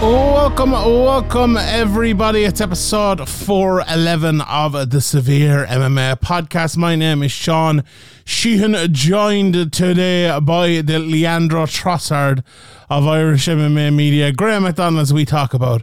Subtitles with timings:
[0.00, 2.44] Welcome, welcome everybody.
[2.44, 6.76] It's episode 411 of the Severe MMA podcast.
[6.76, 7.82] My name is Sean
[8.24, 12.44] Sheehan, joined today by the Leandro Trossard
[12.90, 15.82] of Irish MMA Media, Graeme McDonald, as we talk about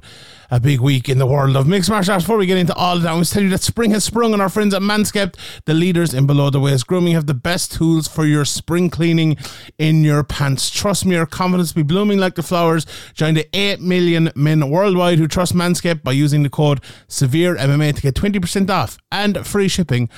[0.49, 2.23] a big week in the world of mixed martial arts.
[2.23, 4.03] Before we get into all of that, I want to tell you that spring has
[4.03, 7.33] sprung and our friends at Manscaped, the leaders in below the waist grooming, have the
[7.33, 9.37] best tools for your spring cleaning
[9.77, 10.69] in your pants.
[10.69, 12.85] Trust me, your confidence will be blooming like the flowers.
[13.13, 18.01] Join the 8 million men worldwide who trust Manscaped by using the code SEVEREMMA to
[18.01, 20.09] get 20% off and free shipping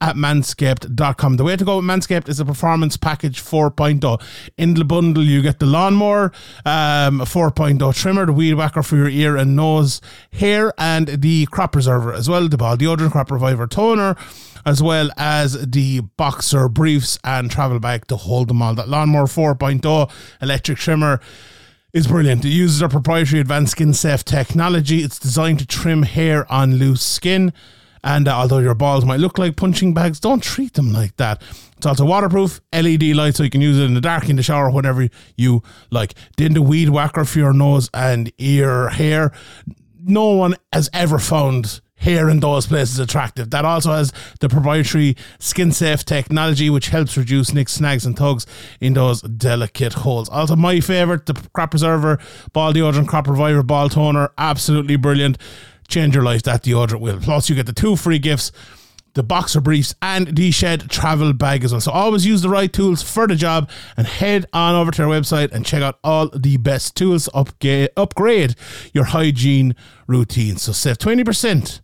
[0.00, 1.36] at manscaped.com.
[1.36, 4.22] The way to go with Manscaped is a performance package 4.0.
[4.58, 6.32] In the bundle, you get the lawnmower,
[6.66, 10.00] um, 4.0 trimmer, the weed whacker for your ear and nose
[10.32, 14.16] hair, and the crop preserver as well, the ball deodorant, crop reviver toner,
[14.66, 18.74] as well as the boxer briefs and travel bag to hold them all.
[18.74, 20.10] That lawnmower 4.0
[20.42, 21.20] electric trimmer
[21.94, 22.44] is brilliant.
[22.44, 24.98] It uses our proprietary advanced skin safe technology.
[24.98, 27.54] It's designed to trim hair on loose skin.
[28.06, 31.42] And uh, although your balls might look like punching bags, don't treat them like that.
[31.76, 34.44] It's also waterproof, LED light, so you can use it in the dark, in the
[34.44, 36.14] shower, whenever you like.
[36.36, 39.32] Then the weed whacker for your nose and ear hair.
[40.00, 43.50] No one has ever found hair in those places attractive.
[43.50, 48.46] That also has the proprietary skin safe technology, which helps reduce nicks, snags, and tugs
[48.80, 50.28] in those delicate holes.
[50.28, 52.20] Also, my favorite, the crop preserver,
[52.52, 55.38] ball deodorant, crop reviver, ball toner, absolutely brilliant
[55.88, 57.20] change your life that deodorant will.
[57.20, 58.52] Plus, you get the two free gifts
[59.16, 61.80] the boxer briefs and the shed travel bag as well.
[61.80, 65.08] So always use the right tools for the job and head on over to our
[65.08, 68.54] website and check out all the best tools upga- upgrade
[68.92, 69.74] your hygiene
[70.06, 70.58] routine.
[70.58, 71.80] So save 20%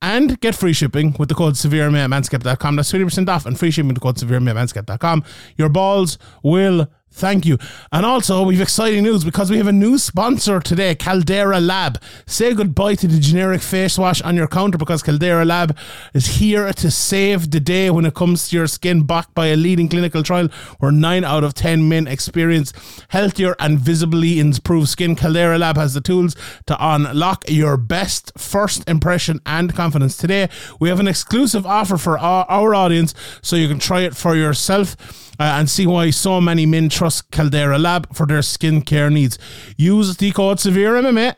[0.00, 2.76] and get free shipping with the code SevereMA at manscaped.com.
[2.76, 5.24] That's 20% off and free shipping with the code SevereMA at manscaped.com.
[5.56, 7.58] Your balls will Thank you.
[7.90, 12.00] And also, we've exciting news because we have a new sponsor today, Caldera Lab.
[12.26, 15.76] Say goodbye to the generic face wash on your counter because Caldera Lab
[16.14, 19.56] is here to save the day when it comes to your skin, backed by a
[19.56, 20.48] leading clinical trial
[20.78, 22.72] where 9 out of 10 men experience
[23.08, 25.16] healthier and visibly improved skin.
[25.16, 26.36] Caldera Lab has the tools
[26.66, 30.16] to unlock your best first impression and confidence.
[30.16, 30.48] Today,
[30.78, 34.36] we have an exclusive offer for our, our audience so you can try it for
[34.36, 39.38] yourself uh, and see why so many men trust Caldera Lab for their skincare needs.
[39.76, 41.36] Use the code SEVEREMMA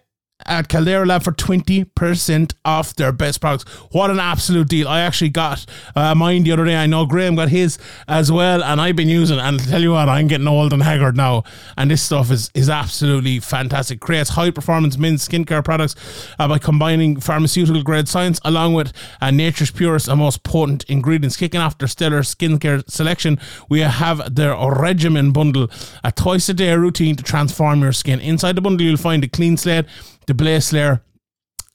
[0.50, 3.70] at Caldera Lab for 20% off their best products.
[3.92, 4.88] What an absolute deal.
[4.88, 6.76] I actually got uh, mine the other day.
[6.76, 7.78] I know Graeme got his
[8.08, 9.42] as well, and I've been using it.
[9.42, 11.44] And I'll tell you what, I'm getting old and haggard now.
[11.78, 14.00] And this stuff is, is absolutely fantastic.
[14.00, 15.94] Creates high performance men's skincare products
[16.38, 21.36] uh, by combining pharmaceutical grade science along with uh, nature's purest and most potent ingredients.
[21.36, 25.70] Kicking off their stellar skincare selection, we have their regimen bundle,
[26.02, 28.18] a twice a day routine to transform your skin.
[28.18, 29.86] Inside the bundle, you'll find a clean slate
[30.30, 31.02] the Base Layer,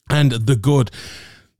[0.08, 0.90] and the Good.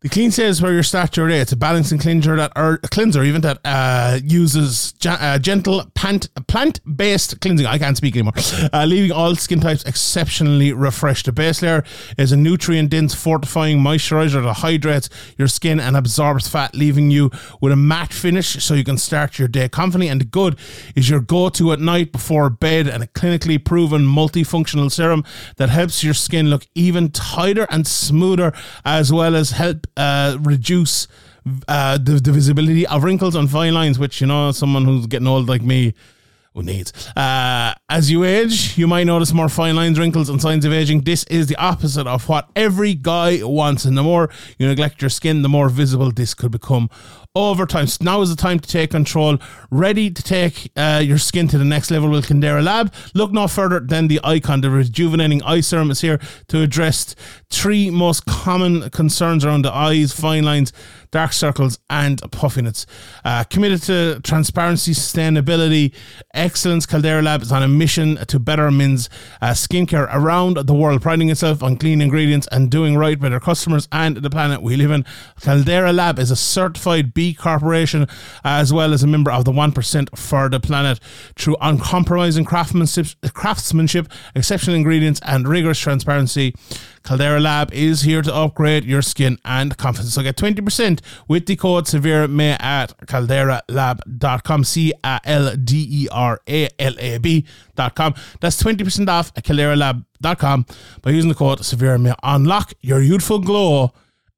[0.06, 1.40] The clean says where your start your day.
[1.40, 6.78] It's a balancing cleanser that a cleanser even that uh, uses uh, gentle plant plant
[6.96, 7.66] based cleansing.
[7.66, 8.34] I can't speak anymore.
[8.72, 11.26] Uh, leaving all skin types exceptionally refreshed.
[11.26, 11.82] The base layer
[12.18, 15.08] is a nutrient dense fortifying moisturizer that hydrates
[15.38, 17.30] your skin and absorbs fat, leaving you
[17.60, 20.08] with a matte finish so you can start your day confidently.
[20.08, 20.56] And the good
[20.94, 25.24] is your go to at night before bed and a clinically proven multifunctional serum
[25.56, 28.52] that helps your skin look even tighter and smoother
[28.84, 31.08] as well as help uh, reduce
[31.68, 35.28] uh, the, the visibility of wrinkles and fine lines, which, you know, someone who's getting
[35.28, 35.94] old like me
[36.54, 36.92] who needs.
[37.14, 41.02] Uh, as you age, you might notice more fine lines, wrinkles, and signs of aging.
[41.02, 43.84] This is the opposite of what every guy wants.
[43.84, 46.88] And the more you neglect your skin, the more visible this could become
[47.36, 47.86] over time.
[47.86, 49.38] So now is the time to take control.
[49.70, 52.92] Ready to take uh, your skin to the next level with Caldera Lab.
[53.14, 54.62] Look no further than the icon.
[54.62, 56.18] The rejuvenating eye serum is here
[56.48, 57.14] to address
[57.50, 60.72] three most common concerns around the eyes, fine lines,
[61.10, 62.86] dark circles, and puffiness.
[63.24, 65.94] Uh, committed to transparency, sustainability,
[66.32, 69.10] excellence, Caldera Lab is on a mission to better men's
[69.42, 73.40] uh, skincare around the world, priding itself on clean ingredients and doing right by their
[73.40, 75.04] customers and the planet we live in.
[75.40, 78.06] Caldera Lab is a certified B corporation
[78.44, 81.00] as well as a member of the 1% for the planet
[81.36, 86.54] through uncompromising craftsmanship, craftsmanship exceptional ingredients, and rigorous transparency.
[87.06, 90.14] Caldera Lab is here to upgrade your skin and confidence.
[90.14, 94.64] So get 20% with the code Severe May at calderalab.com.
[94.64, 98.14] C A L D E R A L A B.com.
[98.40, 100.66] That's 20% off at calderalab.com
[101.02, 102.14] by using the code Severe May.
[102.22, 103.92] Unlock your youthful glow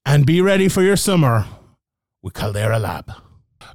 [0.04, 1.46] and be ready for your summer
[2.28, 3.10] with Caldera Lab.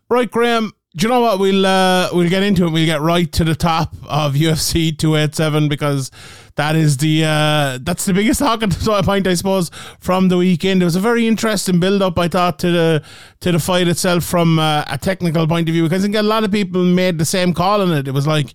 [0.10, 0.72] Right, Graeme.
[0.96, 1.40] Do you know what?
[1.40, 2.70] We'll uh, we'll get into it.
[2.70, 6.12] We'll get right to the top of UFC 287 because
[6.56, 8.70] that is the uh, that's the biggest talking
[9.04, 10.84] point, I suppose, from the weekend.
[10.84, 13.04] It was a very interesting build up, I thought, to the
[13.40, 15.84] to the fight itself from uh, a technical point of view.
[15.84, 18.08] Because I think a lot of people made the same call on it.
[18.08, 18.54] It was like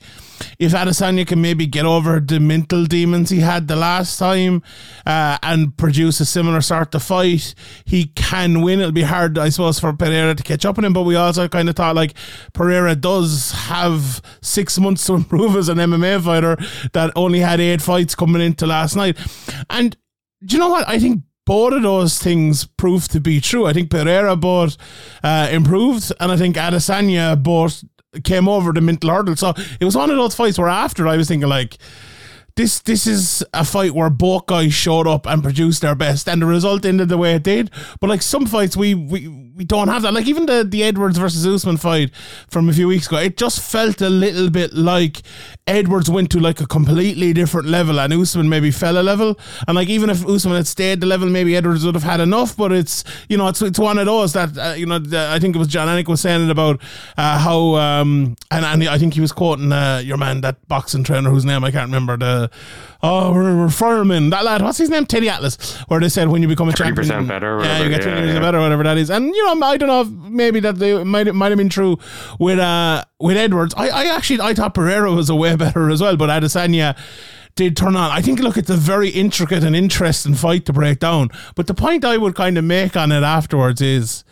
[0.59, 4.63] if Adesanya can maybe get over the mental demons he had the last time
[5.07, 7.55] uh, and produce a similar sort of fight,
[7.85, 8.81] he can win.
[8.81, 10.93] It'll be hard, I suppose, for Pereira to catch up on him.
[10.93, 12.15] But we also kind of thought like
[12.53, 16.57] Pereira does have six months to improve as an MMA fighter
[16.93, 19.17] that only had eight fights coming into last night.
[19.71, 19.97] And
[20.45, 20.89] do you know what?
[20.89, 23.65] I think both of those things proved to be true.
[23.65, 24.77] I think Pereira both
[25.25, 27.83] uh, improved, and I think Adesanya both
[28.23, 29.35] came over the mental hurdle.
[29.35, 31.79] So it was one of those fights where after I was thinking like.
[32.59, 36.43] This this is a fight where both guys showed up and produced their best, and
[36.43, 37.71] the result ended the way it did.
[38.01, 40.13] But like some fights, we we, we don't have that.
[40.13, 42.11] Like even the the Edwards versus Usman fight
[42.51, 45.23] from a few weeks ago, it just felt a little bit like
[45.69, 49.39] Edwards went to like a completely different level, and Usman maybe fell a level.
[49.69, 52.57] And like even if Usman had stayed the level, maybe Edwards would have had enough.
[52.57, 55.39] But it's you know it's it's one of those that uh, you know the, I
[55.39, 56.81] think it was Jon Anik was saying it about
[57.17, 61.05] uh, how um and and I think he was quoting uh, your man that boxing
[61.05, 62.48] trainer whose name I can't remember the
[63.03, 66.43] oh we're, we're fireman that lad what's his name Teddy Atlas where they said when
[66.43, 68.41] you become a 30% champion better or yeah you whatever, get yeah, 20% yeah.
[68.41, 71.33] better whatever that is and you know I don't know if maybe that they might
[71.35, 71.99] might have been true
[72.39, 76.01] with uh with Edwards I I actually I thought Pereira was a way better as
[76.01, 76.97] well but Adesanya
[77.59, 78.13] did turn on.
[78.13, 81.29] I think look, it's a very intricate and interesting fight to break down.
[81.57, 84.23] But the point I would kind of make on it afterwards is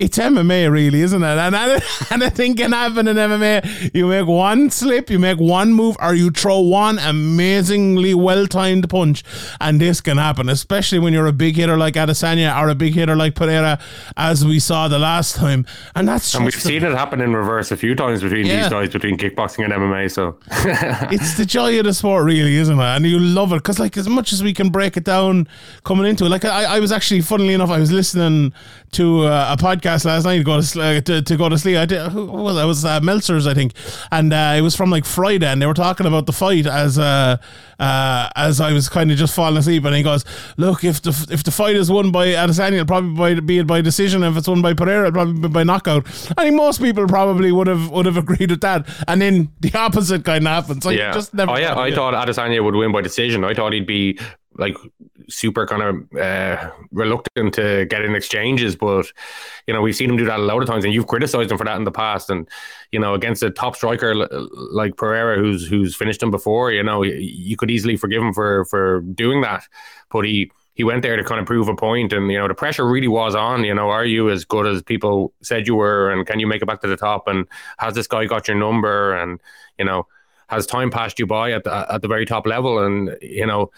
[0.00, 1.38] it's MMA, really, isn't it?
[1.38, 1.74] And I,
[2.10, 3.94] and I think can happen in MMA.
[3.94, 8.90] You make one slip, you make one move, or you throw one amazingly well timed
[8.90, 9.22] punch,
[9.60, 12.94] and this can happen, especially when you're a big hitter like Adesanya or a big
[12.94, 13.78] hitter like Pereira,
[14.16, 15.64] as we saw the last time.
[15.94, 18.62] And that's And we've the- seen it happen in reverse a few times between Yeah.
[18.62, 20.10] these guys, between kickboxing and MMA.
[20.10, 20.38] So
[21.12, 22.82] it's the joy of the sport, really, isn't it?
[22.82, 25.46] And you love it because, like, as much as we can break it down
[25.84, 28.52] coming into it, like, I, I was actually, funnily enough, I was listening
[28.92, 31.76] to uh, a podcast last night to go to, uh, to, to go to sleep.
[31.76, 33.72] I did, who, well, that was uh, Meltzer's, I think,
[34.10, 36.98] and uh, it was from like Friday, and they were talking about the fight as
[36.98, 37.36] uh,
[37.78, 40.24] uh, as I was kind of just falling asleep, and he goes,
[40.56, 43.66] "Look, if the if the fight is won by Adesanya, it'll probably by, be it
[43.66, 44.22] by decision.
[44.22, 47.52] If it's won by Pereira, it'll probably be by knockout." I think most people probably
[47.52, 50.82] would have would have agreed with that, and then the opposite kind of happened.
[50.82, 51.52] So yeah, just never.
[51.52, 51.94] oh yeah, I it.
[51.94, 53.44] thought Adesanya would win by decision.
[53.44, 54.18] I thought he'd be
[54.56, 54.76] like
[55.28, 59.06] super kind of uh, reluctant to get in exchanges, but
[59.66, 61.58] you know we've seen him do that a lot of times, and you've criticized him
[61.58, 62.30] for that in the past.
[62.30, 62.48] And
[62.92, 67.02] you know against a top striker like Pereira, who's who's finished him before, you know
[67.02, 69.64] you, could easily forgive him for for doing that,
[70.10, 70.50] but he.
[70.76, 73.06] He went there to kind of prove a point, and you know the pressure really
[73.06, 73.62] was on.
[73.62, 76.62] You know, are you as good as people said you were, and can you make
[76.62, 77.28] it back to the top?
[77.28, 77.46] And
[77.78, 79.14] has this guy got your number?
[79.14, 79.40] And
[79.78, 80.08] you know,
[80.48, 82.84] has time passed you by at the at the very top level?
[82.84, 83.70] And you know,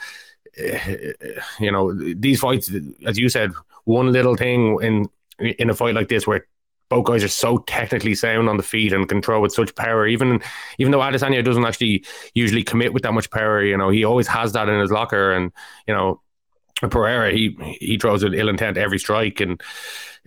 [1.60, 2.70] you know these fights,
[3.06, 3.52] as you said,
[3.84, 5.08] one little thing in
[5.38, 6.46] in a fight like this where
[6.88, 10.06] both guys are so technically sound on the feet and control with such power.
[10.06, 10.40] Even
[10.78, 14.28] even though Adesanya doesn't actually usually commit with that much power, you know, he always
[14.28, 15.32] has that in his locker.
[15.32, 15.52] And
[15.86, 16.20] you know,
[16.82, 19.60] Pereira, he he throws with ill intent every strike, and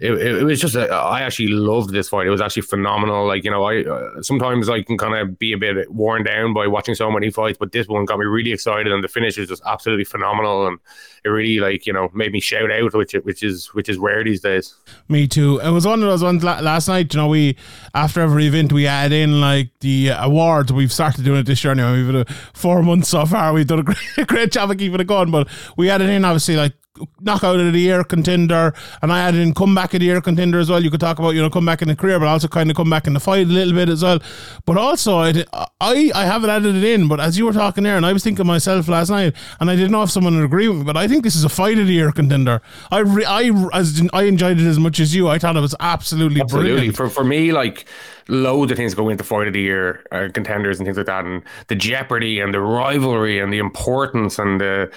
[0.02, 2.26] it, it, was just a, I actually loved this fight.
[2.26, 3.28] It was actually phenomenal.
[3.28, 6.54] Like you know, I uh, sometimes I can kind of be a bit worn down
[6.54, 9.38] by watching so many fights, but this one got me really excited, and the finish
[9.38, 10.80] is just absolutely phenomenal, and
[11.26, 14.24] it really like you know made me shout out, which which is which is rare
[14.24, 14.74] these days.
[15.10, 15.60] Me too.
[15.60, 17.14] It was one of those ones la- last night.
[17.14, 17.58] You know, we
[17.94, 20.72] after every event we add in like the uh, awards.
[20.72, 21.74] We've started doing it this year.
[21.74, 23.52] Anyway, we've done four months so far.
[23.52, 23.84] We've done a
[24.16, 25.30] great, great job of keeping it going.
[25.30, 26.74] But we added in obviously like
[27.22, 30.70] knockout of the year contender, and I added in comeback of the year contender as
[30.70, 30.84] well.
[30.84, 32.90] You could talk about you know comeback in the career, but also kind of come
[32.90, 34.20] back in the fight a little bit as well.
[34.66, 35.46] But also, I
[35.82, 38.24] I, I haven't added it in, but as you were talking there, and I was
[38.24, 40.98] thinking myself last night, and I didn't know if someone would agree with me, but
[40.98, 42.62] I think this is a fight of the year contender.
[42.92, 45.28] I re, I as I enjoyed it as much as you.
[45.28, 46.72] I thought it was absolutely, Absolutely.
[46.72, 46.96] brilliant.
[46.96, 47.86] For for me, like
[48.28, 51.26] loads of things go into fight of the year uh, contenders and things like that,
[51.26, 54.92] and the jeopardy and the rivalry and the importance and the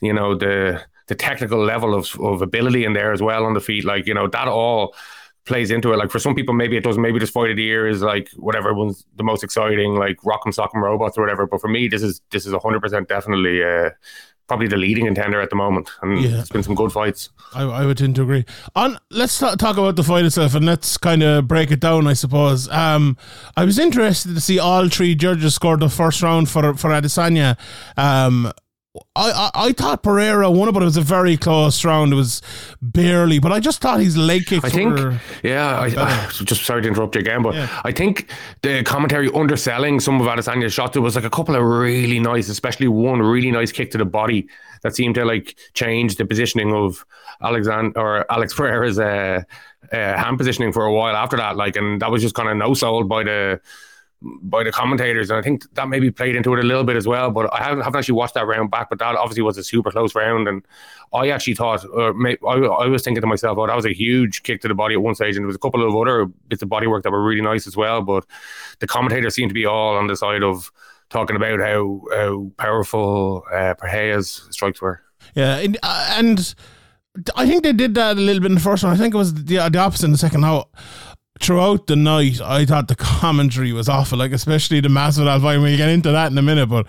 [0.00, 3.60] you know the the technical level of of ability in there as well on the
[3.60, 3.84] feet.
[3.84, 4.94] Like you know that all
[5.44, 5.96] plays into it.
[5.96, 7.00] Like for some people, maybe it doesn't.
[7.00, 10.52] Maybe this fight of the year is like whatever one's the most exciting, like Rock'em
[10.54, 11.46] Sock'em Robots or whatever.
[11.46, 13.62] But for me, this is this is hundred percent definitely.
[13.62, 13.90] Uh,
[14.48, 16.38] Probably the leading contender at the moment, and Yeah.
[16.38, 17.30] it's been some good fights.
[17.52, 18.44] I, I would tend to agree.
[18.76, 22.06] On let's ta- talk about the fight itself and let's kind of break it down.
[22.06, 22.68] I suppose.
[22.68, 23.16] Um,
[23.56, 27.58] I was interested to see all three judges score the first round for for Adesanya.
[27.96, 28.52] Um,
[29.14, 32.12] I, I I thought Pereira won it, but it was a very close round.
[32.12, 32.42] It was
[32.80, 34.98] barely, but I just thought his leg kicks I think,
[35.42, 37.80] yeah, I, I, just sorry to interrupt you again, but Yeah.
[37.84, 38.30] I think
[38.62, 40.92] the commentary underselling some of Adesanya's shots.
[40.92, 44.04] There was like a couple of really nice, especially one really nice kick to the
[44.04, 44.48] body
[44.82, 47.04] that seemed to like change the positioning of
[47.42, 49.42] Alexander or Alex Pereira's uh,
[49.92, 51.56] uh, hand positioning for a while after that.
[51.56, 53.60] Like, and that was just kind of no sold by the
[54.42, 57.06] by the commentators, and I think that maybe played into it a little bit as
[57.06, 57.30] well.
[57.30, 58.88] But I haven't, haven't actually watched that round back.
[58.90, 60.62] But that obviously was a super close round, and
[61.12, 63.94] I actually thought, or may, I, I was thinking to myself, oh, that was a
[63.94, 66.26] huge kick to the body at one stage, and there was a couple of other
[66.48, 68.02] bits of body work that were really nice as well.
[68.02, 68.24] But
[68.80, 70.70] the commentators seemed to be all on the side of
[71.08, 75.00] talking about how how powerful uh, Pereira's strikes were.
[75.34, 76.54] Yeah, and, uh, and
[77.34, 78.92] I think they did that a little bit in the first one.
[78.92, 80.42] I think it was the, the opposite in the second.
[80.42, 80.68] How
[81.40, 85.68] throughout the night, I thought the commentary was awful, like especially the Masvidal fight.
[85.70, 86.86] You get into that in a minute, but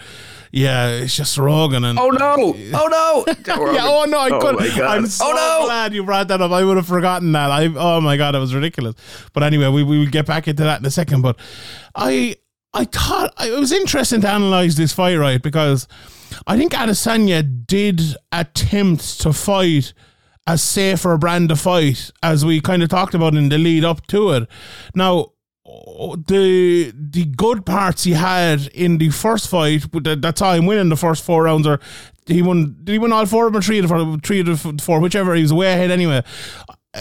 [0.52, 2.36] yeah, it's just Rogan and Oh no!
[2.74, 3.34] Oh no!
[3.74, 4.56] yeah, oh no, I Oh could.
[4.56, 4.98] my God.
[4.98, 5.66] I'm oh, so Oh, no.
[5.66, 6.52] glad you brought that up.
[6.52, 7.52] I would have forgotten that.
[7.52, 8.96] I oh my god, it was ridiculous.
[9.34, 11.22] But anyway, we we will get back into that in a second.
[11.22, 11.38] But
[11.96, 12.36] I
[12.74, 15.88] I thought it was interesting to analyze this fight right because
[16.46, 18.02] I think Adesanya did
[18.32, 19.94] attempt to fight
[20.48, 23.84] a safer a brand of fight as we kind of talked about in the lead
[23.84, 24.50] up to it.
[24.96, 25.34] Now
[25.66, 30.96] the the good parts he had in the first fight, that, that's how winning the
[30.96, 31.80] first four rounds, or
[32.26, 32.78] he won.
[32.84, 35.02] Did he win all four of them, or three of the three of the four,
[35.02, 35.36] whichever.
[35.36, 36.24] He was way ahead anyway.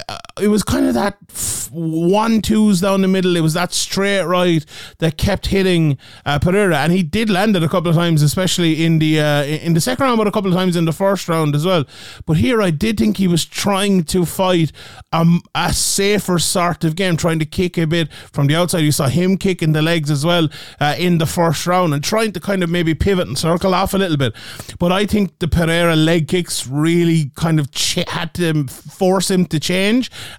[0.09, 3.37] Uh, it was kind of that f- one twos down the middle.
[3.37, 4.65] It was that straight right
[4.99, 8.85] that kept hitting uh, Pereira, and he did land it a couple of times, especially
[8.85, 11.29] in the uh, in the second round, but a couple of times in the first
[11.29, 11.85] round as well.
[12.27, 14.73] But here, I did think he was trying to fight
[15.13, 18.81] um, a safer sort of game, trying to kick a bit from the outside.
[18.81, 20.49] You saw him kicking the legs as well
[20.81, 23.95] uh, in the first round, and trying to kind of maybe pivot and circle off
[23.95, 24.35] a little bit.
[24.79, 29.47] But I think the Pereira leg kicks really kind of ch- had to force him
[29.47, 29.86] to change,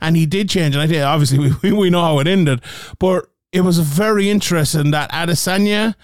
[0.01, 0.75] and he did change.
[0.75, 2.62] And I think obviously we, we know how it ended,
[3.00, 5.96] but it was very interesting that Adesanya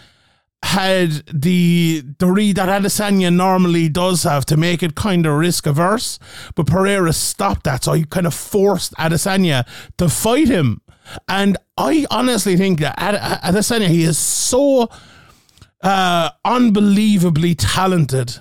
[0.63, 5.67] had the the read that Adesanya normally does have to make it kind of risk
[5.67, 6.19] averse,
[6.55, 10.81] but Pereira stopped that, so he kind of forced Adesanya to fight him.
[11.27, 14.89] And I honestly think that Ad- Adesanya he is so
[15.81, 18.39] uh, unbelievably talented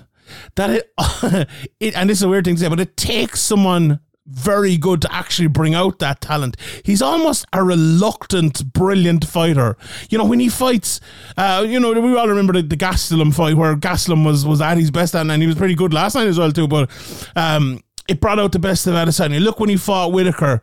[0.55, 0.93] that it,
[1.79, 5.01] it and this is a weird thing to say, but it takes someone very good
[5.01, 6.57] to actually bring out that talent.
[6.83, 9.75] He's almost a reluctant, brilliant fighter.
[10.09, 10.99] You know, when he fights,
[11.37, 14.77] uh, you know, we all remember the, the Gastelum fight where Gastelum was, was at
[14.77, 16.89] his best and, and he was pretty good last night as well too, but
[17.35, 19.41] um, it brought out the best of Adesanya.
[19.41, 20.61] Look when he fought Whitaker,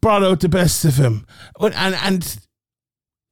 [0.00, 1.26] brought out the best of him.
[1.60, 2.38] And, and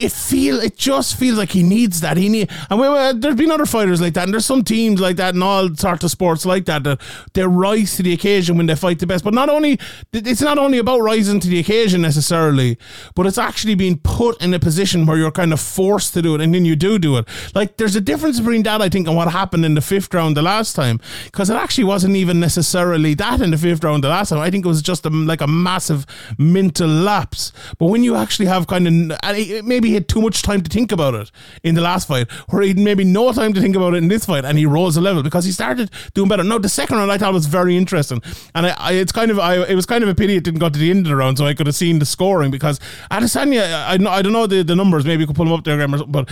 [0.01, 2.17] it feel it just feels like he needs that.
[2.17, 5.01] He need and we, we, there's been other fighters like that, and there's some teams
[5.01, 7.01] like that and all sorts of sports like that that
[7.35, 9.25] they rise to the occasion when they fight the best.
[9.25, 9.79] But not only
[10.13, 12.79] it's not only about rising to the occasion necessarily,
[13.15, 16.35] but it's actually being put in a position where you're kind of forced to do
[16.35, 17.29] it, and then you do do it.
[17.55, 20.37] Like there's a difference between that, I think, and what happened in the fifth round
[20.37, 24.09] the last time, because it actually wasn't even necessarily that in the fifth round the
[24.09, 24.39] last time.
[24.39, 26.07] I think it was just a, like a massive
[26.39, 27.53] mental lapse.
[27.79, 30.93] But when you actually have kind of it, he had too much time to think
[30.93, 31.31] about it
[31.63, 34.09] in the last fight, where he had maybe no time to think about it in
[34.09, 36.45] this fight, and he rose a level because he started doing better.
[36.45, 38.23] No, the second round I thought was very interesting,
[38.55, 40.61] and I, I it's kind of I it was kind of a pity it didn't
[40.61, 42.79] go to the end of the round, so I could have seen the scoring because
[43.11, 45.87] Adesanya, I I don't know the, the numbers, maybe you could pull them up there,
[45.89, 46.31] but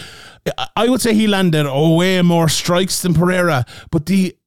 [0.77, 4.38] I would say he landed way more strikes than Pereira, but the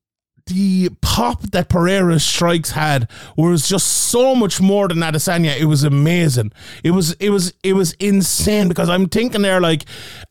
[0.45, 5.57] the pop that Pereira's strikes had was just so much more than Adesanya.
[5.57, 6.51] It was amazing.
[6.83, 9.85] It was it was it was insane because I'm thinking there like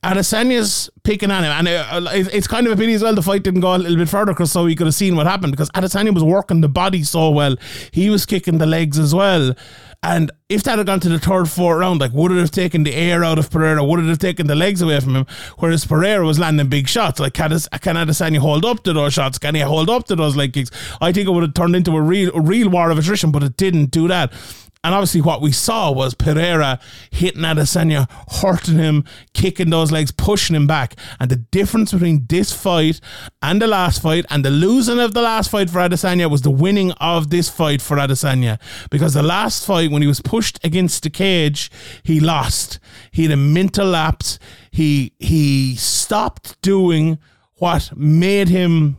[0.05, 3.23] Adesanya's picking on him, and uh, it, it's kind of a pity as well the
[3.23, 5.53] fight didn't go a little bit further because so we could have seen what happened
[5.53, 7.57] because Adesanya was working the body so well.
[7.93, 9.55] He was kicking the legs as well.
[10.03, 12.85] And if that had gone to the third, fourth round, like would it have taken
[12.85, 13.85] the air out of Pereira?
[13.85, 15.27] Would it have taken the legs away from him?
[15.59, 17.21] Whereas Pereira was landing big shots.
[17.21, 19.39] Like can, can Adesanya hold up to those shots?
[19.39, 20.71] Can he hold up to those leg kicks?
[21.03, 23.43] I think it would have turned into a real, a real war of attrition, but
[23.43, 24.33] it didn't do that.
[24.83, 28.09] And obviously, what we saw was Pereira hitting Adesanya,
[28.41, 30.97] hurting him, kicking those legs, pushing him back.
[31.19, 32.99] And the difference between this fight
[33.43, 36.51] and the last fight and the losing of the last fight for Adesanya was the
[36.51, 38.59] winning of this fight for Adesanya.
[38.91, 41.71] Because the last fight, when he was pushed against the cage,
[42.03, 42.79] he lost.
[43.11, 44.39] He had a mental lapse.
[44.71, 47.19] He he stopped doing
[47.57, 48.97] what made him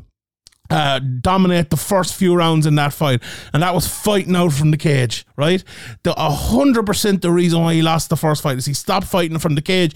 [0.72, 3.22] uh, dominate the first few rounds in that fight,
[3.54, 5.26] and that was fighting out from the cage.
[5.36, 5.64] Right,
[6.04, 9.38] the hundred percent the reason why he lost the first fight is he stopped fighting
[9.40, 9.96] from the cage.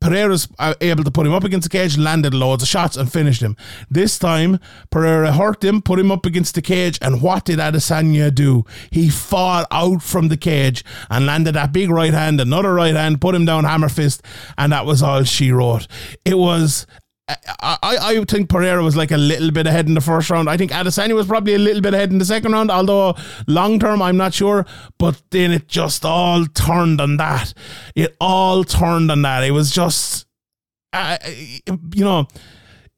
[0.00, 3.10] Pereira's uh, able to put him up against the cage, landed loads of shots, and
[3.10, 3.56] finished him.
[3.90, 4.60] This time,
[4.90, 8.64] Pereira hurt him, put him up against the cage, and what did Adesanya do?
[8.90, 13.20] He fought out from the cage and landed that big right hand, another right hand,
[13.20, 14.22] put him down hammer fist,
[14.58, 15.86] and that was all she wrote.
[16.24, 16.86] It was
[17.28, 20.48] I, I I think Pereira was like a little bit ahead in the first round.
[20.48, 23.16] I think Adesanya was probably a little bit ahead in the second round, although
[23.48, 24.64] long term I'm not sure.
[24.98, 27.52] But then it just all turned on that.
[27.96, 29.42] It all turned on that.
[29.42, 30.26] It was just,
[30.92, 32.28] uh, you know,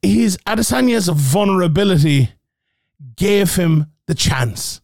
[0.03, 2.29] his Adesanya's vulnerability
[3.15, 4.81] gave him the chance.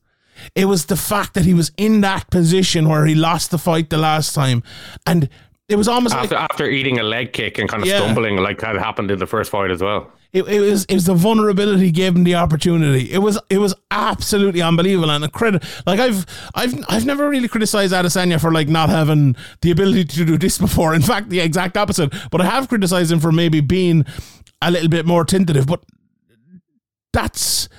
[0.54, 3.90] It was the fact that he was in that position where he lost the fight
[3.90, 4.64] the last time,
[5.06, 5.30] and
[5.68, 7.98] it was almost after, like after eating a leg kick and kind of Yeah.
[8.00, 10.12] stumbling like had happened in the first fight as well.
[10.32, 13.12] it, it was it was the vulnerability gave him the opportunity.
[13.12, 15.64] It was it was absolutely unbelievable and a credit.
[15.88, 20.26] Like I've I've I've never really criticized Adesanya for like not having the ability to
[20.26, 20.94] do this before.
[20.94, 22.14] In fact, the exact opposite.
[22.32, 24.06] But I have criticized him for maybe being
[24.62, 25.66] a little bit more tentative.
[25.68, 25.84] But
[27.14, 27.70] that's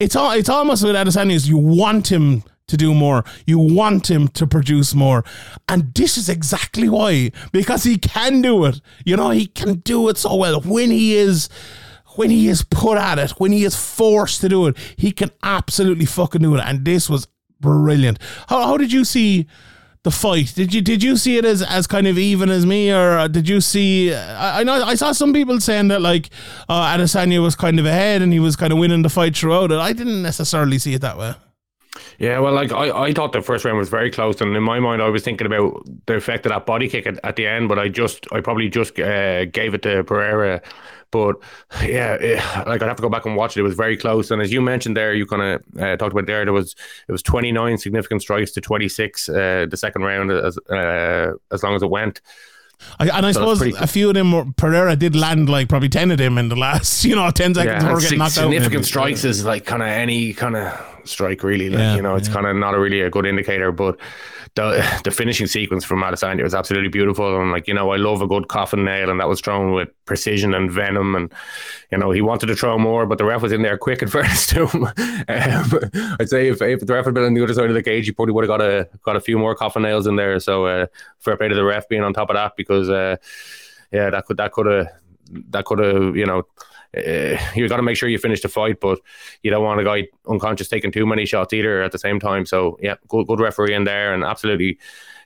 [0.00, 3.24] it's all it's almost with Adesanya is you want him to do more.
[3.46, 5.24] You want him to produce more.
[5.68, 7.30] And this is exactly why.
[7.52, 8.80] Because he can do it.
[9.04, 10.60] You know, he can do it so well.
[10.60, 11.48] When he is
[12.16, 15.30] when he is put at it, when he is forced to do it, he can
[15.42, 16.62] absolutely fucking do it.
[16.64, 17.26] And this was
[17.60, 18.18] brilliant.
[18.48, 19.46] How how did you see
[20.04, 20.52] the fight?
[20.54, 23.48] Did you did you see it as, as kind of even as me, or did
[23.48, 24.14] you see?
[24.14, 26.30] I, I know I saw some people saying that like
[26.68, 29.72] uh, Adesanya was kind of ahead and he was kind of winning the fight throughout
[29.72, 29.78] it.
[29.78, 31.34] I didn't necessarily see it that way.
[32.18, 34.80] Yeah, well, like I, I thought the first round was very close, and in my
[34.80, 37.68] mind, I was thinking about the effect of that body kick at, at the end,
[37.68, 40.60] but I just, I probably just uh, gave it to Pereira.
[41.12, 41.36] But
[41.82, 43.60] yeah, it, like I'd have to go back and watch it.
[43.60, 46.26] It was very close, and as you mentioned there, you kind of uh, talked about
[46.26, 46.44] there.
[46.44, 46.74] There was
[47.08, 51.32] it was twenty nine significant strikes to twenty six uh, the second round as uh,
[51.52, 52.20] as long as it went.
[52.98, 55.68] I, and I So suppose pretty- a few of them, were, Pereira did land like
[55.68, 58.18] probably 10 of them in the last, you know, 10 seconds Yeah, before getting sig-
[58.18, 58.42] knocked out.
[58.42, 61.70] significant strikes is like kind of any kind of strike, really.
[61.70, 62.34] Like Yeah, you know, it's yeah.
[62.34, 63.72] kind of not a really a good indicator.
[63.72, 63.98] But
[64.54, 68.22] the the finishing sequence from Adesanya was absolutely beautiful, and like you know, I love
[68.22, 71.32] a good coffin nail, and that was thrown with precision and venom, and
[71.90, 74.02] you know, he wanted to throw more, but the ref was in there quick.
[74.02, 74.94] and fairness to him, um,
[76.20, 78.06] I'd say if, if the ref had been on the other side of the cage,
[78.06, 80.38] he probably would have got a got a few more coffin nails in there.
[80.40, 80.86] So uh,
[81.18, 83.16] fair play to the ref being on top of that because uh,
[83.92, 84.88] yeah, that could that could have
[85.50, 86.46] that could have you know
[86.96, 89.00] uh, you got to make sure you finish the fight, but
[89.42, 92.46] you don't want a guy unconscious taking too many shots either at the same time.
[92.46, 94.78] So yeah, good good referee in there and absolutely.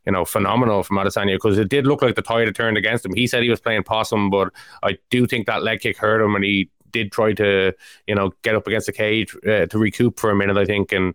[0.06, 3.04] You know, phenomenal from Adesanya because it did look like the tide had turned against
[3.04, 3.12] him.
[3.12, 4.50] He said he was playing possum, but
[4.82, 7.74] I do think that leg kick hurt him, and he did try to,
[8.06, 10.56] you know, get up against the cage uh, to recoup for a minute.
[10.56, 11.14] I think, and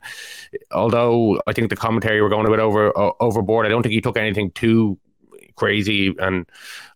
[0.72, 3.94] although I think the commentary were going a bit over o- overboard, I don't think
[3.94, 5.00] he took anything too
[5.56, 6.46] crazy, and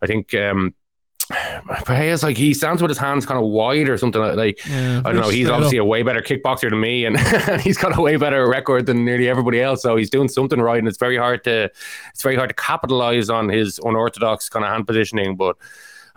[0.00, 0.74] I think um,
[1.84, 4.64] Pereira's like he stands with his hands kind of wide or something like.
[4.66, 5.28] Yeah, I don't know.
[5.28, 5.84] He's obviously up.
[5.84, 7.18] a way better kickboxer than me, and
[7.60, 9.82] he's got a way better record than nearly everybody else.
[9.82, 11.64] So he's doing something right, and it's very hard to
[12.12, 15.36] it's very hard to capitalize on his unorthodox kind of hand positioning.
[15.36, 15.56] But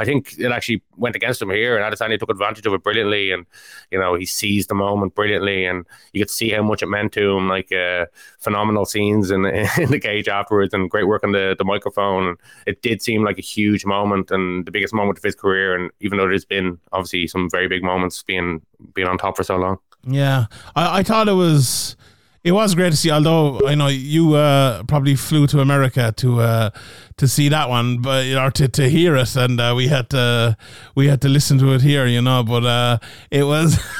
[0.01, 3.31] I think it actually went against him here, and Adesanya took advantage of it brilliantly,
[3.31, 3.45] and
[3.91, 7.13] you know he seized the moment brilliantly, and you could see how much it meant
[7.13, 7.47] to him.
[7.47, 8.07] Like uh,
[8.39, 12.35] phenomenal scenes in the, in the cage afterwards, and great work on the the microphone.
[12.65, 15.75] It did seem like a huge moment and the biggest moment of his career.
[15.75, 18.61] And even though there's been obviously some very big moments being
[18.95, 19.77] being on top for so long.
[20.03, 21.95] Yeah, I, I thought it was
[22.43, 23.11] It was great to see.
[23.11, 26.69] Although I know you uh, probably flew to America to uh,
[27.17, 30.57] to see that one, but or to, to hear it, and uh, we had to
[30.95, 32.41] we had to listen to it here, you know.
[32.43, 32.97] But uh,
[33.29, 33.79] it was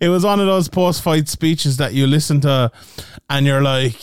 [0.00, 2.70] it was one of those post fight speeches that you listen to,
[3.28, 3.96] and you're like.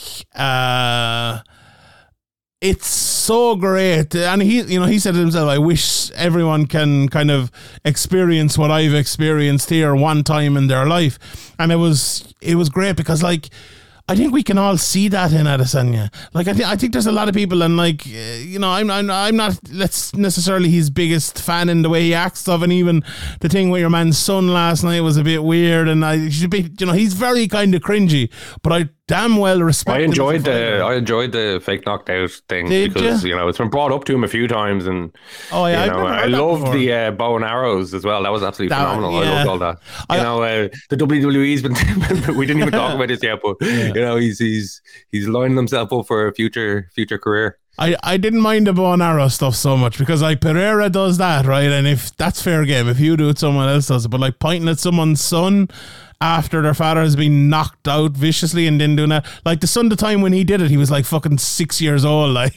[2.63, 4.15] It's so great.
[4.15, 7.52] And he you know he said to himself i wish everyone can kind of
[7.84, 11.19] experience what i've experienced here one time in their life.
[11.60, 13.49] And it was it was great because like
[14.08, 16.13] I think we can all see that in Adesanya.
[16.34, 18.69] Like I think I think there's a lot of people, and like uh, you know,
[18.69, 22.63] I'm I'm I'm not let's necessarily his biggest fan in the way he acts of,
[22.63, 23.02] and even
[23.39, 26.49] the thing with your man's son last night was a bit weird, and I should
[26.49, 28.30] be you know he's very kind of cringy,
[28.62, 29.95] but I damn well respect.
[29.97, 30.81] I him as a enjoyed the.
[30.83, 33.29] I enjoyed the fake knocked out thing Did because ya?
[33.29, 35.13] you know it's been brought up to him a few times and
[35.51, 38.23] Oh yeah, you know, I loved the uh, bow and arrows as well.
[38.23, 39.23] That was absolutely That- phenomenal.
[39.23, 39.31] yeah.
[39.31, 39.77] I loved all that.
[40.09, 41.61] I- You know, uh, the WWE's
[42.27, 45.57] been we didn't even talk about this yet, but you know he's he's he's lining
[45.57, 47.57] himself up for a future future career.
[47.79, 51.17] I, I didn't mind the bow and arrow stuff so much because like Pereira does
[51.17, 51.71] that, right?
[51.71, 54.09] And if that's fair game, if you do it, someone else does it.
[54.09, 55.69] But like pointing at someone's son
[56.21, 59.89] after their father has been knocked out viciously and then doing that, like the son,
[59.89, 62.54] the time when he did it, he was like fucking six years old, like.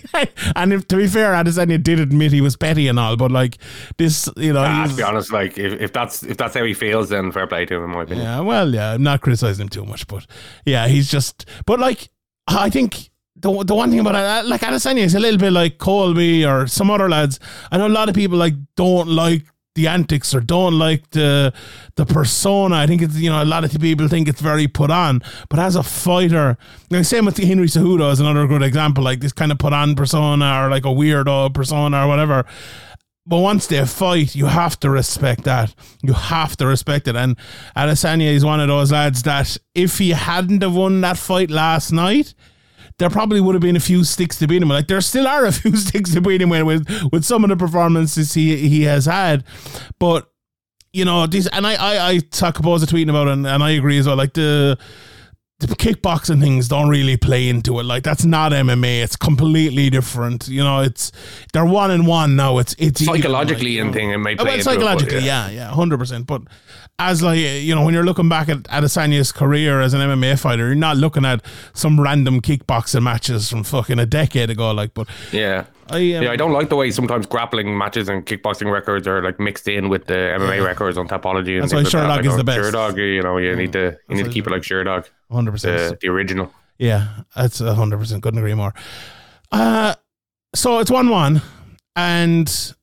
[0.55, 3.59] and if, to be fair, Adesanya did admit he was petty and all, but like
[3.97, 7.09] this, you know, to be honest, like if, if that's if that's how he feels,
[7.09, 7.85] then fair play to him.
[7.85, 8.27] In my opinion.
[8.27, 10.27] Yeah, well, yeah, I'm not criticizing him too much, but
[10.65, 11.47] yeah, he's just.
[11.67, 12.09] But like,
[12.47, 15.79] I think the the one thing about it, like Adesanya is a little bit like
[15.79, 17.39] Colby or some other lads.
[17.71, 19.45] I know a lot of people like don't like
[19.77, 21.53] the antics or don't like the
[21.95, 22.77] the persona.
[22.77, 25.61] I think it's you know a lot of people think it's very put on, but
[25.61, 26.59] as a fighter,
[26.91, 29.05] like same with Henry Cejudo is another good example.
[29.05, 32.45] Like this kind of put on persona or like a weirdo persona or whatever.
[33.29, 35.75] But once they fight, you have to respect that.
[36.03, 37.17] You have to respect it.
[37.17, 37.37] And
[37.77, 41.91] Adesanya is one of those lads that if he hadn't have won that fight last
[41.91, 42.35] night,
[42.99, 44.69] there probably would have been a few sticks to beat him.
[44.69, 47.57] Like there still are a few sticks to beat him with with, some of the
[47.57, 49.45] performances he he has had.
[49.99, 50.31] But
[50.93, 53.71] you know, these and I I, I saw Capoza tweeting about it and, and I
[53.71, 54.17] agree as well.
[54.17, 54.79] Like the
[55.59, 57.85] the kickboxing things don't really play into it.
[57.85, 59.03] Like that's not MMA.
[59.03, 60.49] It's completely different.
[60.49, 61.13] You know, it's
[61.53, 62.59] they're one and one now.
[62.59, 65.25] It's it's even, Psychologically like, and thing, it may Oh, play well, into it, psychologically,
[65.25, 66.27] yeah, yeah, hundred percent.
[66.27, 66.43] But
[66.99, 70.67] as like you know, when you're looking back at Adesanya's career as an MMA fighter,
[70.67, 71.43] you're not looking at
[71.75, 74.71] some random kickboxing matches from fucking a decade ago.
[74.71, 75.67] Like, but Yeah.
[75.89, 79.23] I, um, yeah, I don't like the way sometimes grappling matches and kickboxing records are
[79.23, 81.55] like mixed in with the MMA records on Tapology.
[81.55, 82.09] And That's why like Sherdog.
[82.09, 82.59] Like, is oh, the best.
[82.59, 86.01] Sherdog, you know, you need to you need to keep it like Sherdog, hundred percent.
[86.01, 86.53] the, original.
[86.79, 88.23] Yeah, that's a hundred percent.
[88.23, 88.75] Couldn't agree more.
[89.53, 89.95] Uh
[90.55, 91.43] so it's one one,
[91.95, 92.75] and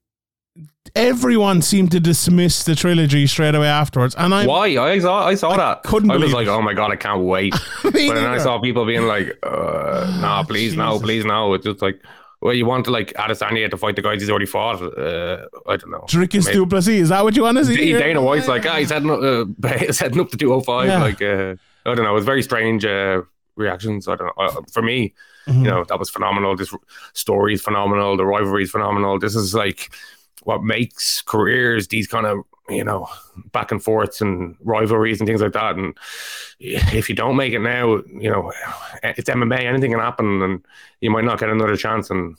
[0.95, 4.15] everyone seemed to dismiss the trilogy straight away afterwards.
[4.17, 4.67] And I Why?
[4.77, 5.83] I saw I saw that.
[5.83, 6.49] couldn't I was like, it.
[6.51, 7.53] oh my god, I can't wait.
[7.83, 11.53] But then I saw people being like, uh, nah, please no, please no.
[11.53, 12.01] It's just like,
[12.41, 14.81] well, you want to like Adesanya to fight the guys he's already fought?
[14.81, 16.01] Uh, I don't know.
[16.07, 17.75] Dricus Du Plessis, is that what you want to see?
[17.75, 17.99] here?
[17.99, 20.87] Dana White's like, ah, he's heading up, uh, he's heading up to 205.
[20.87, 21.01] Yeah.
[21.01, 22.11] Like, uh, I don't know.
[22.11, 23.21] It was very strange uh,
[23.55, 24.07] reactions.
[24.07, 24.43] I don't know.
[24.43, 25.13] Uh, for me,
[25.47, 25.55] Mhm.
[25.57, 26.55] you know, that was phenomenal.
[26.55, 26.73] This
[27.13, 28.15] story is phenomenal.
[28.15, 29.19] The rivalry is phenomenal.
[29.19, 29.89] This is like
[30.45, 33.07] what makes careers, these kind of, you know,
[33.51, 35.75] back and forths and rivalries and things like that.
[35.75, 35.97] And
[36.59, 38.51] if you don't make it now, you know,
[39.03, 40.65] it's MMA, anything can happen and
[41.01, 42.09] you might not get another chance.
[42.09, 42.37] And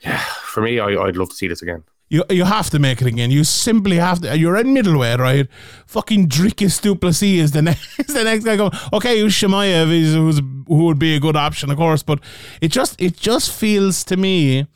[0.00, 1.84] yeah, for me, I, I'd love to see this again.
[2.10, 3.30] You you have to make it again.
[3.30, 4.38] You simply have to.
[4.38, 5.46] You're in middleweight, right?
[5.86, 8.56] Fucking Dricus Du Plessis is the next is the next guy.
[8.56, 12.02] Going okay, Chimaev is who's who would be a good option, of course.
[12.02, 12.20] But
[12.62, 14.66] it just it just feels to me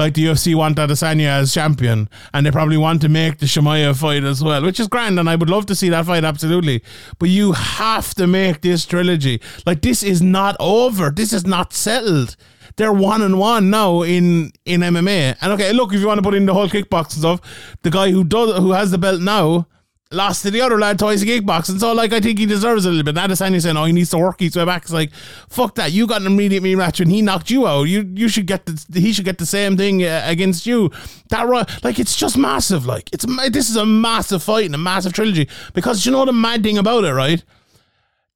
[0.00, 4.00] like the UFC want Adesanya as champion, and they probably want to make the Chimaev
[4.00, 6.82] fight as well, which is grand, and I would love to see that fight absolutely.
[7.18, 9.40] But you have to make this trilogy.
[9.66, 11.10] Like this is not over.
[11.10, 12.36] This is not settled.
[12.76, 15.36] They're one and one now in in MMA.
[15.40, 18.10] And okay, look, if you want to put in the whole kickboxing stuff, the guy
[18.10, 19.66] who does who has the belt now
[20.12, 21.78] lost to the other lad twice in kickboxing.
[21.78, 23.14] So like I think he deserves a little bit.
[23.14, 25.12] Adesanya saying, "Oh, he needs to work his way back." It's like,
[25.48, 25.92] fuck that.
[25.92, 27.84] You got an immediate rematch and he knocked you out.
[27.84, 30.90] You you should get the he should get the same thing uh, against you.
[31.28, 32.86] That ri- like it's just massive.
[32.86, 36.32] Like it's this is a massive fight and a massive trilogy because you know the
[36.32, 37.42] mad thing about it, right?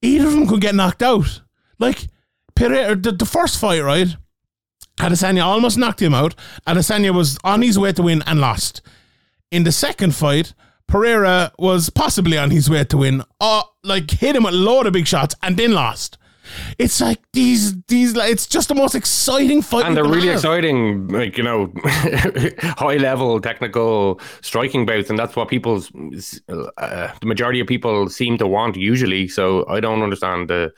[0.02, 1.40] Either of them could get knocked out.
[1.78, 2.06] Like
[2.54, 4.16] Pereira, the, the first fight, right?
[4.98, 6.36] Adesanya almost knocked him out.
[6.68, 8.80] Adesanya was on his way to win and lost.
[9.50, 10.54] In the second fight,
[10.86, 13.22] Pereira was possibly on his way to win.
[13.40, 16.18] Uh, like hit him with a load of big shots and then lost.
[16.78, 19.86] It's like these these like it's just the most exciting fight.
[19.86, 20.36] and they're really have.
[20.36, 25.90] exciting, like you know, high level technical striking bouts, and that's what people's
[26.48, 29.26] uh, the majority of people seem to want usually.
[29.28, 30.72] So I don't understand the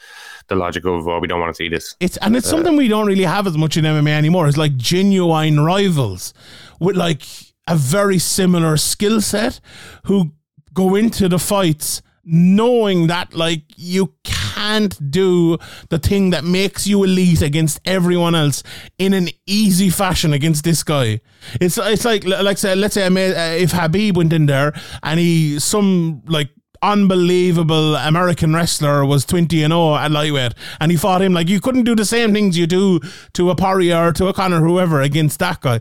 [0.49, 1.97] the logic of oh we don't want to see this.
[2.01, 4.47] It's and it's something we don't really have as much in MMA anymore.
[4.49, 6.33] It's like genuine rivals
[6.79, 7.23] with like
[7.66, 9.61] a very similar skill set
[10.05, 10.33] who
[10.72, 15.57] go into the fights knowing that like you can't do
[15.90, 18.64] the thing that makes you elite against everyone else
[18.98, 21.20] in an easy fashion against this guy.
[21.61, 24.72] It's it's like like say let's say uh, if Khabib went in there
[25.05, 26.50] and he some like
[26.83, 31.61] unbelievable American wrestler was 20 and 0 at lightweight and he fought him like you
[31.61, 33.00] couldn't do the same things you do
[33.33, 35.81] to a Poirier or to a Conor whoever against that guy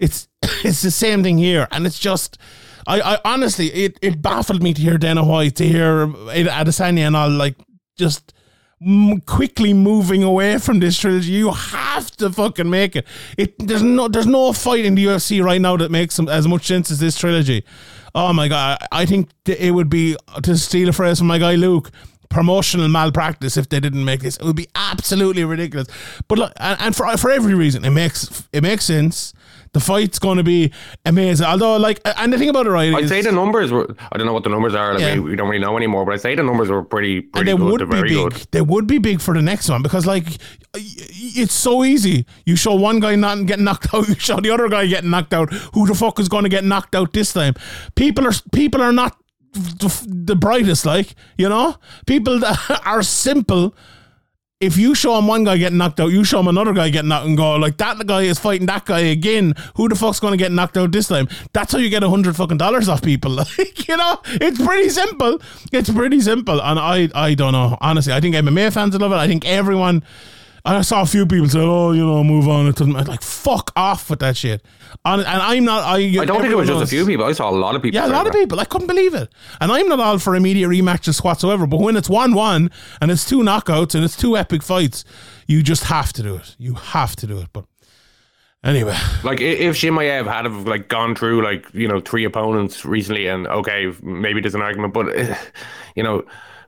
[0.00, 0.28] it's
[0.64, 2.38] it's the same thing here and it's just
[2.86, 7.16] I, I honestly it, it baffled me to hear Dana White to hear Adesanya and
[7.16, 7.56] all like
[7.96, 8.32] just
[9.26, 11.32] quickly moving away from this trilogy.
[11.32, 13.06] You have to fucking make it.
[13.36, 16.66] It there's no there's no fight in the UFC right now that makes as much
[16.66, 17.64] sense as this trilogy.
[18.14, 21.54] Oh my god, I think it would be to steal a phrase from my guy
[21.54, 21.90] Luke.
[22.28, 24.38] Promotional malpractice if they didn't make this.
[24.38, 25.86] It would be absolutely ridiculous.
[26.28, 29.34] But look, and, and for for every reason, it makes it makes sense.
[29.74, 30.70] The fight's going to be
[31.06, 31.46] amazing.
[31.46, 32.94] Although, like, and the thing about it, right?
[32.94, 33.86] I'd is- say the numbers were.
[34.12, 34.92] I don't know what the numbers are.
[34.92, 35.14] Like Yeah.
[35.14, 36.04] we, we don't really know anymore.
[36.04, 37.80] But I'd say the numbers were pretty, and pretty they good.
[37.80, 38.12] would be big.
[38.12, 38.32] good.
[38.50, 40.26] They would be big for the next one because, like,
[40.74, 42.26] it's so easy.
[42.44, 45.32] You show one guy not getting knocked out, you show the other guy getting knocked
[45.32, 45.50] out.
[45.74, 47.54] Who the fuck is going to get knocked out this time?
[47.94, 49.16] People are people are not
[49.54, 51.76] the, the brightest, like you know.
[52.06, 53.74] People that are simple.
[54.62, 57.08] If you show him one guy getting knocked out, you show him another guy getting
[57.08, 59.54] knocked and go like that guy is fighting that guy again.
[59.74, 61.28] Who the fuck's going to get knocked out this time?
[61.52, 63.32] That's how you get a hundred fucking dollars off people.
[63.42, 65.40] Like you know, it's pretty simple.
[65.72, 67.76] It's pretty simple, and I I don't know.
[67.80, 69.16] Honestly, I think MMA fans love it.
[69.16, 70.04] I think everyone.
[70.64, 72.94] I saw a few people say, "Oh, you know, move on." It doesn't.
[72.94, 74.64] I'm like, fuck off with that shit.
[75.04, 75.82] And, and I'm not.
[75.82, 77.24] I, I don't think it was just a few people.
[77.24, 78.00] I saw a lot of people.
[78.00, 78.38] yeah, a lot of that.
[78.38, 78.60] people.
[78.60, 79.28] I couldn't believe it.
[79.60, 81.66] And I'm not all for immediate rematches whatsoever.
[81.66, 82.70] But when it's 1 1
[83.00, 85.04] and it's two knockouts and it's two epic fights,
[85.48, 86.54] you just have to do it.
[86.58, 87.48] You have to do it.
[87.52, 87.64] But
[88.62, 93.26] anyway, Like if Chimaev had have like gone through like you know three opponents recently,
[93.26, 95.06] and okay, maybe there's an argument, but
[95.96, 96.24] you know.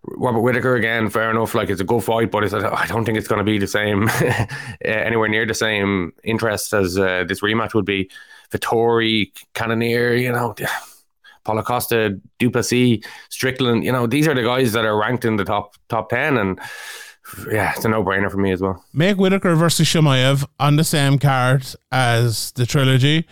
[0.07, 1.55] Robert Whitaker again, fair enough.
[1.55, 3.67] Like it's a good fight, but it's, I don't think it's going to be the
[3.67, 4.45] same, uh,
[4.85, 8.11] anywhere near the same interest as uh, this rematch would be.
[8.51, 10.55] Vettori, Cannonier, you know,
[11.45, 13.85] Paulo Costa, Du Plessis, Strickland.
[13.85, 16.59] You know, these are the guys that are ranked in the top top ten, and
[17.51, 18.85] yeah, it's a no brainer for me as well.
[18.93, 23.27] make Whitaker versus Chimaev on the same card as the trilogy.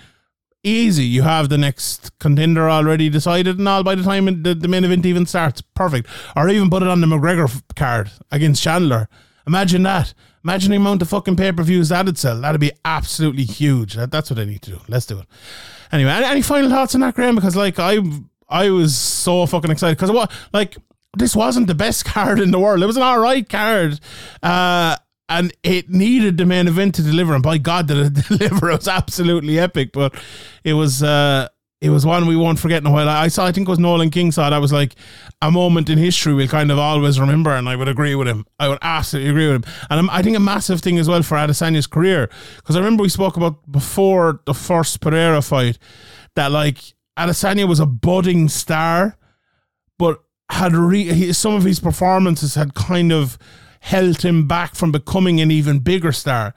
[0.65, 1.05] Easy.
[1.05, 4.85] You have the next contender already decided and all by the time the, the main
[4.85, 5.61] event even starts.
[5.61, 6.09] Perfect.
[6.37, 9.09] Or even put it on the McGregor card against Chandler.
[9.47, 10.15] Imagine that.
[10.45, 12.41] Imagine the amount of fucking pay per views that'd sell.
[12.41, 13.95] That'd be absolutely huge.
[13.95, 14.81] That, that's what I need to do.
[14.89, 15.27] Let's do it.
[15.91, 17.35] Anyway, any, any final thoughts on that, Graeme?
[17.35, 17.99] Because like I,
[18.49, 20.77] I was so fucking excited because what like
[21.17, 22.83] this wasn't the best card in the world.
[22.83, 24.01] It was an alright card,
[24.43, 24.97] uh,
[25.39, 27.35] and it needed the main event to deliver.
[27.35, 28.71] And by God, did it deliver?
[28.71, 29.93] It was absolutely epic.
[29.93, 30.15] But
[30.65, 31.03] it was.
[31.03, 31.49] Uh,
[31.81, 33.09] it was one we won't forget in a while.
[33.09, 34.95] I saw, I think it was Nolan King saw that was like
[35.43, 38.47] a moment in history we'll kind of always remember, and I would agree with him.
[38.61, 39.73] I would absolutely agree with him.
[39.91, 43.03] And I'm, I think a massive thing as well for Adesanya's career, because I remember
[43.03, 45.77] we spoke about before the first Pereira fight
[46.37, 46.79] that like
[47.19, 49.19] Adesanya was a budding star,
[49.99, 53.39] but had re- he, some of his performances had kind of
[53.83, 56.55] held him back from becoming an even bigger star.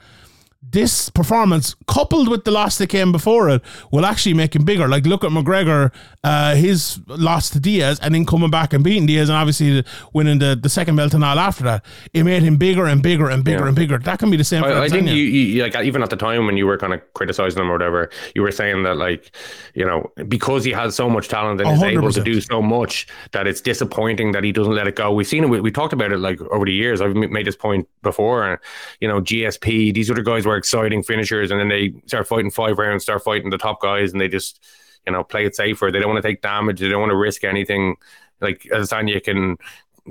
[0.75, 3.61] This performance, coupled with the loss that came before it,
[3.93, 4.89] will actually make him bigger.
[4.89, 9.05] Like, look at McGregor, uh, his loss to Diaz, and then coming back and beating
[9.05, 11.85] Diaz, and obviously winning the, the second belt and all after that.
[12.13, 13.67] It made him bigger and bigger and bigger Yeah.
[13.67, 13.97] and bigger.
[13.99, 16.17] That can be the same for I, I think you, you like even at the
[16.17, 19.33] time when you were kind of criticizing him or whatever, you were saying that like
[19.75, 22.61] you know because he has so much talent and A is able to do so
[22.61, 25.13] much that it's disappointing that he doesn't let it go.
[25.13, 25.47] We've seen it.
[25.49, 26.99] We, we talked about it like over the years.
[26.99, 28.59] I've made this point before.
[28.99, 32.80] You know GSP, these other guys were exciting finishers, and then they start fighting five
[32.80, 34.65] rounds, start fighting the top guys, and they just
[35.06, 35.91] you know play it safer.
[35.91, 36.80] They don't want to take damage.
[36.80, 37.97] They don't want to risk anything.
[38.41, 39.58] Like Adesanya can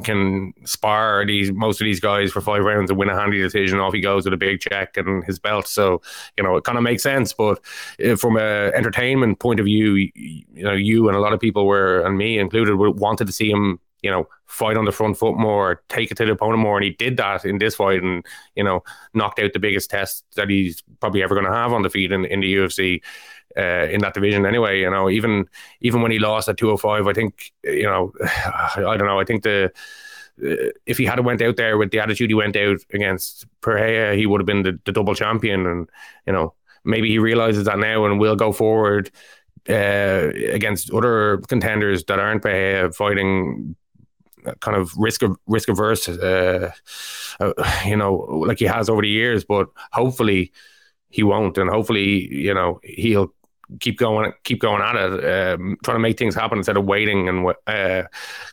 [0.05, 3.81] can spar these most of these guys for five rounds and win a handy decision.
[3.81, 5.67] Off he goes with a big check and his belt.
[5.67, 6.01] So
[6.37, 7.33] you know it kind of makes sense.
[7.33, 7.59] But
[8.05, 11.41] uh, from a entertainment point of view, you, you know you and a lot of
[11.41, 13.81] people were, and me included, wanted to see him.
[14.05, 16.85] You know, fight on the front foot more, take it to the opponent more, and
[16.85, 18.83] he did that in this fight, and you know,
[19.15, 22.13] knocked out the biggest test that he's probably ever going to have on the feet
[22.13, 23.01] in, in the UFC
[23.57, 24.47] uh, in that division.
[24.47, 25.47] Anyway, you know, even
[25.81, 28.13] even when he lost at 205, I think you know,
[28.77, 29.21] I don't know.
[29.21, 29.73] I think the
[30.45, 34.17] uh, if he had went out there with the attitude he went out against Pereira,
[34.17, 35.67] he would have been the, the double champion.
[35.67, 35.89] And
[36.27, 39.11] you know, maybe he realizes that now and will go forward
[39.69, 43.77] uh, against other contenders that aren't Pereira, fighting
[44.61, 46.71] kind of risk of risk averse, uh,
[47.41, 47.53] uh,
[47.87, 49.45] you know, like he has over the years.
[49.45, 50.53] But hopefully,
[51.09, 53.33] he won't, and hopefully, you know, he'll
[53.81, 57.29] keep going, keep going at it, um, trying to make things happen instead of waiting
[57.29, 58.03] and uh,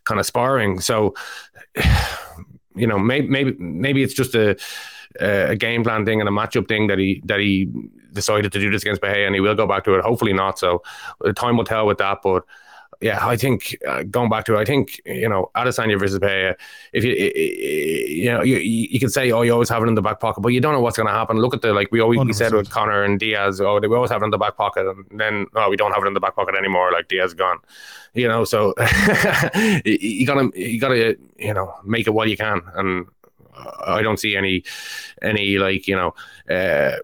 [0.05, 0.79] kind of sparring.
[0.79, 1.13] So,
[2.75, 4.57] you know, maybe maybe maybe it's just a
[5.19, 7.69] a game plan thing and a matchup thing that he that he
[8.13, 10.03] decided to do this against Bahia, and he will go back to it.
[10.03, 10.59] Hopefully not.
[10.59, 10.81] So,
[11.35, 12.43] time will tell with that, but
[13.01, 16.55] yeah, I think uh, going back to it, I think you know Adesanya versus Pereira.
[16.93, 20.03] If you you know you you can say oh you always have it in the
[20.03, 21.37] back pocket, but you don't know what's going to happen.
[21.37, 23.59] Look at the like we always we said with Conor and Diaz.
[23.59, 25.91] Oh, they we always have it in the back pocket, and then oh we don't
[25.93, 26.91] have it in the back pocket anymore.
[26.91, 27.57] Like Diaz gone,
[28.13, 28.45] you know.
[28.45, 28.75] So
[29.85, 33.07] you gotta you gotta you know make it while you can, and
[33.85, 34.63] I don't see any
[35.21, 36.13] any like you know
[36.49, 36.97] uh,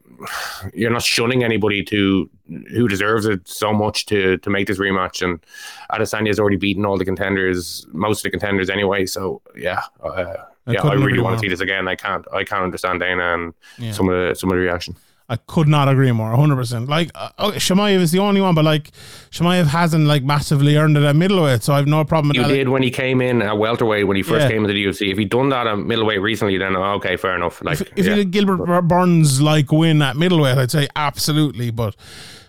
[0.74, 2.30] you're not shunning anybody to
[2.70, 5.22] who deserves it so much to to make this rematch.
[5.22, 5.43] And
[5.91, 9.06] Adesanya has already beaten all the contenders most of the contenders anyway.
[9.06, 10.36] So yeah uh,
[10.67, 11.88] yeah I really want to see this again.
[11.88, 13.91] I can't I can't understand Dana and yeah.
[13.91, 14.96] some of the some of the reaction
[15.30, 16.88] I could not agree more, 100%.
[16.88, 18.92] Like, uh, okay, Chimaev is the only one, but like,
[19.30, 22.48] Chimaev hasn't like massively earned it at middleweight, so I have no problem with you
[22.48, 24.50] did when he came in at welterweight when he first yeah.
[24.50, 25.12] came into the UFC.
[25.12, 27.62] If he'd done that at middleweight recently, then okay, fair enough.
[27.62, 28.16] Like, if, if yeah.
[28.16, 31.98] he did Gilbert Burns like win at middleweight, I'd say absolutely, but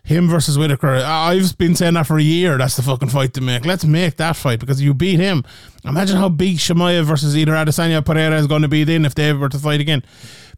[0.04, 2.56] him versus Whittaker, I've been saying that for a year.
[2.58, 3.66] That's the fucking fight to make.
[3.66, 5.44] Let's make that fight because you beat him.
[5.84, 9.14] Imagine how big Chimaev versus either Adesanya or Pereira is going to be then if
[9.14, 10.02] they were to fight again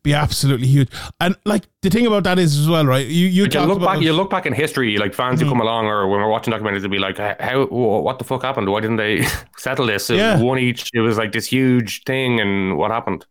[0.03, 0.89] be absolutely huge.
[1.21, 3.07] And like the thing about that is as well, right?
[3.07, 5.49] You you, you look back, you look back in history, like fans mm-hmm.
[5.49, 7.67] who come along, or when we're watching documentaries, they'll be like, "How?
[7.67, 8.69] What the fuck happened?
[8.71, 10.11] Why didn't they settle this?
[10.11, 10.41] It yeah.
[10.41, 10.91] one each.
[10.95, 13.27] It was like this huge thing, and what happened?"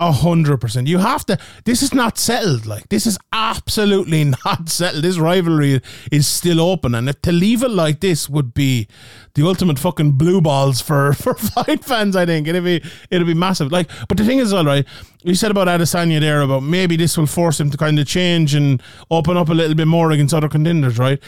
[0.00, 0.86] A hundred percent.
[0.86, 1.36] You have to.
[1.64, 2.66] This is not settled.
[2.66, 5.02] Like this is absolutely not settled.
[5.02, 5.80] This rivalry
[6.12, 8.86] is still open, and to leave it like this would be
[9.34, 12.14] the ultimate fucking blue balls for for fight fans.
[12.14, 12.80] I think it'd be
[13.10, 13.72] it'd be massive.
[13.72, 14.86] Like, but the thing is, all right.
[15.24, 18.54] You said about Adesanya there about maybe this will force him to kind of change
[18.54, 18.80] and
[19.10, 21.20] open up a little bit more against other contenders, right?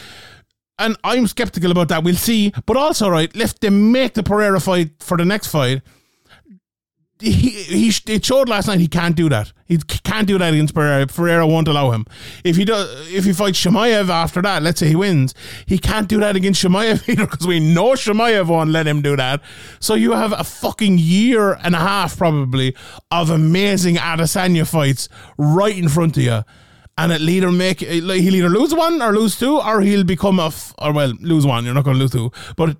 [0.79, 2.05] And I'm skeptical about that.
[2.05, 2.53] We'll see.
[2.65, 5.81] But also, right, if they make the Pereira fight for the next fight
[7.21, 9.53] he, he it showed last night he can't do that.
[9.65, 11.07] He can't do that against Pereira.
[11.07, 12.05] Pereira won't allow him.
[12.43, 15.33] If he does, if he fights Chimaev after that, let's say he wins,
[15.65, 19.15] he can't do that against Chimaev either because we know Chimaev won't let him do
[19.15, 19.41] that.
[19.79, 22.75] So you have a fucking year and a half probably
[23.11, 25.07] of amazing Adesanya fights
[25.37, 26.43] right in front of you.
[26.97, 30.47] And it'll either make he'll either lose one or lose two, or he'll become a
[30.47, 31.63] f- or well lose one.
[31.65, 32.77] You're not going to lose two, but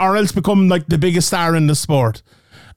[0.00, 2.22] or else become like the biggest star in the sport.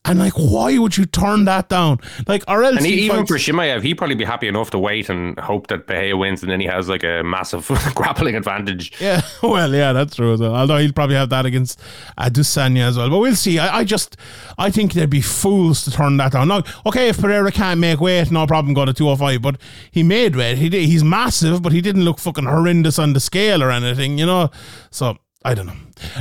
[0.05, 1.99] And like, why would you turn that down?
[2.27, 4.69] Like, or else and he, he even fights- for Chimaev, he'd probably be happy enough
[4.71, 8.35] to wait and hope that Bahia wins, and then he has like a massive grappling
[8.35, 8.93] advantage.
[9.01, 10.37] Yeah, well, yeah, that's true.
[10.37, 10.55] Well.
[10.55, 11.81] Although he'll probably have that against
[12.17, 13.09] uh, Adesanya as well.
[13.09, 13.59] But we'll see.
[13.59, 14.17] I, I, just,
[14.57, 16.49] I think they'd be fools to turn that down.
[16.49, 19.41] Now, okay, if Pereira can't make weight, no problem, go to 205.
[19.41, 19.59] But
[19.91, 20.57] he made weight.
[20.57, 24.17] He did, he's massive, but he didn't look fucking horrendous on the scale or anything,
[24.17, 24.51] you know.
[24.91, 25.75] So I don't know.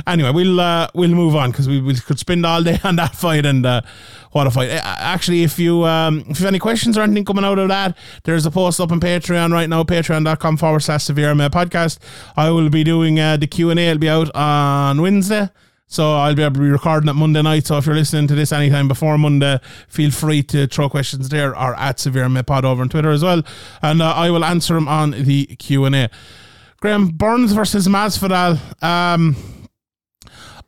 [0.05, 3.15] Anyway, we'll uh, we'll move on because we, we could spend all day on that
[3.15, 3.81] fight and uh,
[4.31, 4.69] what a fight.
[4.69, 7.97] Actually, if you um, if you have any questions or anything coming out of that,
[8.23, 11.97] there's a post up on Patreon right now, patreon.com forward slash severe podcast.
[12.37, 13.87] I will be doing uh, the Q and A.
[13.87, 15.49] It'll be out on Wednesday.
[15.87, 17.65] So I'll be able to be recording it Monday night.
[17.65, 21.57] So if you're listening to this anytime before Monday, feel free to throw questions there
[21.57, 23.43] or at Severe Pod over on Twitter as well,
[23.81, 26.09] and uh, I will answer them on the Q and A.
[26.85, 28.59] Graham Burns versus Masvidal.
[28.83, 29.35] Um,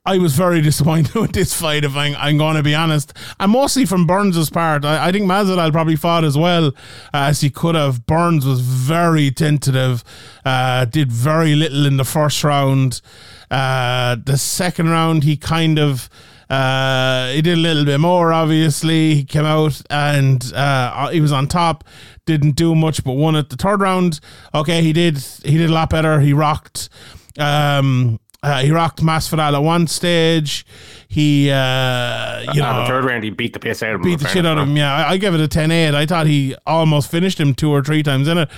[0.03, 3.13] I was very disappointed with this fight, if I'm, I'm going to be honest.
[3.39, 4.83] And mostly from Burns' part.
[4.83, 6.71] I, I think Masvidal probably fought as well uh,
[7.29, 8.07] as he could have.
[8.07, 10.03] Burns was very tentative,
[10.43, 12.99] uh, did very little in the first round.
[13.51, 16.09] Uh, the second round, he kind of.
[16.49, 19.15] Uh, he did a little bit more, obviously.
[19.15, 21.83] He came out and uh, he was on top
[22.27, 24.19] didn't do much, but won at the third round.
[24.53, 26.19] Okay, he did he did a lot better.
[26.19, 26.89] He rocked.
[27.39, 30.63] Um, uh, he rocked Masvidal at one stage.
[31.09, 34.05] He, uh, you know, the third round he beat the piss out of him.
[34.05, 34.75] Beat the shit out of him.
[34.75, 35.93] Yeah, I, I give it a 10-8.
[35.95, 38.49] I thought he almost finished him two or three times in it,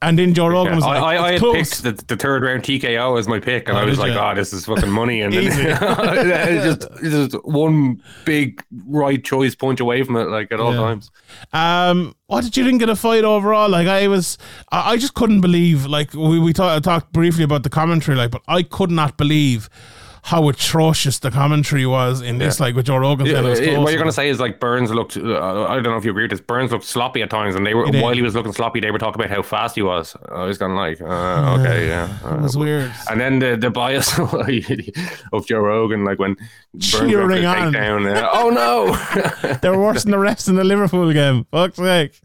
[0.00, 1.80] and then Joe Rogan was I, like, I, I had close.
[1.80, 4.18] picked the, the, third round TKO as my pick, and Oh, I was like, you?
[4.20, 9.80] "Oh, this is fucking money." And then it's just, just one big right choice punch
[9.80, 10.80] away from it, like at all Yeah.
[10.80, 11.10] times.
[11.52, 13.68] Um, what did you think of the fight overall?
[13.68, 14.38] Like, I was,
[14.70, 15.86] I, I just couldn't believe.
[15.86, 19.68] Like, we we talk, talked briefly about the commentary, like, but I could not believe
[20.26, 23.26] how atrocious the commentary was in this, like with Joe Rogan.
[23.26, 23.78] Yeah, said it was it- close.
[23.84, 25.16] what you're going to say is like Burns looked.
[25.16, 26.40] Uh, I don't know if you agree with this.
[26.40, 28.98] Burns looked sloppy at times, and they were while he was looking sloppy, they were
[28.98, 30.16] talking about how fast he was.
[30.28, 32.34] I was of like, uh, okay, yeah.
[32.34, 32.92] It was uh, weird.
[33.08, 34.18] And then the the bias
[35.32, 36.34] of Joe Rogan, like when
[36.74, 37.72] Burns Cheering on.
[37.72, 39.56] takedown, uh, oh no!
[39.62, 41.46] They were worse than the rest in the Liverpool game.
[41.52, 42.20] Fuck's sake.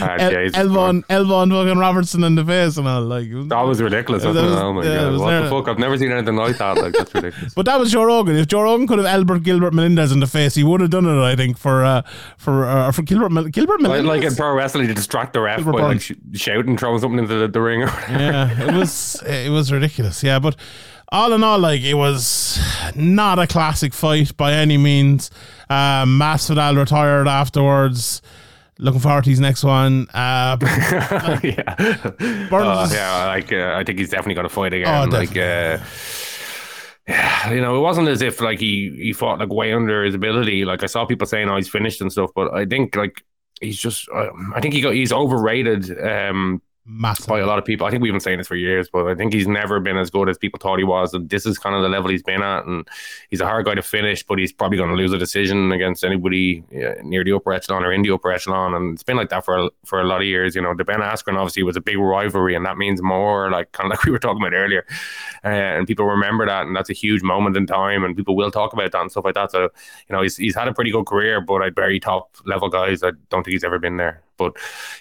[0.00, 3.02] Ah, El- Jesus, elbow, elbow fucking Robertson in the face and all.
[3.02, 4.22] Like, was- That was ridiculous.
[4.24, 5.18] That wasn't oh my yeah, god!
[5.20, 5.68] What the fuck?
[5.68, 6.76] I've never seen anything like that.
[6.76, 7.54] Like that's ridiculous.
[7.56, 8.36] But that was Joe Rogan.
[8.36, 11.06] If Joe Rogan could have Albert Gilbert Melendez in the face, he would have done
[11.06, 11.22] it.
[11.22, 12.02] I think for uh,
[12.36, 14.06] for uh, for Gilbert Mel- Gilbert Melendez.
[14.06, 17.18] like in pro wrestling, to distract the ref Silver by like sh- shouting, throwing something
[17.20, 17.82] into the, the ring.
[17.82, 18.12] Or whatever.
[18.22, 20.22] yeah, it was it was ridiculous.
[20.22, 20.56] Yeah, but
[21.12, 22.58] all in all, like it was
[22.96, 25.30] not a classic fight by any means.
[25.70, 28.20] Um, Masvidal retired afterwards.
[28.78, 30.06] Looking forward to his next one.
[30.12, 30.56] Uh,
[31.42, 31.74] yeah,
[32.50, 33.26] Burns- Uh, yeah.
[33.26, 35.10] Like uh, I think he's definitely going to fight Oh, again.
[35.10, 35.78] like, uh,
[37.08, 40.14] yeah, you know, it wasn't as if like he he fought like way under his
[40.14, 40.64] ability.
[40.64, 43.24] Like I saw people saying, "Oh, he's finished" and stuff, but I think like
[43.60, 44.08] he's just.
[44.14, 45.90] Uh, I think he got he's overrated.
[46.04, 47.26] Um, massive.
[47.26, 47.86] by a lot of people.
[47.86, 50.10] I think we've been saying this for years, but I think he's never been as
[50.10, 51.12] good as people thought he was.
[51.14, 52.64] And this is kind of the level he's been at.
[52.64, 52.86] And
[53.28, 56.04] he's a hard guy to finish, but he's probably going to lose a decision against
[56.04, 58.74] anybody uh, near the upper echelon or in the upper echelon.
[58.74, 60.54] And it's been like that for a, for a lot of years.
[60.54, 63.72] You know, the Ben Askren obviously was a big rivalry, and that means more, like
[63.72, 64.86] kind of like we were talking about earlier.
[65.44, 68.50] Uh, and people remember that, and that's a huge moment in time, and people will
[68.50, 69.50] talk about that and stuff like that.
[69.50, 72.68] So, you know, he's, he's had a pretty good career, but at very top level
[72.68, 74.22] guys, I don't think he's ever been there.
[74.36, 74.56] But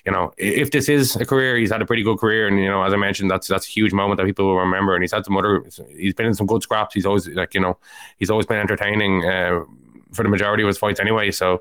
[0.05, 2.69] you know, if this is a career, he's had a pretty good career, and you
[2.69, 4.95] know, as I mentioned, that's that's a huge moment that people will remember.
[4.95, 5.63] And he's had some other,
[5.95, 6.93] he's been in some good scraps.
[6.93, 7.77] He's always like you know,
[8.17, 9.61] he's always been entertaining uh,
[10.13, 11.31] for the majority of his fights anyway.
[11.31, 11.55] So,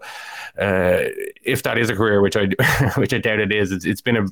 [0.58, 1.04] uh,
[1.42, 2.46] if that is a career, which I
[2.96, 4.26] which I doubt it is, it's, it's been a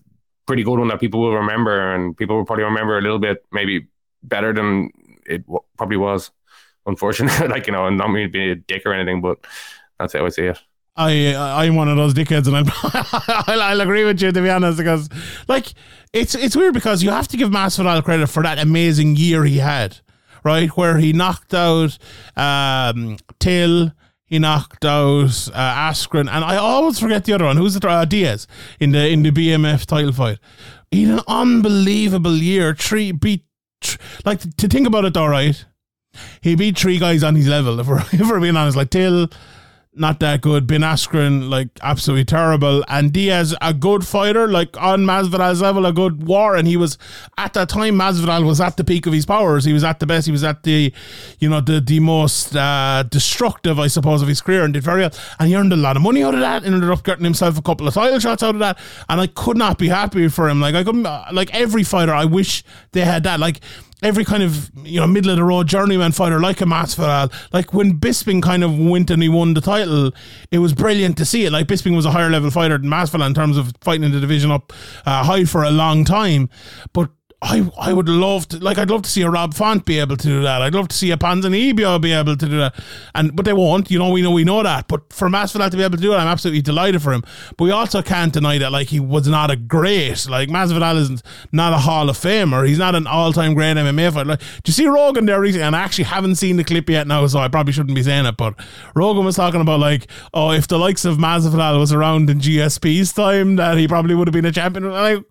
[0.47, 3.45] pretty good one that people will remember, and people will probably remember a little bit
[3.53, 3.88] maybe
[4.22, 4.90] better than
[5.26, 6.30] it w- probably was.
[6.86, 9.38] Unfortunately, like you know, and not mean to be a dick or anything, but
[9.99, 10.59] that's how I see it.
[10.97, 14.51] I I'm one of those dickheads, and I'll, I'll, I'll agree with you to be
[14.51, 15.09] honest, because
[15.49, 15.72] like
[16.12, 19.59] it's it's weird because you have to give Masvidal credit for that amazing year he
[19.59, 19.99] had,
[20.45, 20.68] right?
[20.70, 21.97] Where he knocked out
[22.36, 23.93] um, Till,
[24.26, 27.57] he knocked out uh, Askren, and I always forget the other one.
[27.57, 28.47] Who's the uh, Diaz
[28.78, 30.38] in the in the BMF title fight?
[30.90, 32.74] He had an unbelievable year.
[32.74, 33.47] Three beat,
[33.80, 35.64] tr- like to think about it, all right.
[36.43, 37.80] He beat three guys on his level.
[37.80, 39.28] If we're, if we're being honest, like Till,
[39.95, 40.66] not that good.
[40.66, 42.82] Ben Askren, like absolutely terrible.
[42.88, 46.57] And Diaz, a good fighter, like on Masvidal's level, a good war.
[46.57, 46.97] And he was
[47.36, 49.64] at that time, Masvidal was at the peak of his powers.
[49.64, 50.24] He was at the best.
[50.26, 50.93] He was at the,
[51.40, 55.03] you know, the the most uh, destructive, I suppose, of his career, and did very
[55.03, 55.12] well.
[55.38, 56.64] And he earned a lot of money out of that.
[56.64, 58.78] And ended up getting himself a couple of title shots out of that.
[59.11, 60.61] And I could not be happy for him.
[60.61, 63.40] Like I couldn't, like every fighter, I wish they had that.
[63.40, 63.61] Like
[64.03, 67.72] every kind of you know middle of the road journeyman fighter like a Masvidal, like
[67.72, 70.12] when Bisping kind of went and he won the title,
[70.50, 71.53] it was brilliant to see it.
[71.53, 74.20] Like Bisping was a higher level fighter than Masvidal in terms of fighting in the
[74.20, 74.72] division up
[75.07, 76.50] uh, high for a long time,
[76.92, 77.11] but.
[77.45, 80.16] I, I would love to like I'd love to see a Rob Font be able
[80.16, 80.62] to do that.
[80.62, 82.74] I'd love to see a Ponzinibbio be able to do that,
[83.16, 83.90] and but they won't.
[83.90, 84.86] You know we know we know that.
[84.86, 87.24] But for Masvidal to be able to do it, I'm absolutely delighted for him.
[87.57, 91.22] But we also can't deny that like he was not a great like Masvidal isn't
[91.51, 92.66] not a Hall of Famer.
[92.66, 94.28] He's not an all time great MMA fighter.
[94.30, 95.66] Like, do you see Rogan there recently?
[95.66, 98.24] And I actually haven't seen the clip yet now, so I probably shouldn't be saying
[98.24, 98.36] it.
[98.36, 98.55] But
[98.95, 103.12] Rogan was talking about like, oh, if the likes of Masvidal was around in GSP's
[103.12, 104.88] time, that he probably would have been a champion.
[104.88, 105.24] Like,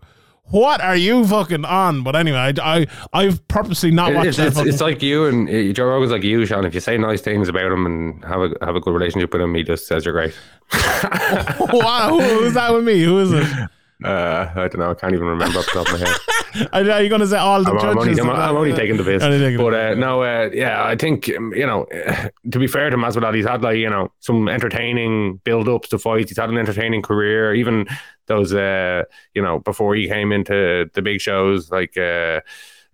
[0.45, 2.03] what are you fucking on?
[2.03, 4.47] But anyway, I, I I've purposely not watched It's, that.
[4.47, 6.65] it's, fucking- it's like you and uh, Joe Rogan's like you, Sean.
[6.65, 9.41] If you say nice things about him and have a have a good relationship with
[9.41, 10.33] him, he just says you're great.
[10.73, 13.01] wow, who's that with me?
[13.03, 13.47] Who is it?
[14.03, 14.91] Uh, I don't know.
[14.91, 16.69] I can't even remember off the top of my head.
[16.73, 18.97] Are, are you going to say all the I'm, I'm only, I'm, I'm only taking
[18.97, 19.21] the piss.
[19.21, 21.87] Taking But uh, no, uh, yeah, I think um, you know.
[22.51, 26.31] To be fair to Masvidal, he's had like you know some entertaining build-ups to fights.
[26.31, 27.53] He's had an entertaining career.
[27.53, 27.87] Even
[28.25, 32.41] those, uh, you know, before he came into the big shows, like uh,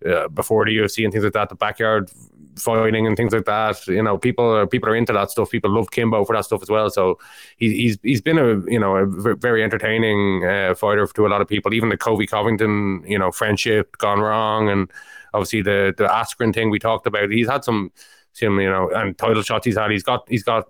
[0.06, 2.10] uh, before the UFC and things like that, the backyard
[2.58, 3.86] fighting and things like that.
[3.86, 5.50] You know, people are people are into that stuff.
[5.50, 6.90] People love Kimbo for that stuff as well.
[6.90, 7.18] So
[7.56, 9.06] he, he's he's been a you know a
[9.36, 11.74] very entertaining uh, fighter to a lot of people.
[11.74, 14.90] Even the Colby Covington you know friendship gone wrong, and
[15.34, 17.30] obviously the the Askren thing we talked about.
[17.30, 17.92] He's had some
[18.32, 19.90] some you know and title shots he's had.
[19.90, 20.68] He's got he's got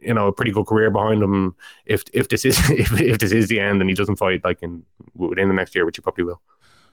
[0.00, 1.54] you know a pretty good career behind him.
[1.84, 4.62] If if this is if, if this is the end and he doesn't fight like
[4.62, 4.84] in
[5.14, 6.40] within the next year, which he probably will.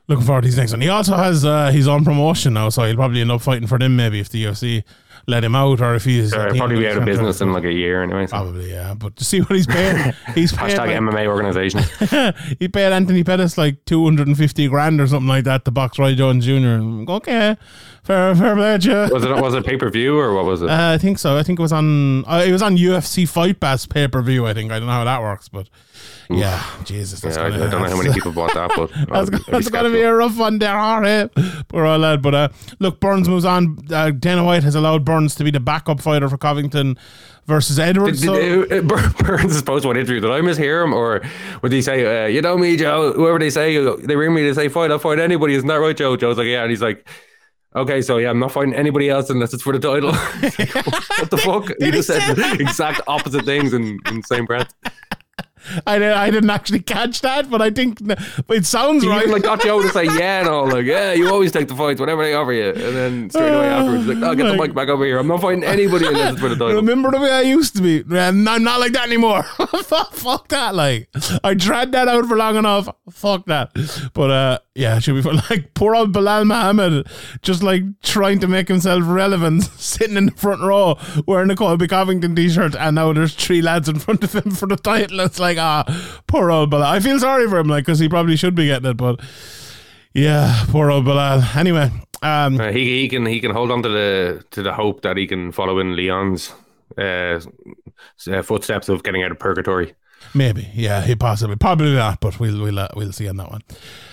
[0.08, 0.82] Looking forward to his next one.
[0.82, 3.80] He also has uh, his own promotion now, so he'll probably end up fighting for
[3.80, 4.84] them maybe if the UFC
[5.28, 7.72] let him out, or if he's Uh, probably be out of business in like a
[7.72, 8.26] year anyway.
[8.28, 8.32] So.
[8.32, 8.94] Probably, yeah.
[8.96, 11.82] But to see what he's paying, he's paid Hashtag like, MMA organization.
[12.60, 15.72] he paid Anthony Pettis like two hundred and fifty grand or something like that to
[15.72, 16.52] box Roy Jones Jr.
[16.52, 17.56] And okay,
[18.04, 19.14] fair, fair play to you.
[19.14, 20.70] was it was it pay per view or what was it?
[20.70, 21.38] Uh, I think so.
[21.38, 22.26] I think it was on.
[22.26, 24.46] Uh, it was on UFC Fight Pass pay per view.
[24.46, 25.68] I think I don't know how that works, but
[26.30, 29.30] yeah, Jesus, that's yeah, I, I don't know how many people bought that, but That's,
[29.30, 31.30] be that's going to be a rough one there, all right.
[31.68, 32.22] Poor old lad.
[32.22, 32.50] But uh,
[32.80, 33.78] look, Burns moves on.
[33.92, 36.98] Uh, Dana White has allowed Burns to be the backup fighter for Covington
[37.46, 38.22] versus Edwards.
[38.22, 40.22] Did, so, did, uh, Bur- Burns' post one interview.
[40.22, 41.22] Did I mishear him, or
[41.62, 43.14] would he say, uh, "You know me, Joe"?
[43.14, 45.96] Whoever they say, they ring me to say, "Fight, I'll fight anybody." Isn't that right,
[45.96, 46.16] Joe?
[46.16, 47.08] Joe's like, "Yeah," and he's like,
[47.76, 50.12] "Okay, so yeah, I'm not fighting anybody else unless it's for the title."
[51.20, 51.72] what the fuck?
[51.80, 54.74] He just said the exact opposite things in, in the same breath.
[55.88, 58.20] I, di- I didn't actually catch that, but I think but
[58.58, 59.22] it sounds He right.
[59.22, 61.76] even like got Joe to say, "Yeah," and all like, "Yeah, you always take the
[61.76, 64.58] fights whenever they offer you," and then straight away afterwards, he's like, "No, get the
[64.58, 65.18] mic back over here.
[65.20, 67.82] I'm not fighting anybody unless it's for the title." Remember the way I used to
[67.82, 68.04] be?
[68.16, 69.44] And I'm not like that anymore.
[69.84, 70.76] fuck, fuck that.
[70.76, 71.10] Like
[71.44, 72.90] I tried that out for long enough.
[73.12, 73.72] Fuck that.
[74.14, 75.42] But uh, yeah, it should be fun.
[75.50, 77.08] Like poor old Belal Muhammad,
[77.42, 80.98] just like trying to make himself relevant, sitting in the front row
[81.28, 84.68] wearing a Colby Covington t-shirt, and now there's three lads in front of him for
[84.68, 85.20] the title.
[85.20, 85.84] It's like ah,
[86.28, 86.84] poor old Belal.
[86.86, 89.20] I feel sorry for him, like because he probably should be getting it, but
[90.14, 91.56] yeah, poor old Belal.
[91.56, 91.92] Anyway,
[92.22, 95.18] um, Uh, he he can he can hold on to the to the hope that
[95.18, 96.52] he can follow in Leon's
[96.98, 97.40] uh,
[98.32, 99.96] uh, footsteps of getting out of purgatory.
[100.34, 103.62] Maybe, yeah, he possibly, probably not, but we'll we'll uh, we'll see on that one.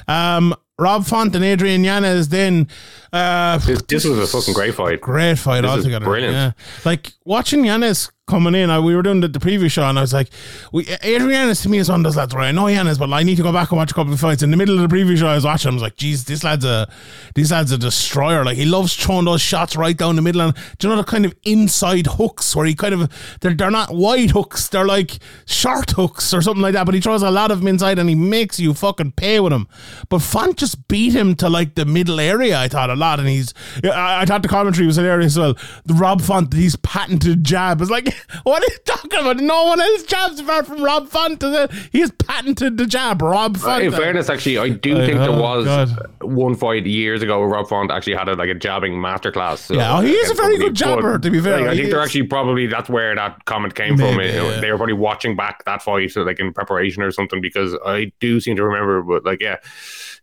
[0.08, 2.66] Um, Rob Font and Adrian Yanez then,
[3.12, 5.00] uh, This, this was a fucking great fight.
[5.02, 6.06] great fight This is altogether.
[6.06, 6.32] brilliant.
[6.34, 6.52] Yeah,
[6.86, 8.70] like watching Yanez coming in.
[8.70, 10.30] I, we were doing the, the show, and I was like,
[10.72, 12.34] we, Adrian Yanez to me is one of those lads.
[12.34, 14.20] Right, I know Yanez, but I need to go back and watch a couple of
[14.20, 14.42] fights.
[14.42, 15.70] In the middle of the preview show, I was watching.
[15.70, 16.88] I was like, geez, this lad's a
[17.34, 18.44] this lad's a destroyer.
[18.44, 21.04] Like he loves throwing those shots right down the middle, and do you know the
[21.04, 25.18] kind of inside hooks where he kind of they're they're not wide hooks, they're like
[25.46, 26.86] short hooks or something like that.
[26.86, 29.52] But he throws a lot of them inside, and he makes you fucking pay with
[29.52, 29.68] him.
[30.08, 32.58] But Font just beat him to like the middle area.
[32.58, 33.52] I thought a lot, and he's
[33.84, 35.56] I, I thought the commentary was hilarious as well.
[35.84, 39.36] The Rob Font, his patented jab is like, what are you talking about?
[39.38, 41.42] No one else jabs apart from Rob Font.
[41.42, 41.70] is it?
[41.92, 43.82] He has patented the jab, Rob Font.
[43.82, 46.06] In fairness, actually, I do Uh, think there oh, was God.
[46.22, 49.58] one fight years ago where Rob Font actually had a, like a jabbing masterclass.
[49.58, 51.58] So, Yeah, oh, he is a very good jabber, but, to be fair.
[51.60, 54.20] like, I He think they're actually probably that's where that comment came from.
[54.20, 54.60] It- yeah.
[54.60, 58.12] They were probably watching back that fight, so like in preparation or something, because I
[58.20, 59.02] do seem to remember.
[59.02, 59.56] But like, yeah,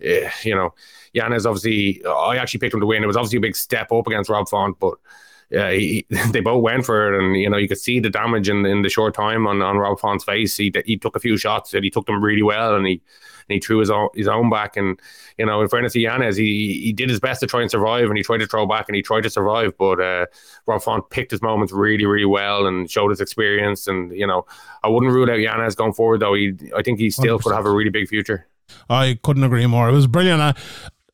[0.01, 0.73] eh, you know,
[1.13, 3.03] Yanez obviously, I actually picked him to win.
[3.03, 4.95] It was obviously a big step up against Rob Font, but.
[5.49, 8.49] Yeah, he, they both went for it, and you know you could see the damage
[8.49, 10.57] in in the short time on, on Rob Font's face.
[10.57, 13.01] He he took a few shots, and he took them really well, and he
[13.49, 14.75] and he threw his own his own back.
[14.77, 14.99] And
[15.37, 18.07] you know, in fairness to Yanez, he he did his best to try and survive,
[18.07, 19.77] and he tried to throw back, and he tried to survive.
[19.77, 20.25] But uh,
[20.65, 23.87] Rob Font picked his moments really, really well, and showed his experience.
[23.87, 24.45] And you know,
[24.83, 26.33] I wouldn't rule out Yanez going forward, though.
[26.33, 28.47] He I think he still could have a really big future.
[28.89, 29.87] I couldn't agree more.
[29.87, 30.41] It was brilliant.
[30.41, 30.53] Uh,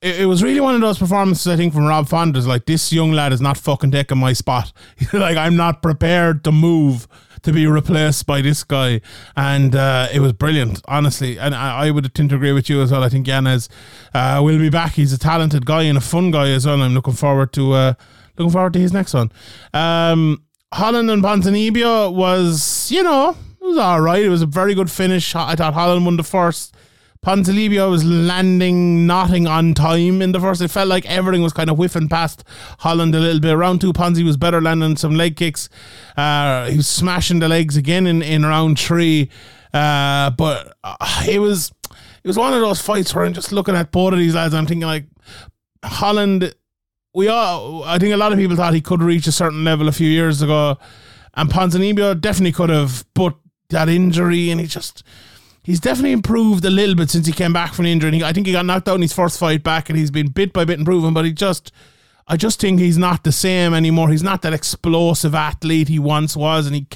[0.04, 2.66] it, it was really one of those performances I think from Rob Font is like
[2.66, 4.72] this young lad is not fucking taking my spot.
[5.14, 7.08] like I'm not prepared to move
[7.43, 9.01] to be replaced by this guy,
[9.36, 11.38] and uh, it was brilliant, honestly.
[11.38, 13.04] And I, I would tend to agree with you as well.
[13.04, 13.68] I think Yanez
[14.14, 14.93] uh, will be back.
[14.93, 16.82] He's a talented guy and a fun guy as well.
[16.82, 17.93] I'm looking forward to uh,
[18.38, 19.32] looking forward to his next one.
[19.74, 20.43] Um,
[20.74, 24.24] Holland and Ponzinibbio was, you know, it was all right.
[24.24, 25.36] It was a very good finish.
[25.36, 26.76] I thought Holland won the first.
[27.24, 30.61] Ponzinibbio was landing nothing on time in the first.
[30.61, 32.43] It felt like everything was kind of whiffing past
[32.80, 33.53] Holland a little bit.
[33.53, 35.69] Round two, Ponzi was better landing some leg kicks.
[36.17, 39.30] Uh, he was smashing the legs again in, in round three.
[39.74, 41.71] Uh, but uh, it was
[42.24, 44.53] it was one of those fights where I'm just looking at both of these lads.
[44.53, 45.05] I'm thinking like
[45.84, 46.53] Holland.
[47.15, 49.88] We all, I think a lot of people thought he could reach a certain level
[49.88, 50.78] a few years ago,
[51.36, 53.05] and Ponzinibbio definitely could have.
[53.13, 53.36] But
[53.69, 55.03] that injury, and he just
[55.64, 58.09] he's definitely improved a little bit since he came back from injury.
[58.09, 60.11] And he, I think he got knocked out in his first fight back, and he's
[60.11, 61.14] been bit by bit improving.
[61.14, 61.72] But he just,
[62.28, 64.09] I just think he's not the same anymore.
[64.09, 66.88] He's not that explosive athlete he once was, and he,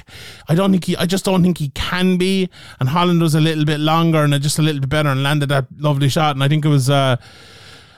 [0.48, 2.50] I don't think he, I just don't think he can be.
[2.80, 5.50] And Holland was a little bit longer and just a little bit better and landed
[5.50, 6.36] that lovely shot.
[6.36, 6.90] And I think it was.
[6.90, 7.18] Uh,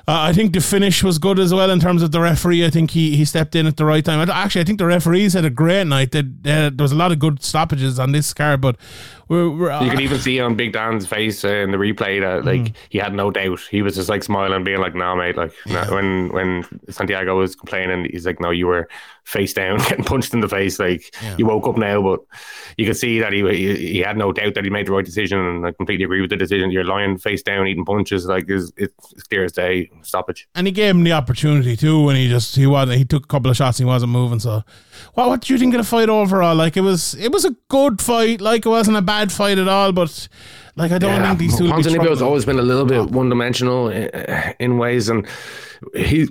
[0.07, 2.65] uh, I think the finish was good as well in terms of the referee.
[2.65, 4.27] I think he, he stepped in at the right time.
[4.27, 6.13] Actually, I think the referees had a great night.
[6.13, 8.75] They, they, there was a lot of good stoppages on this card, but
[9.29, 12.43] we're, we're You can even see on Big Dan's face uh, in the replay that
[12.45, 12.75] like Mm.
[12.89, 13.59] he had no doubt.
[13.71, 17.55] He was just like smiling, being like, "No, mate." Like nah, when when Santiago was
[17.55, 18.89] complaining, he's like, "No, you were
[19.23, 20.79] face down, getting punched in the face.
[20.79, 22.19] Like you woke up now." But
[22.77, 25.05] you could see that he, he he had no doubt that he made the right
[25.05, 26.71] decision, and I completely agree with the decision.
[26.71, 28.25] You're lying face down, eating punches.
[28.25, 29.89] Like is it's clear as day.
[30.01, 30.47] stoppage.
[30.55, 32.97] and he gave him the opportunity too when he just he wasn't.
[32.97, 34.63] he took a couple of shots and he wasn't moving so
[35.13, 37.53] what what do you think of the fight overall like it was it was a
[37.67, 40.27] good fight like it wasn't a bad fight at all but
[40.75, 42.21] like I don't think these two Ponzinibbio's struggling.
[42.21, 45.27] always been a little bit one dimensional eh, eh, in ways, and
[45.93, 46.29] he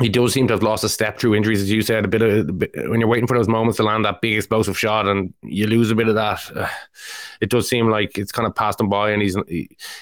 [0.00, 2.04] he does seem to have lost a step through injuries, as you said.
[2.04, 2.48] A bit of
[2.88, 5.90] when you're waiting for those moments to land that big explosive shot, and you lose
[5.90, 6.40] a bit of that.
[6.56, 6.68] uh,
[7.40, 9.36] It does seem like it's kind of passed him by, and he's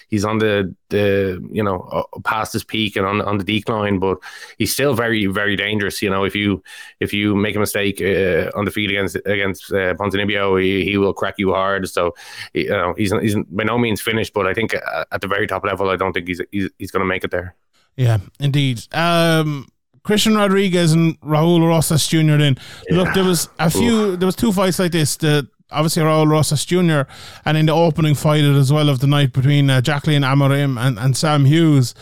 [0.08, 3.98] he's on the the you know uh, past his peak and on on the decline,
[3.98, 4.18] but
[4.58, 6.02] he's still very very dangerous.
[6.02, 6.62] You know, if you
[7.00, 10.98] if you make a mistake uh, on the feet against against uh, Ponzinibbio, he, he
[10.98, 11.88] will crack you hard.
[11.88, 12.14] So
[12.52, 15.46] you know he's he's by no means finished, but I think uh, at the very
[15.46, 17.54] top level, I don't think he's he's, he's going to make it there.
[17.96, 18.86] Yeah, indeed.
[18.92, 19.68] Um,
[20.06, 22.36] Christian Rodriguez and Raul Rosas Jr.
[22.36, 22.56] Then
[22.90, 24.16] look, there was a few.
[24.16, 25.16] There was two fights like this.
[25.16, 27.10] The obviously Raul Rosas Jr.
[27.44, 30.96] and in the opening fight as well of the night between uh, Jacqueline Amorim and,
[30.96, 31.92] and Sam Hughes,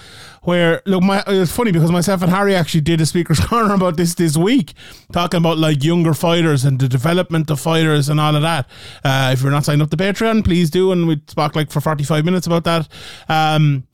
[0.42, 3.96] where look, my it's funny because myself and Harry actually did a speaker's corner about
[3.96, 4.74] this this week,
[5.12, 8.68] talking about like younger fighters and the development of fighters and all of that.
[9.02, 11.80] Uh, if you're not signed up to Patreon, please do, and we spoke like for
[11.80, 12.86] 45 minutes about that.
[13.30, 13.86] Um,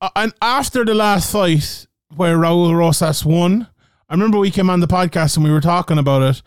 [0.00, 1.86] uh, and after the last fight
[2.16, 3.68] where Raul Rosas won,
[4.08, 6.42] I remember we came on the podcast and we were talking about it,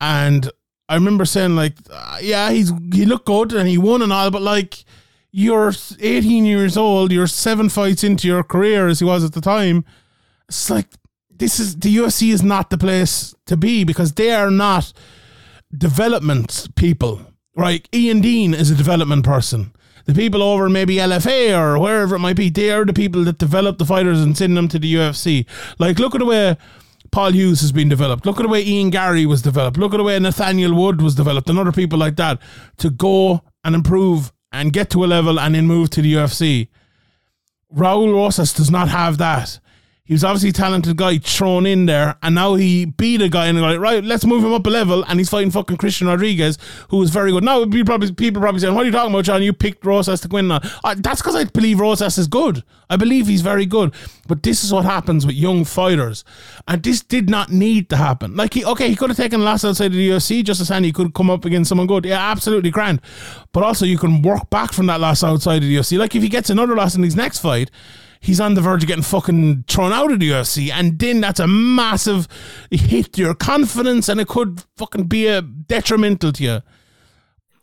[0.00, 0.50] and
[0.88, 4.30] I remember saying like, uh, yeah, he's he looked good and he won and all,
[4.30, 4.84] but like
[5.30, 9.40] you're 18 years old, you're seven fights into your career as he was at the
[9.40, 9.84] time.
[10.48, 10.88] It's like
[11.30, 14.92] this is the UFC is not the place to be because they are not
[15.76, 17.20] development people.
[17.56, 19.72] Right, Ian Dean is a development person.
[20.06, 23.38] The people over maybe LFA or wherever it might be, they are the people that
[23.38, 25.46] develop the fighters and send them to the UFC.
[25.78, 26.56] Like, look at the way
[27.10, 28.24] Paul Hughes has been developed.
[28.24, 29.76] Look at the way Ian Garry was developed.
[29.76, 32.40] Look at the way Nathaniel Wood was developed and other people like that
[32.78, 36.68] to go and improve and get to a level and then move to the UFC.
[37.74, 39.60] Raul Rosas does not have that.
[40.10, 43.46] He was obviously a talented guy thrown in there, and now he beat a guy
[43.46, 46.58] and like, right, let's move him up a level, and he's fighting fucking Christian Rodriguez,
[46.88, 47.44] who was very good.
[47.44, 49.40] Now be probably people probably saying, "What are you talking about, John?
[49.44, 50.58] You picked Rosas to win." Now
[50.96, 52.64] that's because I believe Rosas is good.
[52.90, 53.94] I believe he's very good,
[54.26, 56.24] but this is what happens with young fighters,
[56.66, 58.34] and this did not need to happen.
[58.34, 60.70] Like he, okay, he could have taken a loss outside of the UFC just as
[60.70, 60.88] handy.
[60.88, 63.00] He could come up against someone good, yeah, absolutely grand.
[63.52, 65.96] But also, you can work back from that loss outside of the UFC.
[65.96, 67.70] Like if he gets another loss in his next fight
[68.20, 71.40] he's on the verge of getting fucking thrown out of the UFC, and then that's
[71.40, 72.28] a massive
[72.70, 76.60] hit to your confidence, and it could fucking be a detrimental to you.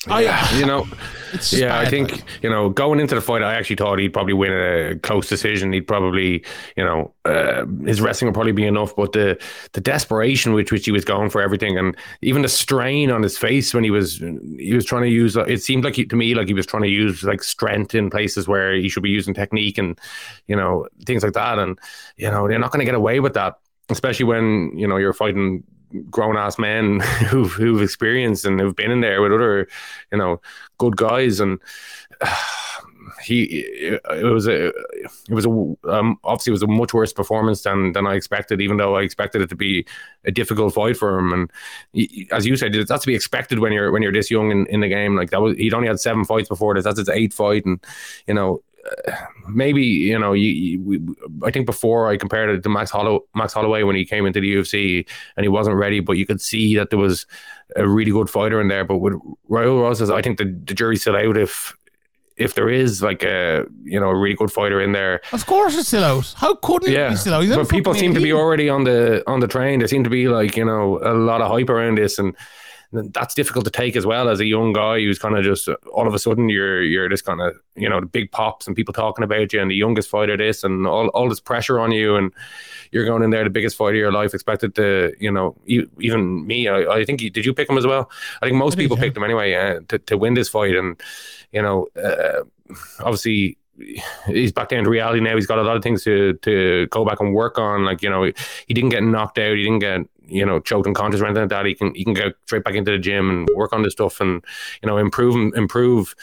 [0.06, 0.88] I, You know,
[1.34, 2.24] it's just yeah, I think like.
[2.44, 5.74] you know going into the fight, I actually thought he'd probably win a close decision.
[5.74, 6.46] He'd probably,
[6.76, 9.38] you know, uh, his wrestling would probably be enough, but the
[9.74, 13.38] the desperation with which he was going for everything, and even the strain on his
[13.38, 16.36] face when he was he was trying to use, it seemed like he, to me
[16.36, 19.34] like he was trying to use like strength in places where he should be using
[19.34, 20.00] technique and
[20.48, 21.80] you know things like that, and
[22.18, 23.56] you know they're not going to get away with that,
[23.90, 25.64] especially when you know you're fighting
[26.10, 29.68] grown ass men who've who've experienced and who've been in there with other,
[30.12, 30.42] you know,
[30.78, 31.40] good guys.
[31.40, 31.60] And.
[33.24, 35.50] he it was a it was a
[35.90, 39.02] um, obviously it was a much worse performance than than I expected even though I
[39.02, 39.86] expected it to be
[40.26, 41.34] a difficult fight for him.
[41.34, 41.52] And
[41.94, 44.66] he, as you said that's to be expected when you're when you're this young in,
[44.68, 45.16] in the game.
[45.16, 46.84] Like that was he'd only had seven fights before this.
[46.84, 47.66] That's his eighth fight.
[47.66, 47.84] And
[48.28, 48.67] you know uh,
[49.50, 51.00] maybe you know you, you, we,
[51.44, 54.40] I think before I compared it to Max Hollow Max Holloway when he came into
[54.40, 57.26] the UFC and he wasn't ready but you could see that there was
[57.76, 59.14] a really good fighter in there but with
[59.50, 61.76] Raul Rosas I think the, the jury's still out if
[62.38, 65.76] if there is like a you know a really good fighter in there, Of course,
[65.78, 66.34] it's still out.
[66.38, 67.10] How couldn't it yeah.
[67.10, 67.50] be still out?
[67.50, 69.80] But people seem to be already on the on the train.
[69.80, 72.36] There seem to be like you know a lot of hype around this, and
[72.92, 76.08] that's difficult to take as well as a young guy who's kind of just all
[76.08, 78.94] of a sudden you're you're this kind of you know the big pops and people
[78.94, 82.16] talking about you and the youngest fighter this and all all this pressure on you
[82.16, 82.32] and
[82.92, 85.88] you're going in there the biggest fight of your life expected to you know e-
[86.00, 88.10] even me I, I think you, did you pick him as well
[88.42, 91.00] I think most did, people picked him anyway uh, to to win this fight and
[91.52, 92.44] you know uh,
[93.00, 93.58] obviously
[94.26, 95.36] he's back down to reality now.
[95.36, 97.86] He's got a lot of things to to go back and work on.
[97.86, 99.56] Like you know, he didn't get knocked out.
[99.56, 101.66] He didn't get you know choked unconscious or anything like that.
[101.66, 104.22] He can he can go straight back into the gym and work on this stuff
[104.22, 104.44] and
[104.82, 106.16] you know improve improve.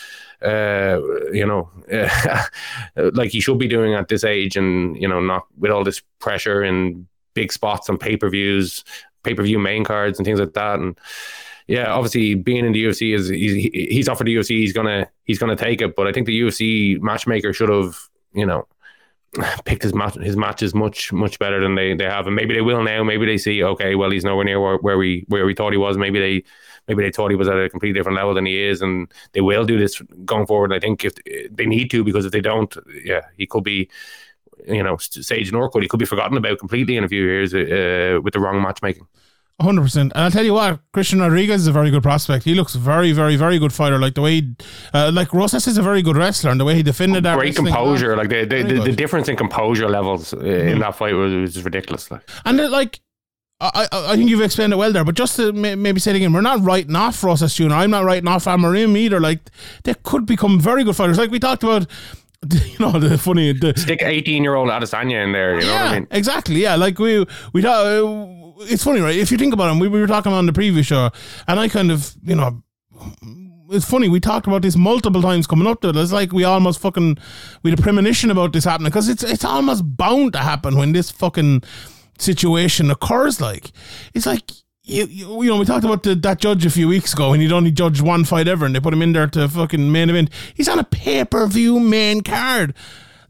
[0.42, 1.00] Uh,
[1.32, 1.70] you know,
[3.14, 6.02] like he should be doing at this age, and you know, not with all this
[6.18, 8.84] pressure and big spots on pay per views,
[9.22, 10.98] pay per view main cards and things like that, and
[11.66, 15.38] yeah, obviously being in the UFC is he's, he's offered the UFC, he's gonna he's
[15.38, 15.96] gonna take it.
[15.96, 17.96] But I think the UFC matchmaker should have
[18.34, 18.66] you know
[19.64, 22.60] picked his match his matches much much better than they, they have, and maybe they
[22.60, 23.02] will now.
[23.02, 25.78] Maybe they see okay, well he's nowhere near where, where we where we thought he
[25.78, 25.96] was.
[25.96, 26.44] Maybe they
[26.88, 29.40] maybe they thought he was at a completely different level than he is, and they
[29.40, 30.72] will do this going forward.
[30.72, 31.14] I think if
[31.50, 32.74] they need to because if they don't,
[33.04, 33.88] yeah, he could be
[34.66, 38.20] you know Sage Norwood, he could be forgotten about completely in a few years uh,
[38.22, 39.06] with the wrong matchmaking.
[39.60, 40.10] Hundred percent.
[40.16, 42.44] And I'll tell you what, Christian Rodriguez is a very good prospect.
[42.44, 44.00] He looks very, very, very good fighter.
[44.00, 44.56] Like the way, he,
[44.92, 47.54] uh, like Rosas is a very good wrestler, and the way he defended that Great
[47.54, 51.32] composure, like the the, the, the difference in composure levels uh, in that fight was,
[51.32, 52.10] was just ridiculous.
[52.10, 52.28] Like.
[52.44, 53.00] And it, like,
[53.60, 56.10] I, I I think you've explained it well there, but just to may, maybe say
[56.10, 57.74] it again, we're not writing off Rosas Jr.
[57.74, 59.20] I'm not writing off Amorim either.
[59.20, 59.50] Like,
[59.84, 61.16] they could become very good fighters.
[61.16, 61.86] Like we talked about,
[62.50, 65.84] you know, the funny, the, Stick eighteen year old Adesanya in there, you know yeah,
[65.84, 66.08] what I mean?
[66.10, 66.56] exactly.
[66.56, 68.43] Yeah, like we we thought.
[68.60, 69.16] It's funny, right?
[69.16, 71.10] If you think about him, we, we were talking on the previous show,
[71.46, 72.62] and I kind of, you know,
[73.70, 74.08] it's funny.
[74.08, 75.96] We talked about this multiple times coming up to it.
[75.96, 77.18] It's like we almost fucking
[77.62, 80.92] we had a premonition about this happening because it's it's almost bound to happen when
[80.92, 81.62] this fucking
[82.18, 83.40] situation occurs.
[83.40, 83.72] Like
[84.14, 84.50] it's like.
[84.86, 87.40] You, you, you know, we talked about the, that judge a few weeks ago, and
[87.40, 90.10] he'd only judged one fight ever, and they put him in there to fucking main
[90.10, 90.28] event.
[90.52, 92.74] He's on a pay per view main card.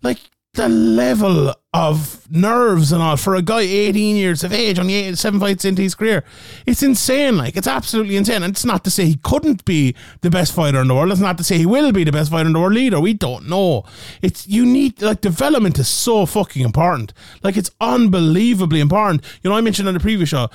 [0.03, 0.19] Like,
[0.55, 5.19] the level of nerves and all for a guy 18 years of age, only eight,
[5.19, 6.23] seven fights into his career.
[6.67, 7.37] It's insane.
[7.37, 8.45] Like, it's absolutely insane.
[8.45, 11.11] And it's not to say he couldn't be the best fighter in the world.
[11.11, 13.01] It's not to say he will be the best fighter in the world either.
[13.01, 13.85] We don't know.
[14.23, 17.13] It's, you need, like, development is so fucking important.
[17.43, 19.25] Like, it's unbelievably important.
[19.43, 20.51] You know, I mentioned on the previous show,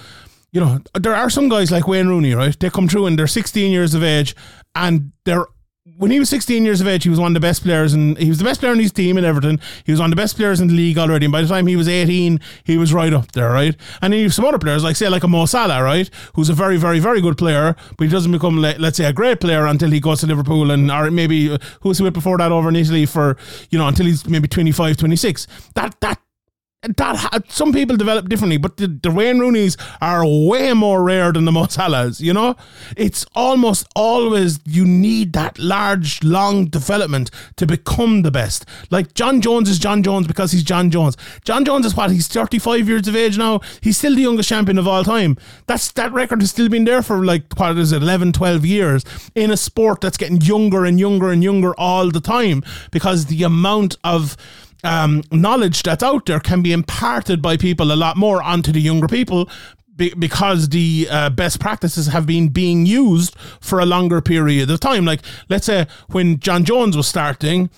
[0.53, 2.57] you know, there are some guys like Wayne Rooney, right?
[2.57, 4.37] They come through and they're 16 years of age
[4.73, 5.47] and they're
[5.99, 8.17] when he was 16 years of age, he was one of the best players, and
[8.17, 9.59] he was the best player in his team in Everton.
[9.83, 11.25] He was one of the best players in the league already.
[11.25, 13.75] And by the time he was 18, he was right up there, right?
[14.01, 16.47] And then you have some other players, like say like a Mo Salah, right, who's
[16.47, 19.65] a very, very, very good player, but he doesn't become, let's say, a great player
[19.65, 22.53] until he goes to Liverpool, and or maybe uh, who was he with before that
[22.53, 23.35] over in Italy for,
[23.69, 25.47] you know, until he's maybe 25, 26.
[25.75, 26.21] That that
[26.81, 31.33] that ha- some people develop differently, but the, the Wayne Rooney's are way more rare
[31.33, 32.21] than the Mo Salahs.
[32.21, 32.55] You know,
[32.95, 38.65] it's almost always you need that large, long development to become the best.
[38.89, 41.17] Like Jon Jones is Jon Jones because he's Jon Jones.
[41.43, 43.59] Jon Jones is what he's thirty five years of age now.
[43.81, 45.37] He's still the youngest champion of all time.
[45.67, 49.03] That's that record has still been there for like what is it, 11, 12 years
[49.35, 53.43] in a sport that's getting younger and younger and younger all the time because the
[53.43, 54.37] amount of
[54.83, 58.81] um, knowledge that's out there can be imparted by people a lot more onto the
[58.81, 59.49] younger people
[59.95, 64.79] be- because the uh, best practices have been being used for a longer period of
[64.79, 65.05] time.
[65.05, 67.69] Like, let's say when Jon Jones was starting,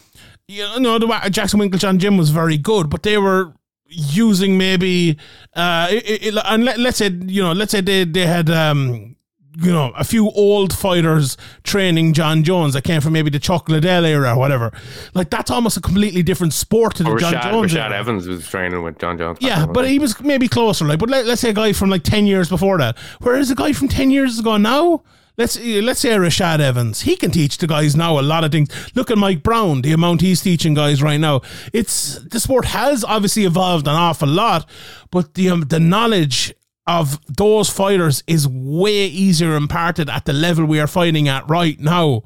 [0.47, 3.53] you know, the Jackson Winkeljohn Gym was very good, but they were
[3.87, 5.17] using maybe,
[5.55, 9.15] uh, it, it, and let, let's say, you know, let's say they, they had, um,
[9.57, 13.67] you know, a few old fighters training Jon Jones that came from maybe the Chuck
[13.67, 14.71] Liddell era or whatever.
[15.13, 17.73] Like that's almost a completely different sport to the Or John Rashad, Jones.
[17.73, 17.99] Rashad era.
[17.99, 19.39] Evans was training with Jon Jones.
[19.41, 20.85] Yeah, but he was maybe closer.
[20.85, 22.97] Like, but let, let's say a guy from like ten years before that.
[23.19, 25.03] Whereas a guy from ten years ago now,
[25.37, 28.69] let's let's say Rashad Evans, he can teach the guys now a lot of things.
[28.95, 31.41] Look at Mike Brown, the amount he's teaching guys right now.
[31.73, 34.69] It's the sport has obviously evolved an awful lot,
[35.11, 36.53] but the um, the knowledge
[36.87, 41.79] of those fighters is way easier imparted at the level we are fighting at right
[41.79, 42.23] now.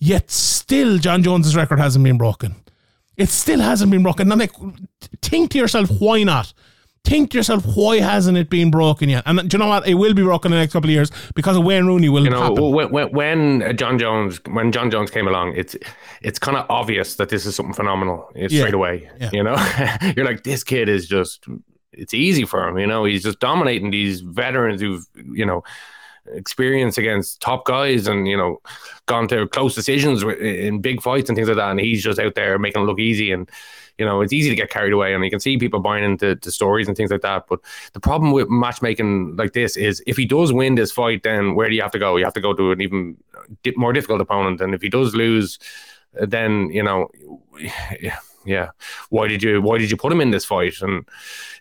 [0.00, 2.56] Yet still, Jon Jones's record hasn't been broken.
[3.16, 4.30] It still hasn't been broken.
[4.32, 4.52] And like,
[5.22, 6.52] think to yourself, why not?
[7.04, 9.24] Think to yourself, why hasn't it been broken yet?
[9.26, 9.86] And uh, do you know what?
[9.88, 12.22] It will be broken in the next couple of years because of Wayne Rooney will
[12.24, 12.70] you know happen.
[12.70, 13.10] when, when,
[13.60, 15.74] when Jon Jones when Jon Jones came along, it's
[16.22, 18.60] it's kind of obvious that this is something phenomenal it's Yeah.
[18.60, 19.10] straight away.
[19.20, 19.30] Yeah.
[19.32, 19.56] You know,
[20.16, 21.44] you're like this kid is just
[21.92, 22.78] it's easy for him.
[22.78, 25.62] You know, he's just dominating these veterans who've you know
[26.26, 28.60] experience against top guys and you know
[29.06, 32.34] gone to close decisions in big fights and things like that and he's just out
[32.34, 33.50] there making it look easy and
[33.98, 36.36] you know it's easy to get carried away and you can see people buying into
[36.36, 37.58] to stories and things like that but
[37.92, 41.68] the problem with matchmaking like this is if he does win this fight then where
[41.68, 43.16] do you have to go you have to go to an even
[43.76, 45.58] more difficult opponent and if he does lose
[46.20, 47.10] uh, then you know
[48.44, 48.70] yeah.
[49.10, 50.80] Why did you why did you put him in this fight?
[50.80, 51.06] And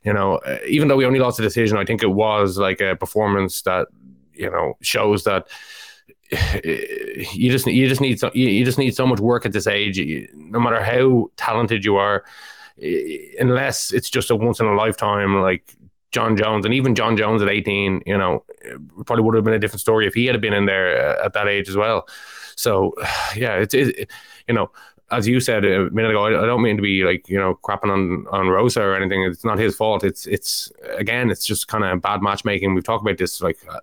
[0.03, 2.81] you know uh, even though we only lost the decision i think it was like
[2.81, 3.87] a performance that
[4.33, 5.47] you know shows that
[6.63, 9.99] you just you just need so you just need so much work at this age.
[10.33, 12.23] No matter how talented you are
[12.81, 15.75] eh, unless it's just a once in a lifetime like
[16.11, 18.45] Jon Jones and even Jon Jones at 18 you know
[19.05, 21.33] probably would have been a different story if he had been in there uh, at
[21.33, 22.07] that age as well.
[22.55, 22.93] So
[23.35, 24.09] yeah it's it,
[24.47, 24.71] you know
[25.11, 27.59] as you said a minute ago, I, I don't mean to be like you know
[27.63, 29.23] crapping on on Rosa or anything.
[29.23, 30.03] It's not his fault.
[30.03, 32.73] It's it's again, it's just kind of bad matchmaking.
[32.73, 33.79] We've talked about this like uh,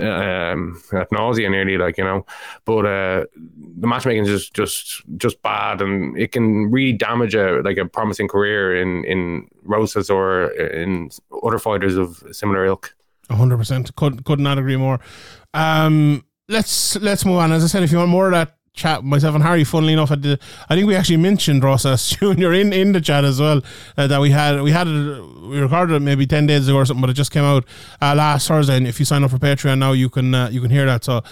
[0.00, 2.26] um, at nausea nearly, like you know.
[2.64, 3.24] But uh,
[3.78, 7.86] the matchmaking is just just just bad, and it can really damage a like a
[7.86, 11.10] promising career in in Rosas or in
[11.42, 12.94] other fighters of similar ilk.
[13.30, 13.94] hundred percent.
[13.96, 15.00] Could could not agree more.
[15.54, 17.52] Um, let's let's move on.
[17.52, 19.64] As I said, if you want more of that chat myself and Harry.
[19.64, 23.62] Funnily enough, I, think we actually mentioned Rosas Junior in, in the chat as well.
[23.96, 26.84] Uh, that we had we had it, we recorded it maybe ten days ago or
[26.84, 27.64] something, but it just came out
[28.00, 28.76] uh, last Thursday.
[28.76, 31.02] And if you sign up for Patreon now, you can uh, you can hear that.
[31.02, 31.22] So.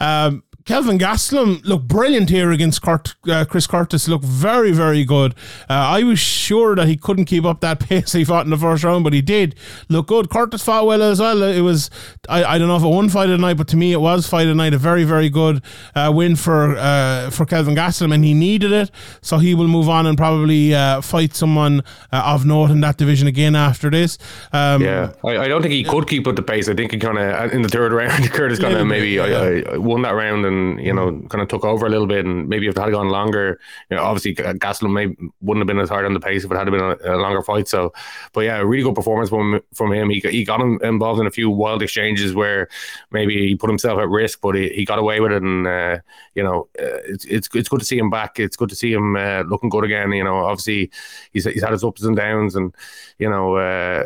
[0.00, 4.06] Um, Kelvin Gastelum looked brilliant here against Kurt, uh, Chris Curtis.
[4.06, 5.34] Looked very, very good.
[5.62, 8.58] Uh, I was sure that he couldn't keep up that pace he fought in the
[8.58, 9.54] first round, but he did
[9.88, 10.28] look good.
[10.28, 11.42] Curtis fought well as well.
[11.42, 11.88] It was
[12.28, 14.00] I, I don't know if it won fight of the night, but to me it
[14.02, 14.74] was fight of the night.
[14.74, 15.62] A very, very good
[15.94, 18.90] uh, win for uh, for Kelvin Gastelum, and he needed it,
[19.22, 22.98] so he will move on and probably uh, fight someone uh, of note in that
[22.98, 24.18] division again after this.
[24.52, 26.68] Um, Yeah, I, I don't think he could keep up the pace.
[26.68, 29.22] I think he kind of in the third round, Curtis kind of bit, maybe yeah.
[29.22, 32.24] I, I won that round and you know kind of took over a little bit.
[32.24, 35.06] And maybe if it had gone longer, you know, obviously Gastelum may
[35.40, 37.42] wouldn't have been as hard on the pace if it had been a, a longer
[37.42, 37.68] fight.
[37.68, 37.92] So,
[38.32, 40.10] but yeah, a really good performance from from him.
[40.10, 42.68] He got, he got him involved in a few wild exchanges where
[43.10, 45.42] maybe he put himself at risk, but he, he got away with it.
[45.42, 45.98] And uh,
[46.34, 48.38] you know, uh, it's it's it's good to see him back.
[48.38, 50.12] It's good to see him uh, looking good again.
[50.12, 50.90] You know, obviously
[51.32, 52.74] he's he's had his ups and downs, and
[53.18, 54.04] you know, uh,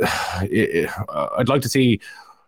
[0.42, 0.90] it,
[1.36, 2.00] I'd like to see.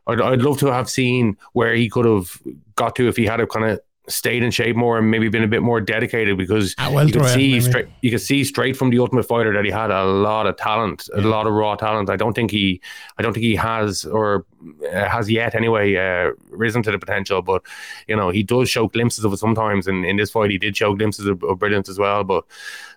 [0.06, 2.42] I'd, I'd love to have seen where he could have
[2.82, 5.44] got to if he had a kind of stayed in shape more and maybe been
[5.44, 7.60] a bit more dedicated because At you could see maybe.
[7.60, 10.56] straight you could see straight from the Ultimate Fighter that he had a lot of
[10.56, 12.10] talent, a lot of raw talent.
[12.10, 12.80] I don't think he,
[13.18, 14.44] I don't think he has or
[14.92, 17.42] uh, has yet anyway uh, risen to the potential.
[17.42, 17.62] But
[18.08, 20.76] you know he does show glimpses of it sometimes, and in this fight he did
[20.76, 22.24] show glimpses of, of brilliance as well.
[22.24, 22.44] But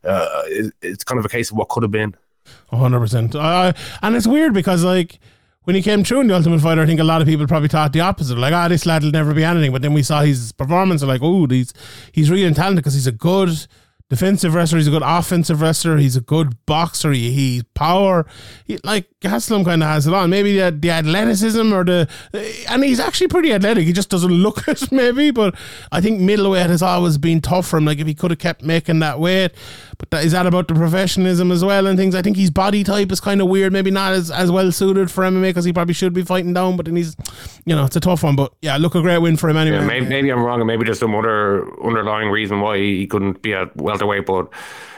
[0.04, 2.16] uh, it, it's kind of a case of what could have been.
[2.72, 3.36] hundred percent.
[3.36, 5.20] And it's weird because like
[5.66, 7.68] when he came through in the Ultimate Fighter, I think a lot of people probably
[7.68, 8.38] thought the opposite.
[8.38, 9.72] Like, ah, this lad will never be anything.
[9.72, 11.74] But then we saw his performance, and like, oh, he's
[12.12, 13.68] he's really talented because he's a good
[14.10, 14.78] defensive wrestler.
[14.78, 15.98] He's a good offensive wrestler.
[15.98, 17.12] He's a good boxer.
[17.12, 18.26] He, he's power.
[18.66, 20.30] He, like Gastelum kind of has it on.
[20.30, 22.10] Maybe the, the athleticism or the,
[22.70, 23.86] and he's actually pretty athletic.
[23.86, 25.32] He just doesn't look it, maybe.
[25.32, 25.56] But
[25.92, 27.86] I think middleweight has always been tough for him.
[27.86, 29.52] Like if he could have kept making that weight,
[29.98, 32.16] but that, is that about the professionalism as well and things?
[32.16, 33.72] I think his body type is kind of weird.
[33.74, 36.78] Maybe not as, as well suited for MMA because he probably should be fighting down.
[36.78, 37.16] But then he's,
[37.66, 38.36] you know, it's a tough one.
[38.36, 39.78] But yeah, look a great win for him anyway.
[39.78, 43.42] Yeah, maybe, maybe I'm wrong, and maybe there's some other underlying reason why he couldn't
[43.42, 44.26] be at welterweight.
[44.26, 44.48] But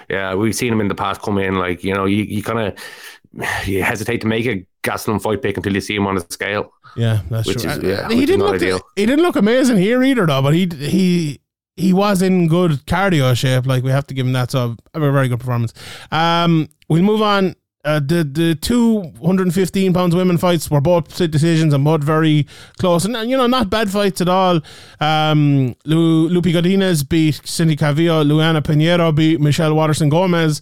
[0.10, 1.56] yeah, we've seen him in the past come in.
[1.56, 5.58] Like you know, you, you kind of you hesitate to make a Gastelum fight pick
[5.58, 6.72] until you see him on a scale.
[6.95, 7.70] Yeah, that's true.
[7.70, 8.80] is- Uh, yeah, he didn't look ideal.
[8.95, 11.39] he didn't look amazing here either though, but he he
[11.78, 13.66] he was in good cardio shape.
[13.66, 14.52] Like we have to give him that.
[14.52, 15.74] So a very good performance.
[16.12, 17.56] Um, we'll move on.
[17.86, 22.46] Uh, the the two 115 pounds women fights were both split decisions and both very
[22.80, 24.60] close and uh, you know not bad fights at all.
[25.00, 28.26] Um, Lu, Lupi Godinez beat Cindy Calvillo.
[28.26, 30.62] Luana Pinheiro beat Michelle Waterson Gomez.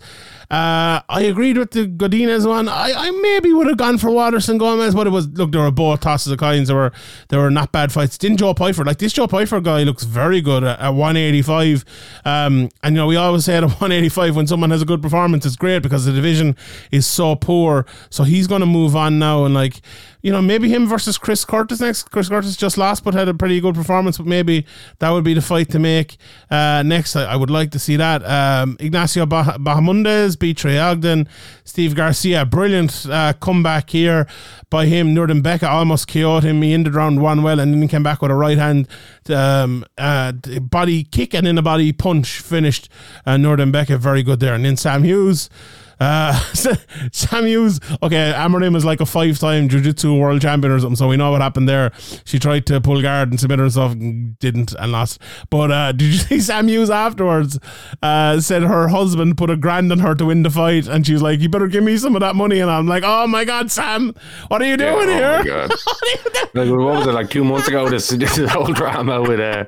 [0.50, 2.70] Uh, I agreed with the Godinez one.
[2.70, 5.72] I, I maybe would have gone for Waterson Gomez, but it was look there were
[5.72, 6.68] both tosses of coins.
[6.68, 6.92] There were
[7.30, 8.18] there were not bad fights.
[8.18, 9.14] Didn't Joe Pyfer like this?
[9.14, 11.86] Joe Pyfer guy looks very good at, at 185.
[12.26, 15.46] Um, and you know we always say at 185 when someone has a good performance,
[15.46, 16.56] it's great because the division
[16.92, 17.86] is so poor.
[18.10, 19.82] So he's going to move on now and like
[20.26, 22.10] you know maybe him versus Chris Curtis next.
[22.10, 24.66] Chris Curtis just lost but had a pretty good performance, but maybe
[24.98, 26.18] that would be the fight to make
[26.50, 27.16] uh, next.
[27.16, 28.26] I, I would like to see that.
[28.26, 31.30] Um, Ignacio bah- Bahamondes beat Trey Ogden.
[31.64, 34.26] Steve Garcia, brilliant uh, comeback here
[34.72, 35.14] by him.
[35.14, 36.60] Nuerdanbieke almost KO'd him.
[36.64, 38.88] He ended round one well and then he came back with a right hand
[39.30, 42.90] um, uh, body kick and then a body punch finished
[43.28, 43.96] uh, Nuerdanbieke.
[44.00, 44.56] Very good there.
[44.56, 45.52] And then Sam Hughes.
[46.00, 46.34] Uh,
[47.12, 50.96] Sam Hughes, okay, Amorim is like a five time Jiu Jitsu world champion or something,
[50.96, 51.92] so we know what happened there.
[52.26, 55.22] She tried to pull guard and submit herself and didn't and lost.
[55.50, 57.60] But uh, did you see Sam Hughes afterwards
[58.02, 61.14] uh, said her husband put a grand on her to win the fight, and she
[61.14, 62.60] was like, You better give me some of that money.
[62.60, 64.14] And I'm like, Oh my God, Sam,
[64.48, 65.38] what are you Yeah, doing oh here?
[65.40, 65.72] my God.
[66.54, 67.90] like what was it like two months ago?
[67.90, 69.66] This this whole drama with uh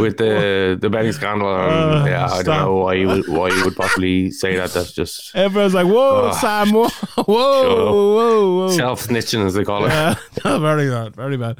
[0.00, 1.48] with the the betting scandal.
[1.54, 4.70] And, Uh, yeah, I don't know why you would why you would possibly say that.
[4.72, 6.88] That's just Everyone's like, Whoa, Oh, Sam, whoa,
[7.24, 8.70] whoa, whoa, whoa.
[8.70, 9.92] self snitching as they call it.
[9.92, 10.14] Uh,
[10.58, 11.58] very bad, very bad.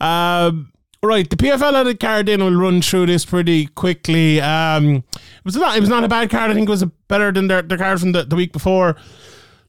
[0.00, 0.72] Um,
[1.02, 4.40] right, the PFL at the card in will run through this pretty quickly.
[4.40, 6.50] Um, it was not, it was not a bad card.
[6.50, 8.96] I think it was a better than their, their card from the, the week before.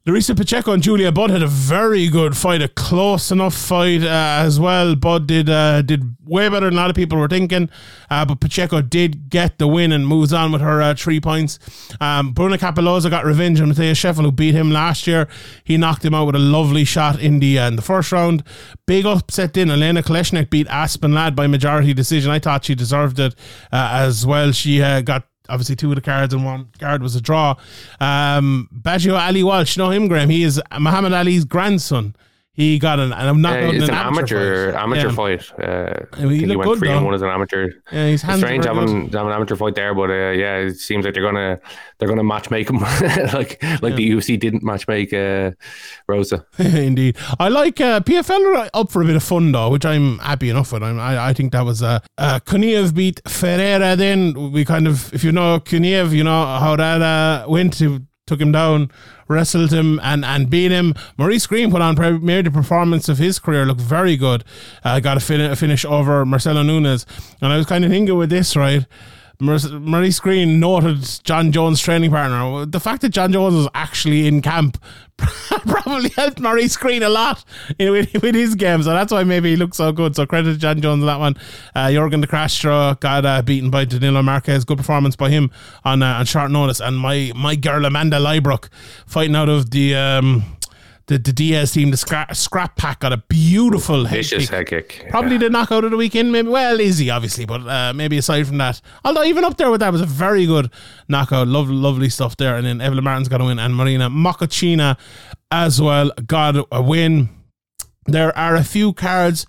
[0.06, 4.44] Larissa Pacheco and Julia Budd had a very good fight, a close enough fight uh,
[4.44, 4.98] as well.
[4.98, 7.70] Budd did uh, did way better than a lot of people were thinking,
[8.10, 11.58] uh, but Pacheco did get the win and moves on with her uh, three points.
[12.02, 15.30] Um, Bruno Cappelozza got revenge on Matthias Scheffel, who beat him last year.
[15.64, 18.44] He knocked him out with a lovely shot in the uh, in the first round.
[18.86, 22.30] Big upset in Elena Kolesnik beat Aspen Ladd by majority decision.
[22.30, 23.36] I thought she deserved it
[23.72, 24.52] uh, as well.
[24.52, 27.56] She got obviously two of the cards and one card was a draw.
[28.00, 30.30] Um, Biaggio Ali Walsh, know him, Graeme.
[30.30, 32.16] He is Muhammad Ali's grandson.
[32.56, 34.84] He got an, knockout Uh, in it's an an amateur fight.
[34.84, 35.16] amateur Yeah.
[35.16, 35.52] fight.
[35.60, 36.98] Uh, he I think he went good, three though.
[36.98, 37.72] and one as an amateur.
[37.92, 41.16] Yeah, hands strange having, having an amateur fight there, but uh, yeah, it seems like
[41.16, 41.60] they're gonna
[41.98, 42.78] they're gonna match make him
[43.34, 45.50] like like the UFC didn't match make uh,
[46.08, 46.46] Rosa.
[46.60, 50.50] Indeed, I like uh, PFL up for a bit of fun though, which I'm happy
[50.52, 50.84] enough with.
[50.84, 53.96] I'm, I I think that was uh, uh, Kuniev beat Ferreira.
[53.96, 57.76] Then we kind of, if you know Kuniev, you know how that uh, went.
[57.76, 58.90] He took him down,
[59.28, 60.94] wrestled him, and and beat him.
[61.18, 63.66] Maurice Greene put on probably the performance of his career.
[63.66, 64.44] Looked very good.
[64.84, 67.06] Uh, got a, fin- a finish over Marcelo Nunes,
[67.42, 68.86] and I was kind of thinking with this right.
[69.40, 72.66] Maurice Greene noted Jon Jones' training partner.
[72.66, 74.78] The fact that Jon Jones was actually in camp
[75.66, 77.44] probably helped Maurice Greene a lot
[77.78, 78.84] in, with, with his game.
[78.84, 80.16] So that's why maybe he looked so good.
[80.16, 81.36] So credit to Jon Jones on that one.
[81.76, 84.64] Uh, Jorgen de Castro got uh, beaten by Danilo Marques.
[84.64, 85.52] Good performance by him
[85.84, 86.80] on uh, on short notice.
[86.80, 88.70] And my my girl Amanda Leibrock
[89.06, 89.96] fighting out of the.
[89.96, 90.44] Um,
[91.08, 94.50] the, the Diaz team, the scrap, scrap pack got a beautiful head kick.
[94.50, 95.06] head kick.
[95.10, 96.32] Probably the knockout of the weekend.
[96.32, 99.82] Maybe well, Izzy obviously, but uh, maybe aside from that, although even up there with
[99.82, 100.72] that was a very good
[101.10, 101.48] knockout.
[101.48, 102.56] Lovely, lovely stuff there.
[102.56, 104.98] And then Evelyn Martin's got a win, and Marina Mokhnatkina
[105.52, 107.30] as well got a win.
[108.06, 109.46] There are a few cards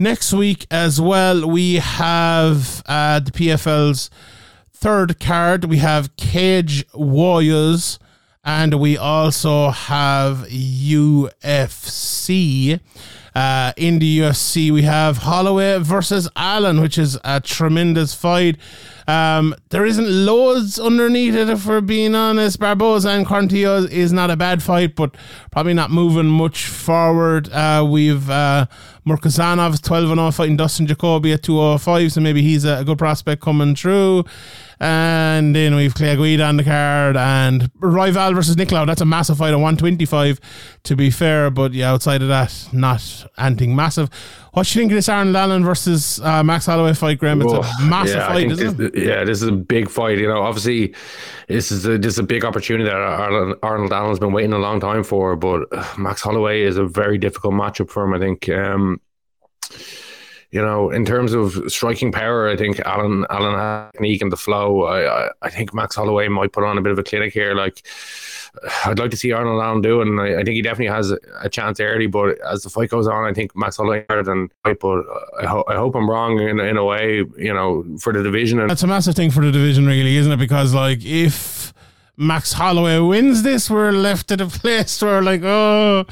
[0.00, 1.48] next week as well.
[1.48, 4.10] We have uh, the PFL's
[4.72, 5.64] third card.
[5.64, 7.98] We have Cage Warriors.
[8.48, 11.60] And we also have UFC.
[13.34, 18.56] Uh, in the UFC, we have Holloway versus Allen, which is a tremendous fight.
[19.06, 22.58] Um, there isn't loads underneath it, if we're being honest.
[22.58, 25.14] Barboza and Quarantillo is not a bad fight, but
[25.50, 27.52] probably not moving much forward.
[27.52, 28.64] Uh, we've uh,
[29.06, 33.74] Murzakanov 12 0 fighting Dustin Jacoby at 205, so maybe he's a good prospect coming
[33.74, 34.24] through.
[34.80, 38.86] And then we've Clay Guida on the card and Rival versus Nicolau.
[38.86, 40.38] That's a massive fight at 125,
[40.84, 41.50] to be fair.
[41.50, 44.08] But yeah, outside of that, not anything massive.
[44.52, 47.42] What do you think of this Arnold Allen versus uh, Max Holloway fight, Graeme?
[47.42, 48.96] It's Oh, a massive yeah, fight, isn't this, it?
[49.06, 50.18] Yeah, this is a big fight.
[50.18, 50.94] You know, obviously,
[51.48, 54.58] this is a, this is a big opportunity that Arnold, Arnold Allen's been waiting a
[54.58, 55.34] long time for.
[55.36, 58.14] But uh, Max Holloway is a very difficult matchup for him.
[58.14, 58.48] I think.
[58.48, 59.00] Um,
[60.50, 64.84] you know, in terms of striking power, I think Alan Alan technique and the flow.
[64.84, 67.54] I, I I think Max Holloway might put on a bit of a clinic here.
[67.54, 67.86] Like,
[68.86, 71.10] I'd like to see Arnold Allen do, and I, I think he definitely has
[71.42, 72.06] a, chance early.
[72.06, 74.80] But as the fight goes on, I think Max Holloway better than fight.
[74.80, 75.04] But
[75.38, 77.16] I, ho- I hope I'm wrong in, in a way.
[77.36, 80.38] You know, for the division That's a massive thing for the division, really, isn't it?
[80.38, 81.74] Because like if
[82.16, 86.06] Max Holloway wins this, we're left at a place where like, oh,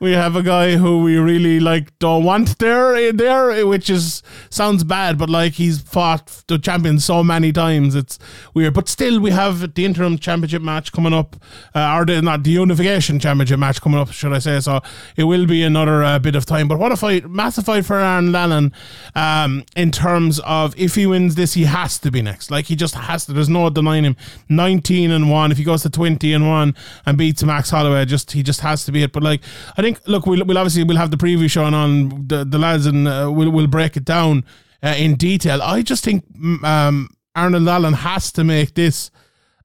[0.00, 4.84] we have a guy who we really like don't want there there, which is sounds
[4.84, 8.18] bad, but like he's fought the champion so many times, it's
[8.54, 8.74] weird.
[8.74, 11.36] But still, we have the interim championship match coming up,
[11.74, 14.60] uh, or the not the unification championship match coming up, should I say?
[14.60, 14.80] So
[15.16, 16.68] it will be another uh, bit of time.
[16.68, 18.72] But what a fight, massive fight for Arnold Allen.
[19.14, 22.50] Um, in terms of if he wins this, he has to be next.
[22.50, 23.32] Like he just has to.
[23.32, 24.16] There's no denying him.
[24.48, 25.50] 19 and one.
[25.50, 28.84] If he goes to 20 and one and beats Max Holloway, just he just has
[28.84, 29.12] to be it.
[29.12, 29.40] But like
[29.76, 32.86] I think, look, we'll, we'll obviously we'll have the preview shown on the the lads
[32.86, 34.44] and uh, we'll we'll break it down
[34.82, 35.62] uh, in detail.
[35.62, 39.10] I just think mm, um, Arnold Allen has to make this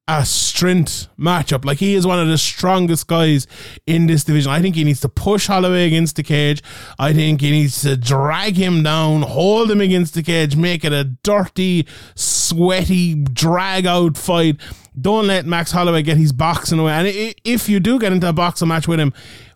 [0.07, 1.63] a strength matchup.
[1.63, 3.47] Like he is one of the strongest guys
[3.87, 4.51] in this division.
[4.51, 6.61] I think he needs to push Holloway against the cage.
[6.99, 10.91] I think he needs to drag him down, hold him against the cage, make it
[10.91, 14.57] a dirty, sweaty, drag out fight.
[14.99, 16.91] Don't let Max Holloway get his boxing away.
[16.91, 19.13] And if you do get into a boxing match with him,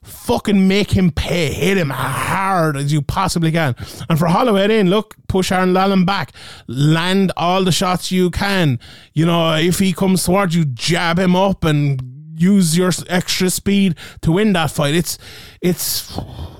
[0.08, 1.52] fucking make him pay.
[1.52, 3.76] Hit him hard as you possibly can.
[4.10, 6.32] And for Holloway then, look, push Arnold Allen back.
[6.68, 8.80] Land all the shots you can.
[9.14, 12.02] You know, if he comes towards you, jab him up and
[12.36, 14.96] use your extra speed to win that fight.
[14.96, 15.18] It's
[15.62, 16.18] it's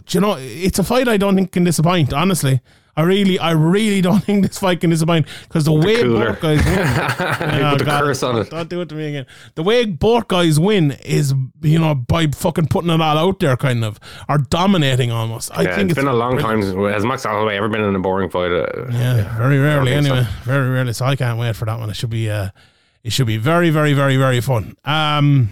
[0.10, 2.62] you know, it's a fight I don't think can disappoint, honestly.
[2.98, 6.34] I really, I really don't think this fight can disappoint because the way cooler.
[6.34, 8.50] both guys win, Yeah, put the God, curse on it.
[8.50, 9.26] Don't do it to me again.
[9.56, 13.56] The way both guys win is, you know, by fucking putting it all out there,
[13.56, 15.52] kind of, or dominating almost.
[15.58, 16.62] I yeah, think it's been a long time.
[16.62, 18.52] Has Max Holloway ever been in a boring fight?
[18.52, 20.14] Uh, Yeah, very rarely think so.
[20.16, 20.28] anyway.
[20.44, 20.94] Very rarely.
[20.94, 21.90] So I can't wait for that one.
[21.92, 22.50] It should be uh
[23.04, 24.76] it should be very, very, very, very fun.
[24.86, 25.50] Um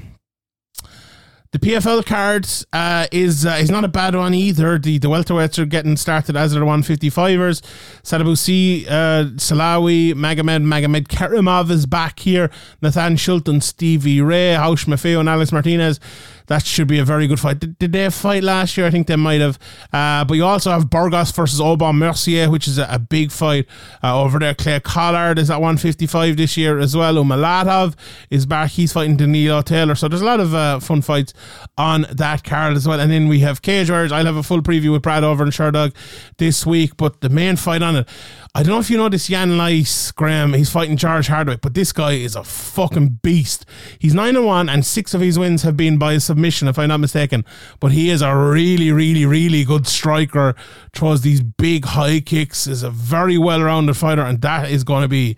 [1.55, 4.77] the PFL card uh, is uh, is not a bad one either.
[4.77, 7.61] The the welterweights are getting started as are the 155ers.
[8.03, 12.51] Sadibou Sy, uh, Salawi, Magomed, Magomedkerimov is back here.
[12.81, 16.01] Nathan Schulten, Stevie Ray, Raush Manfio, and Alex Martinez.
[16.47, 17.59] That should be a very good fight.
[17.59, 18.85] Did, did they fight last year?
[18.85, 19.57] I think they might have.
[19.91, 23.65] Uh, but you also have Burgos versus Aubin Mercier, which is a, a big fight
[24.03, 24.53] uh, over there.
[24.53, 27.15] Clay Collard is at 155 this year as well.
[27.15, 27.95] Umalatov
[28.29, 28.71] is back.
[28.71, 29.95] He's fighting Dilano Taylor.
[29.95, 31.33] So there's a lot of uh, fun fights
[31.77, 32.99] on that card as well.
[32.99, 34.11] And then we have Cage Warriors.
[34.11, 35.93] I'll have a full preview with Brad over in Sherdog
[36.37, 36.97] this week.
[36.97, 38.09] But the main fight on it,
[38.57, 40.53] I don't know if you know this Jan Lice, Graeme.
[40.53, 43.65] He's fighting George Hardwick, but this guy is a fucking beast.
[43.99, 46.87] He's 9 and 1, and six of his wins have been by submission, if I'm
[46.87, 47.43] not mistaken.
[47.81, 50.55] But he is a really, really, really good striker.
[50.93, 55.01] Throws these big high kicks, is a very well rounded fighter, and that is going
[55.01, 55.35] to be.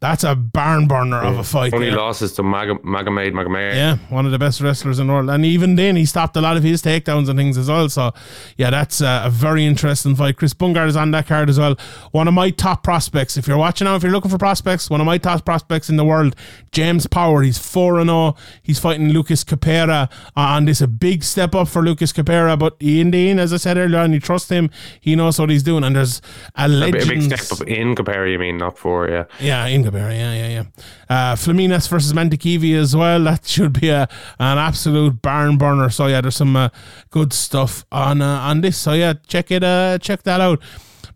[0.00, 1.74] That's a barn burner of a fight.
[1.74, 1.98] Only there.
[1.98, 3.74] losses to Mag- Magomed Magomed.
[3.74, 5.28] Yeah, one of the best wrestlers in the world.
[5.28, 7.86] And even then, he stopped a lot of his takedowns and things as well.
[7.90, 8.12] So,
[8.56, 10.38] yeah, that's uh, a very interesting fight.
[10.38, 11.76] Chris Bungard is on that card as well.
[12.12, 13.36] One of my top prospects.
[13.36, 15.96] If you're watching now, if you're looking for prospects, one of my top prospects in
[15.96, 16.34] the world,
[16.72, 17.42] James Power.
[17.42, 18.36] He's 4 0.
[18.62, 20.80] He's fighting Lucas Capera on this.
[20.80, 22.58] A big step up for Lucas Capera.
[22.58, 24.70] But Ian Dean, as I said earlier and you trust him.
[24.98, 25.84] He knows what he's doing.
[25.84, 26.22] And there's
[26.56, 27.02] a A, big- legend.
[27.10, 29.24] a big step up in compare, you mean, not for, yeah.
[29.38, 30.64] Yeah, in Yeah, yeah, yeah.
[31.08, 33.22] Uh, Flaminas versus Mantekivi as well.
[33.24, 35.90] That should be a an absolute barn burner.
[35.90, 36.68] So yeah, there's some uh,
[37.10, 38.76] good stuff on uh, on this.
[38.76, 40.60] So yeah, check it, uh, check that out.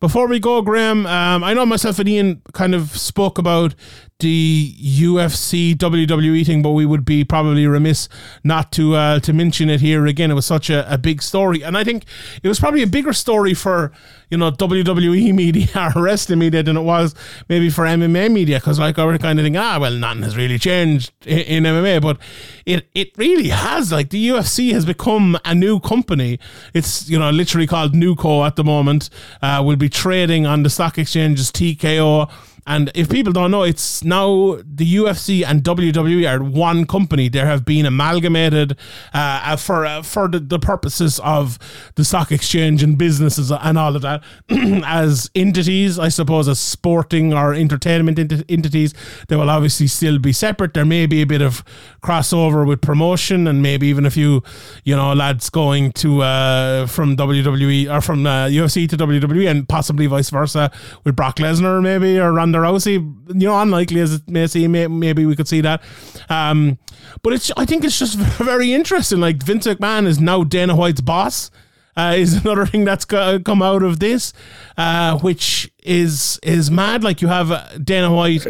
[0.00, 3.74] Before we go, Graeme, um, I know myself and Ian kind of spoke about
[4.20, 8.08] the UFC WWE thing, but we would be probably remiss
[8.44, 10.30] not to uh, to mention it here again.
[10.30, 12.04] It was such a, a big story, and I think
[12.42, 13.90] it was probably a bigger story for
[14.30, 17.14] you know WWE media or wrestling media than it was
[17.48, 20.36] maybe for MMA media because like I were kind of thinking, ah, well, nothing has
[20.36, 22.18] really changed in, in MMA, but
[22.66, 23.90] it it really has.
[23.90, 26.38] Like the UFC has become a new company.
[26.72, 29.10] It's you know literally called NewCo at the moment.
[29.42, 32.30] Uh, will be trading on the stock exchanges TKO.
[32.66, 37.28] And if people don't know, it's now the UFC and WWE are one company.
[37.28, 38.76] There have been amalgamated
[39.12, 41.58] uh, for uh, for the, the purposes of
[41.96, 45.98] the stock exchange and businesses and all of that as entities.
[45.98, 48.94] I suppose as sporting or entertainment ent- entities,
[49.28, 50.74] they will obviously still be separate.
[50.74, 51.64] There may be a bit of
[52.02, 54.42] crossover with promotion and maybe even a few,
[54.84, 59.68] you know, lads going to uh, from WWE or from uh, UFC to WWE and
[59.68, 60.70] possibly vice versa
[61.04, 62.92] with Brock Lesnar maybe or Ronda Rousey.
[62.94, 65.82] You know, unlikely as it may seem, maybe we could see that.
[66.28, 66.78] Um,
[67.22, 69.20] but it's I think it's just very interesting.
[69.20, 71.50] Like Vince McMahon is now Dana White's boss.
[71.96, 74.32] Uh, is another thing that's come out of this,
[74.76, 77.04] uh, which is is mad.
[77.04, 78.44] Like you have uh, Dana White.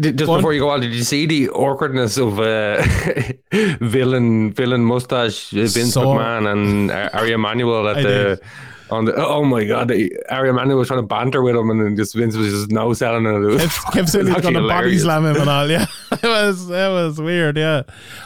[0.00, 2.82] Just before you go on, did you see the awkwardness of uh,
[3.80, 8.40] villain villain mustache uh, Vince So- McMahon and Ari Emanuel at I the did.
[8.92, 9.90] On the oh my god,
[10.30, 12.92] Ari Emanuel was trying to banter with him and then just Vince was just no
[12.92, 13.30] selling it.
[13.30, 15.68] It was Kev, Kev said he's gonna body slam him and all.
[15.68, 17.56] Yeah, it was it was weird.
[17.56, 17.82] Yeah,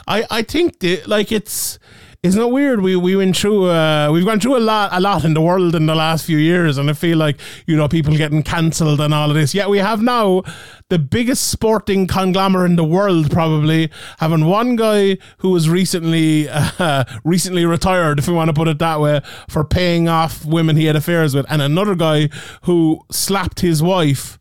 [0.07, 1.79] I I think the, like it's.
[2.27, 2.81] Isn't it weird?
[2.81, 5.75] We we went through uh, we've gone through a lot a lot in the world
[5.75, 9.13] in the last few years, and I feel like you know people getting cancelled and
[9.13, 9.55] all of this.
[9.55, 10.43] Yet we have now
[10.89, 17.05] the biggest sporting conglomerate in the world, probably having one guy who was recently uh,
[17.23, 20.83] recently retired, if we want to put it that way, for paying off women he
[20.83, 22.27] had affairs with, and another guy
[22.63, 24.37] who slapped his wife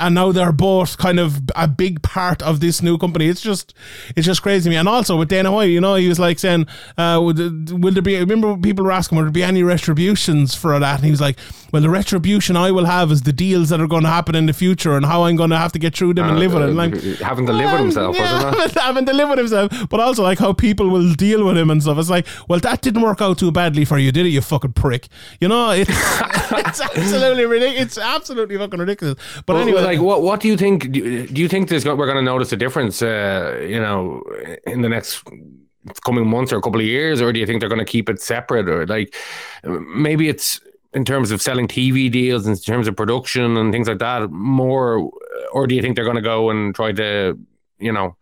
[0.00, 3.26] and now they're both kind of a big part of this new company.
[3.26, 3.74] It's just,
[4.14, 4.76] it's just crazy to me.
[4.76, 7.38] And also with Dana White, you know, he was like saying, uh, would,
[7.82, 8.16] will there be?
[8.16, 10.96] I remember when people were asking, will there be any retributions for that?
[10.96, 11.38] And he was like,
[11.72, 14.46] well, the retribution I will have is the deals that are going to happen in
[14.46, 16.62] the future and how I'm going to have to get through them and live with
[16.62, 16.68] it.
[16.68, 18.58] And like, having to live with himself, yeah, wasn't it?
[18.58, 21.70] having, having to live with himself, but also like how people will deal with him
[21.70, 21.98] and stuff.
[21.98, 24.30] It's like, well, that didn't work out too badly for you, did it?
[24.30, 25.08] You fucking prick.
[25.40, 27.86] You know, it's it's absolutely ridiculous.
[27.86, 29.18] It's absolutely fucking ridiculous.
[29.46, 30.92] But Well, anyway, like what what do you think?
[30.92, 31.00] Do
[31.42, 33.00] you, think there's we're going to notice a difference?
[33.00, 34.22] Uh, you know,
[34.66, 35.22] in the next
[36.04, 38.08] coming months or a couple of years, or do you think they're going to keep
[38.10, 39.14] it separate, or like
[39.64, 40.60] maybe it's
[40.92, 45.10] in terms of selling TV deals, in terms of production and things like that, more,
[45.52, 47.38] or do you think they're going to go and try to,
[47.78, 48.16] you know,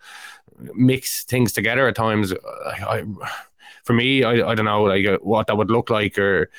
[0.74, 2.32] mix things together at times?
[2.32, 3.04] I, I,
[3.84, 6.50] for me, I, I don't know like what that would look like or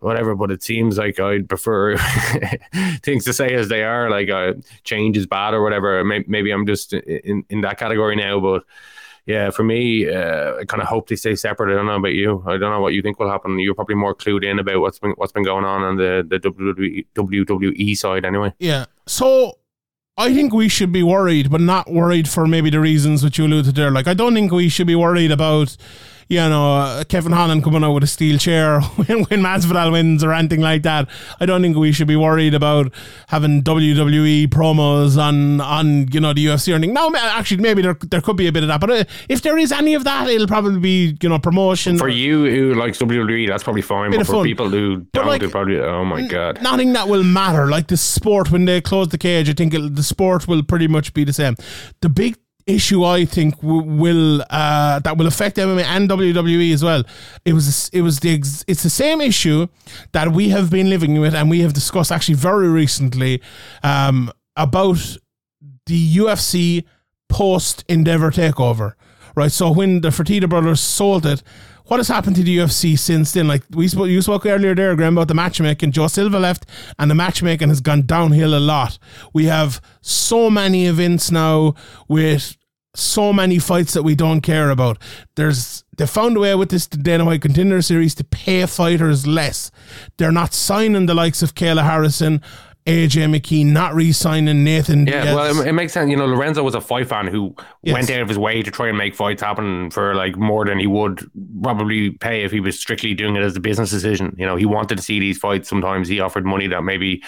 [0.00, 1.96] whatever, but it seems like I'd prefer
[3.02, 4.10] things to say as they are.
[4.10, 6.02] Like uh, change is bad or whatever.
[6.04, 8.64] Maybe, I'm just in, in that category now, but
[9.26, 11.72] yeah, for me, uh, I kind of hope they stay separate.
[11.72, 12.44] I don't know about you.
[12.46, 13.58] I don't know what you think will happen.
[13.58, 16.38] You're probably more clued in about what's been what's been going on on the the
[16.38, 18.54] WWE, WWE side, anyway.
[18.58, 18.84] Yeah.
[19.06, 19.58] So
[20.18, 23.44] I think we should be worried, but not worried for maybe the reasons that you
[23.46, 23.90] alluded there.
[23.90, 25.76] Like, I don't think we should be worried about,
[26.28, 30.24] you know, uh, Kevin Holland coming out with a steel chair when, when Masvidal wins
[30.24, 31.08] or anything like that.
[31.40, 32.92] I don't think we should be worried about
[33.28, 36.94] having WWE promos on, on you know, the UFC or anything.
[36.94, 38.80] No, actually, maybe there, there could be a bit of that.
[38.80, 41.96] But uh, if there is any of that, it'll probably be, you know, promotion.
[41.98, 44.10] For you who likes WWE, that's probably fine.
[44.10, 44.44] Bit But for fun.
[44.44, 46.60] people who But don't, like- probably, oh my God.
[46.62, 47.66] nothing that will matter.
[47.68, 50.88] Like the sport, when they close the cage, I think it'll, the sport will pretty
[50.88, 51.54] much be the same.
[52.00, 56.82] The big issue I think w- will uh, that will affect MMA and WWE as
[56.82, 57.04] well.
[57.44, 59.68] It was it was the ex- it's the same issue
[60.12, 63.40] that we have been living with, and we have discussed actually very recently
[63.82, 65.16] um, about
[65.86, 66.84] the UFC
[67.28, 68.94] post Endeavor takeover.
[69.34, 71.42] Right, so when the Fertitta brothers sold it,
[71.86, 73.46] what has happened to the UFC since then?
[73.46, 75.92] Like we spoke, you spoke earlier there, Graeme, about the matchmaking.
[75.92, 76.66] Joe Silva left,
[76.98, 78.98] and the matchmaking has gone downhill a lot.
[79.32, 81.74] We have so many events now
[82.08, 82.55] with
[82.96, 84.98] so many fights that we don't care about.
[85.36, 89.70] There's they found a way with this Dana White Contender Series to pay fighters less.
[90.18, 92.42] They're not signing the likes of Kayla Harrison.
[92.86, 95.34] AJ McKee not re-signing Nathan Yeah, Diaz.
[95.34, 96.08] well, it, it makes sense.
[96.08, 97.94] You know, Lorenzo was a fight fan who Yes.
[97.94, 100.78] went out of his way to try and make fights happen for like more than
[100.78, 101.28] he would
[101.62, 104.34] probably pay if he was strictly doing it as a business decision.
[104.38, 105.68] You know, he wanted to see these fights.
[105.68, 107.22] Sometimes he offered money that maybe,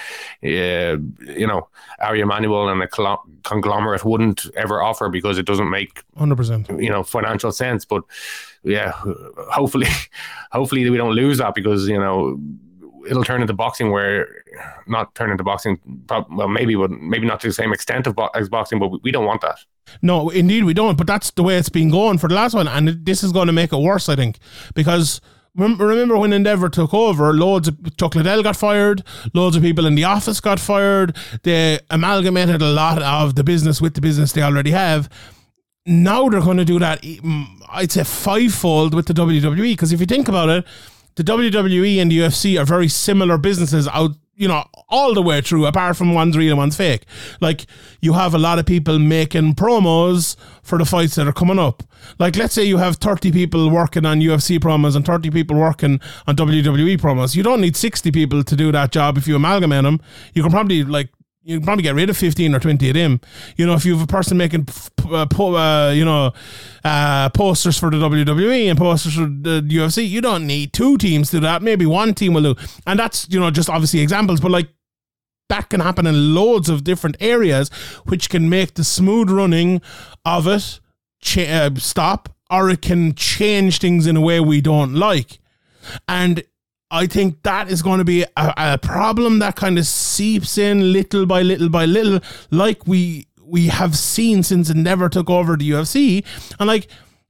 [0.45, 0.97] uh,
[1.37, 1.69] you know,
[2.01, 6.69] Ari Emanuel and a clo- conglomerate wouldn't ever offer because it doesn't make hundred percent.
[6.81, 7.85] you know financial sense.
[7.85, 8.03] But
[8.63, 8.93] yeah,
[9.51, 9.89] hopefully,
[10.53, 12.39] hopefully we don't lose that because you know
[13.09, 14.43] it'll turn into boxing where
[14.87, 15.79] not turn into boxing.
[16.31, 18.79] Well, maybe, but maybe not to the same extent of bo- as boxing.
[18.79, 19.59] But we- don't want that.
[20.03, 20.97] No, indeed we don't.
[20.99, 23.47] But that's the way it's been going for the last one, and this is going
[23.47, 24.39] to make it worse, I think,
[24.75, 25.21] because.
[25.55, 27.33] Remember when Endeavor took over?
[27.33, 29.03] Loads of Chuck Liddell got fired.
[29.35, 31.17] Loads of people in the office got fired.
[31.43, 35.09] They amalgamated a lot of the business with the business they already have.
[35.85, 37.03] Now they're going to do that.
[37.03, 40.65] mm, I'd say fivefold with the WWE because if you think about it,
[41.19, 45.41] the WWE and the UFC are very similar businesses out, you know, all the way
[45.41, 47.07] through, apart from one's real and one's fake.
[47.41, 47.67] Like,
[48.01, 51.83] you have a lot of people making promos for the fights that are coming up.
[52.21, 56.01] Like, let's say you have 30 people working on UFC promos and 30 people working
[56.29, 57.35] on WWE promos.
[57.35, 60.01] You don't need 60 people to do that job if you amalgamate them.
[60.35, 61.09] You can probably, like,
[61.49, 63.21] you probably get rid of 15 or 20 of them.
[63.57, 64.69] You know, if you have a person making,
[65.07, 66.33] uh, uh, you know,
[66.85, 71.31] uh, posters for the WWE and posters for the UFC, you don't need two teams
[71.31, 71.63] to do that.
[71.63, 72.61] Maybe one team will do.
[72.87, 74.69] And that's, you know, just obviously examples, but like
[75.49, 77.71] that can happen in loads of different areas,
[78.05, 79.81] which can make the smooth running
[80.27, 80.81] of it
[81.39, 85.39] uh, stop or it can change things in a way we don't like.
[86.07, 86.45] And
[86.91, 90.93] I think that is going to be a, a problem that kind of seeps in
[90.93, 92.21] little by little by little,
[92.51, 96.25] like we we have seen since Endeavor took over the UFC.
[96.59, 96.89] And like,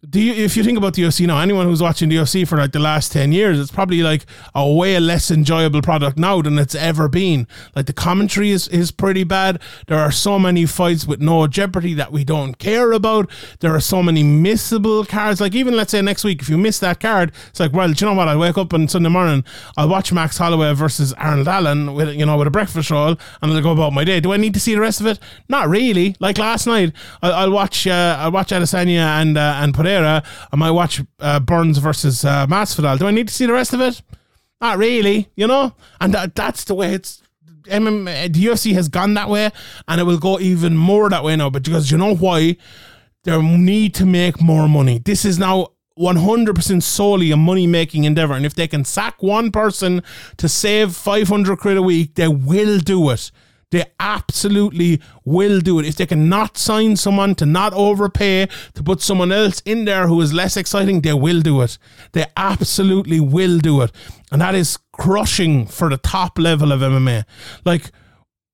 [0.08, 2.56] do you, if you think about the UFC now, anyone who's watching the UFC for
[2.56, 6.56] like the last 10 years, it's probably like a way less enjoyable product now than
[6.56, 7.48] it's ever been.
[7.74, 9.60] Like the commentary is, is pretty bad.
[9.88, 13.28] There are so many fights with no jeopardy that we don't care about.
[13.58, 15.40] There are so many missable cards.
[15.40, 18.04] Like even let's say next week, if you miss that card, it's like, well, do
[18.04, 18.28] you know what?
[18.28, 19.44] I wake up on Sunday morning,
[19.76, 23.52] I'll watch Max Holloway versus Arnold Allen with, you know, with a breakfast roll and
[23.52, 24.20] I'll go about my day.
[24.20, 25.18] Do I need to see the rest of it?
[25.48, 26.14] Not really.
[26.20, 30.22] Like last night, I'll, I'll watch, uh, I'll watch Adesanya and, uh, and Pereira.
[30.52, 32.98] I might watch uh, Burns versus uh, Masvidal.
[32.98, 34.02] Do I need to see the rest of it?
[34.60, 35.74] Not really, you know?
[36.00, 37.22] And that, that's the way it's.
[37.68, 39.50] MMA, the UFC has gone that way,
[39.86, 41.50] and it will go even more that way now.
[41.50, 42.56] But because you know why?
[43.24, 45.00] They need to make more money.
[45.00, 48.32] This is now 100% solely a money making endeavor.
[48.32, 50.02] And if they can sack one person
[50.38, 53.30] to save 500 quid a week, they will do it.
[53.70, 55.86] They absolutely will do it.
[55.86, 60.06] If they can not sign someone to not overpay, to put someone else in there
[60.06, 61.76] who is less exciting, they will do it.
[62.12, 63.92] They absolutely will do it.
[64.32, 67.24] And that is crushing for the top level of MMA.
[67.64, 67.90] Like,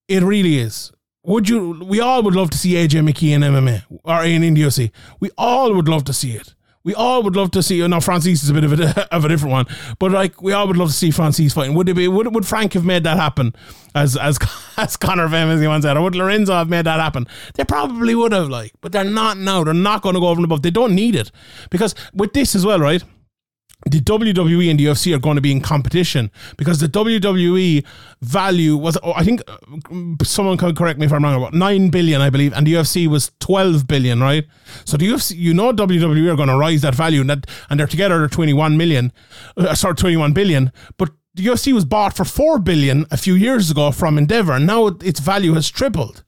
[0.09, 0.91] it really is.
[1.25, 1.83] Would you?
[1.83, 4.91] We all would love to see AJ McKee in MMA or in IndioC.
[5.21, 6.55] We all would love to see it.
[6.85, 7.77] We all would love to see.
[7.77, 9.67] You Now Francis is a bit of a of a different one,
[9.99, 11.75] but like we all would love to see Francis fighting.
[11.75, 12.07] Would it be?
[12.09, 13.55] Would would Frank have made that happen?
[13.95, 14.39] As as
[14.77, 17.27] as Conor famously once said, or would Lorenzo have made that happen?
[17.55, 19.65] They probably would have, like, but they're not now.
[19.65, 20.63] They're not going to go over and above.
[20.63, 21.31] They don't need it
[21.71, 23.03] because with this as well, right?
[23.91, 27.85] The WWE and the UFC are going to be in competition because the WWE
[28.23, 29.57] value was, oh, I think, uh,
[30.25, 33.07] someone can correct me if I'm wrong, about nine billion, I believe, and the UFC
[33.07, 34.47] was twelve billion, right?
[34.85, 37.79] So the UFC, you know, WWE are going to rise that value, and that, and
[37.79, 39.13] they're together, they're twenty one million,
[39.57, 41.11] uh, sorry, twenty one billion, but.
[41.37, 44.87] The UFC was bought for four billion a few years ago from Endeavor, and now
[45.03, 46.23] its value has tripled.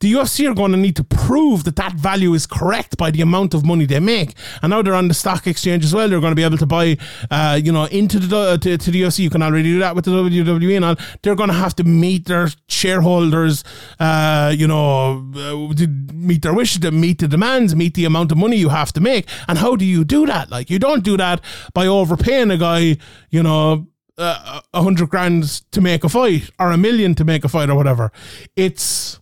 [0.00, 3.20] The UFC are going to need to prove that that value is correct by the
[3.20, 4.34] amount of money they make.
[4.62, 6.08] And now they're on the stock exchange as well.
[6.08, 6.96] They're going to be able to buy,
[7.30, 9.20] uh, you know, into the uh, to, to the UFC.
[9.20, 10.96] You can already do that with the WWE and all.
[11.22, 13.64] They're going to have to meet their shareholders,
[13.98, 18.56] uh, you know, uh, meet their wishes, meet the demands, meet the amount of money
[18.56, 19.28] you have to make.
[19.48, 20.50] And how do you do that?
[20.50, 21.40] Like, you don't do that
[21.74, 22.96] by overpaying a guy,
[23.30, 23.86] you know,
[24.18, 27.70] uh, a hundred grand to make a fight or a million to make a fight
[27.70, 28.12] or whatever.
[28.56, 29.19] It's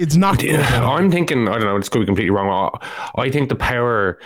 [0.00, 0.38] it's not.
[0.38, 0.58] good.
[0.60, 2.78] I'm thinking, I don't know, this could be completely wrong.
[3.14, 4.18] I I think the power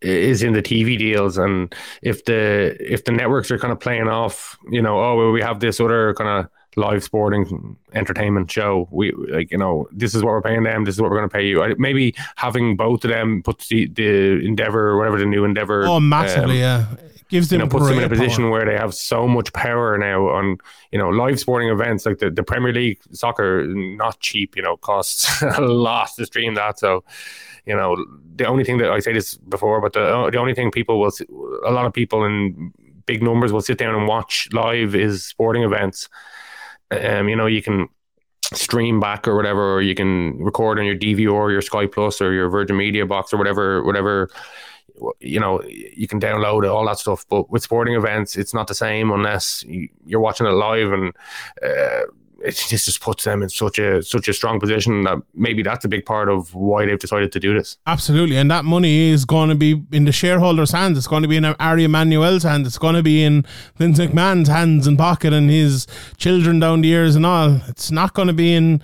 [0.00, 4.08] is in the TV deals, and if the if the networks are kind of playing
[4.08, 8.88] off, you know, oh, well, we have this other kind of live sporting entertainment show.
[8.90, 10.84] We like, you know, this is what we're paying them.
[10.84, 11.62] This is what we're going to pay you.
[11.62, 15.84] I, maybe having both of them put the, the Endeavor, or whatever the new Endeavor,
[15.86, 16.96] Oh, massively, um, yeah.
[17.32, 18.50] Gives them you know, puts them in a position power.
[18.50, 20.58] where they have so much power now on,
[20.90, 24.76] you know, live sporting events like the, the Premier League soccer, not cheap, you know,
[24.76, 26.78] costs a lot to stream that.
[26.78, 27.04] So,
[27.64, 27.96] you know,
[28.36, 31.10] the only thing that I say this before, but the, the only thing people will,
[31.10, 31.24] see,
[31.64, 32.70] a lot of people in
[33.06, 36.10] big numbers will sit down and watch live is sporting events.
[36.90, 37.88] Um, you know, you can
[38.42, 42.20] stream back or whatever, or you can record on your DVR, or your Sky Plus,
[42.20, 44.28] or your Virgin Media box, or whatever, whatever.
[45.20, 47.24] You know, you can download it, all that stuff.
[47.28, 51.12] But with sporting events, it's not the same unless you- you're watching it live, and
[51.62, 52.02] uh,
[52.44, 55.84] it just just puts them in such a such a strong position that maybe that's
[55.84, 57.78] a big part of why they've decided to do this.
[57.86, 60.98] Absolutely, and that money is going to be in the shareholders' hands.
[60.98, 62.66] It's going to be in Ari Emanuel's hands.
[62.66, 63.44] It's going to be in
[63.76, 65.86] Vince McMahon's hands and pocket, and his
[66.16, 67.60] children down the years and all.
[67.68, 68.82] It's not going to be in,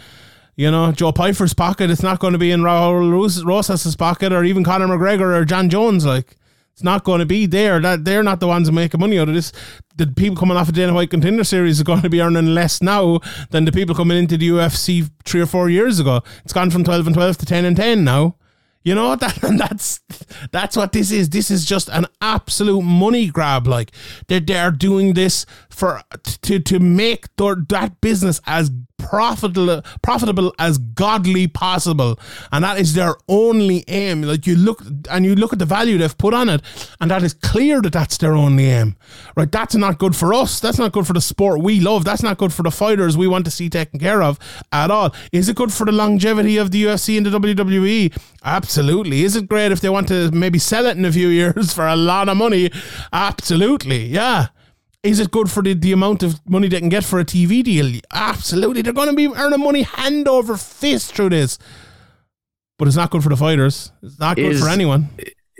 [0.58, 1.88] you know, Joe Pyfer's pocket.
[1.88, 5.44] It's not going to be in Raul Ros- Rosas's pocket, or even Conor McGregor or
[5.44, 6.04] Jon Jones.
[6.04, 6.36] Like,
[6.72, 7.78] it's not going to be there.
[7.78, 9.52] That they're not the ones making money out of this.
[9.94, 12.82] The people coming off of Dana White Contender Series are going to be earning less
[12.82, 13.20] now
[13.50, 16.22] than the people coming into the UFC three or four years ago.
[16.42, 18.34] It's gone from twelve and twelve to ten and ten now.
[18.82, 20.00] You know that and that's
[20.50, 21.28] that's what this is.
[21.28, 23.68] This is just an absolute money grab.
[23.68, 23.92] Like
[24.26, 26.02] they're they're doing this for
[26.42, 32.18] to to make their, that business as profitable profitable as godly possible,
[32.52, 34.22] and that is their only aim.
[34.22, 36.60] Like you look and you look at the value they've put on it,
[37.00, 38.96] and that is clear that that's their only aim.
[39.36, 39.50] Right?
[39.50, 40.60] That's not good for us.
[40.60, 42.04] That's not good for the sport we love.
[42.04, 44.38] That's not good for the fighters we want to see taken care of
[44.72, 45.14] at all.
[45.32, 48.16] Is it good for the longevity of the UFC and the WWE?
[48.44, 49.22] Absolutely.
[49.22, 51.86] Is it great if they want to maybe sell it in a few years for
[51.86, 52.70] a lot of money?
[53.12, 54.06] Absolutely.
[54.06, 54.48] Yeah.
[55.02, 57.62] Is it good for the, the amount of money they can get for a TV
[57.62, 58.00] deal?
[58.12, 58.82] Absolutely.
[58.82, 61.58] They're going to be earning money hand over fist through this.
[62.78, 63.92] But it's not good for the fighters.
[64.02, 65.08] It's not good Is- for anyone.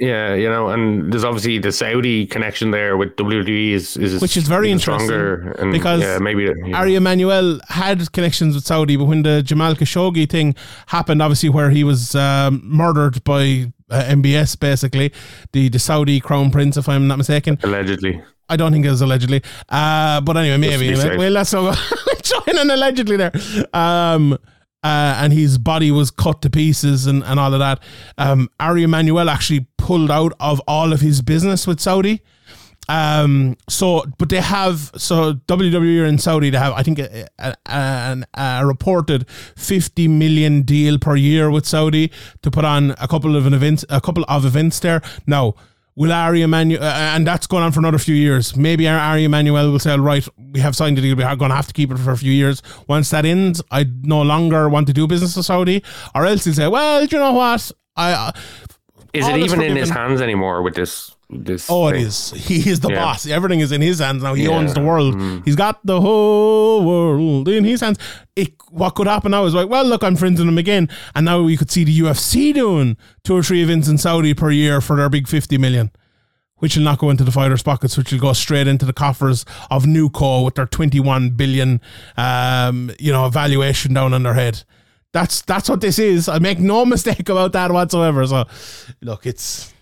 [0.01, 4.37] Yeah, you know, and there's obviously the Saudi connection there with WWE is, is Which
[4.37, 5.11] is very interesting,
[5.59, 9.43] and because yeah, maybe you know, Ari Emanuel had connections with Saudi, but when the
[9.43, 10.55] Jamal Khashoggi thing
[10.87, 15.13] happened, obviously where he was um, murdered by uh, MBS, basically
[15.53, 17.59] the the Saudi crown prince, if I'm not mistaken.
[17.65, 18.23] allegedly.
[18.49, 20.95] I don't think it was allegedly, uh, but anyway, maybe.
[21.19, 23.33] Well, let's not go join an allegedly there.
[23.73, 24.39] Um,
[24.83, 27.83] uh, and his body was cut to pieces and, and all of that.
[28.17, 32.23] Um, Ari Emanuel actually pulled out of all of his business with Saudi.
[32.89, 36.49] Um, so, but they have so WWE in Saudi.
[36.51, 41.67] They have, I think, a, a, a, a reported fifty million deal per year with
[41.67, 42.11] Saudi
[42.43, 45.03] to put on a couple of an events, a couple of events there.
[45.27, 45.55] Now,
[45.99, 48.57] will Ari Emanuel, uh, and that's going on for another few years.
[48.57, 51.17] Maybe Ari Emanuel will say, "Right, we have signed a deal.
[51.17, 52.63] We are going to have to keep it for a few years.
[52.87, 55.83] Once that ends, I no longer want to do business with Saudi."
[56.15, 57.73] Or else he'll say, "Well, do you know what?
[57.97, 58.33] I." Uh,
[59.13, 61.17] Is it even in his hands anymore with this?
[61.31, 62.07] This Oh, it thing?
[62.07, 62.31] is.
[62.37, 63.05] He is the Yeah.
[63.05, 63.27] boss.
[63.27, 64.33] Everything is in his hands now.
[64.35, 64.51] He Yeah.
[64.51, 65.15] owns the world.
[65.15, 65.45] Mm.
[65.45, 67.99] He's got the whole world in his hands.
[68.35, 71.27] It, what could happen now is like, well, look, I'm friends with him again, and
[71.27, 74.81] now we could see the UFC doing two or three events in Saudi per year
[74.81, 75.91] for their big fifty million.
[76.61, 79.45] Which will not go into the fighters' pockets, which will go straight into the coffers
[79.71, 81.81] of NewCo with their 21 billion,
[82.17, 84.65] um, you know, valuation down on their head.
[85.13, 86.29] That's that's what this is.
[86.29, 88.27] I make no mistake about that whatsoever.
[88.27, 88.45] So,
[89.01, 89.73] look, it's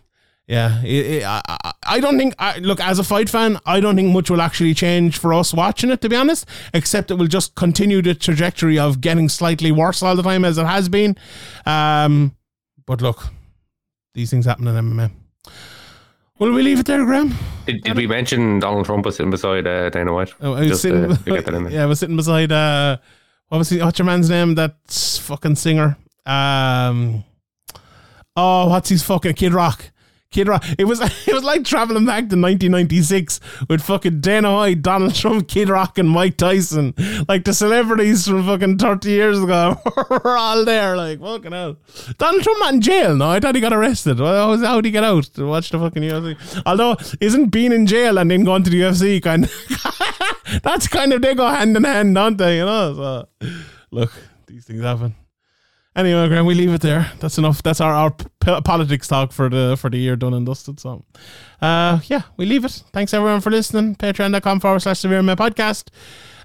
[0.46, 1.40] yeah, it, it, I,
[1.86, 2.34] I- don't think.
[2.38, 5.52] I, look, as a fight fan, I don't think much will actually change for us
[5.54, 6.00] watching it.
[6.02, 10.14] To be honest, except it will just continue the trajectory of getting slightly worse all
[10.16, 11.16] the time as it has been.
[11.64, 12.36] Um,
[12.86, 13.28] but look,
[14.14, 15.10] these things happen in MMA.
[16.38, 17.34] Will we leave it there, Graeme?
[17.64, 20.34] Did, did we mention Donald Trump was sitting beside uh, Dana White?
[20.42, 21.10] Oh, I was Just sitting.
[21.10, 21.72] uh, get that in there.
[21.72, 22.52] yeah, I was sitting beside.
[22.52, 22.98] Uh,
[23.48, 24.54] what was he, what's your man's name?
[24.54, 25.96] That fucking singer.
[26.26, 27.24] Um,
[28.36, 29.90] oh, what's his fucking Kid Rock?
[30.30, 30.64] Kid Rock.
[30.78, 35.68] It was it was like traveling back to 1996 with fucking Dana Donald Trump, Kid
[35.68, 36.94] Rock, and Mike Tyson.
[37.28, 39.80] Like the celebrities from fucking 30 years ago
[40.10, 40.96] were all there.
[40.96, 41.76] Like fucking hell.
[42.18, 43.16] Donald Trump not in jail.
[43.16, 44.18] No, I thought he got arrested.
[44.18, 46.62] How did he get out to watch the fucking UFC?
[46.66, 49.52] Although isn't being in jail and then going to the UFC kind of
[50.62, 52.58] that's kind of they go hand in hand, don't they?
[52.58, 52.94] You know.
[52.94, 53.48] So
[53.90, 54.12] look,
[54.46, 55.14] these things happen.
[55.96, 57.10] Anyway, Graeme, we leave it there.
[57.20, 57.62] That's enough.
[57.62, 60.78] That's our, our p- politics talk for the for the year done and dusted.
[60.78, 61.04] So,
[61.62, 62.82] uh, yeah, we leave it.
[62.92, 63.96] Thanks everyone for listening.
[63.96, 65.88] Patreon.com forward slash severe my podcast.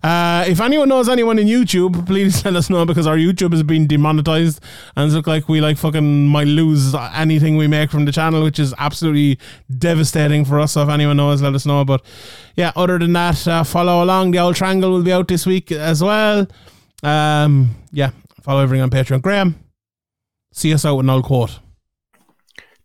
[0.01, 3.61] Uh, if anyone knows anyone in YouTube, please let us know because our YouTube has
[3.61, 4.63] been demonetized
[4.95, 8.57] and look like we like fucking might lose anything we make from the channel, which
[8.57, 9.37] is absolutely
[9.77, 10.71] devastating for us.
[10.71, 11.83] So if anyone knows, let us know.
[11.83, 12.03] But
[12.55, 14.31] yeah, other than that, uh, follow along.
[14.31, 16.47] The old triangle will be out this week as well.
[17.03, 18.11] Um, yeah,
[18.41, 19.21] follow everything on Patreon.
[19.21, 19.55] Graeme,
[20.51, 21.59] see us out with old quote.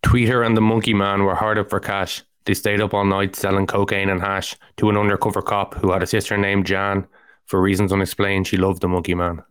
[0.02, 2.22] Tweeter and the Monkey Man were hard up for cash.
[2.44, 6.02] They stayed up all night selling cocaine and hash to an undercover cop who had
[6.02, 7.06] a sister named Jan.
[7.46, 9.42] For reasons unexplained, she loved the Monkey Man.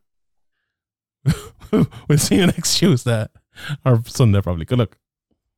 [1.71, 3.27] we'll see you next Tuesday
[3.83, 4.65] or Sunday, probably.
[4.65, 4.97] Good luck.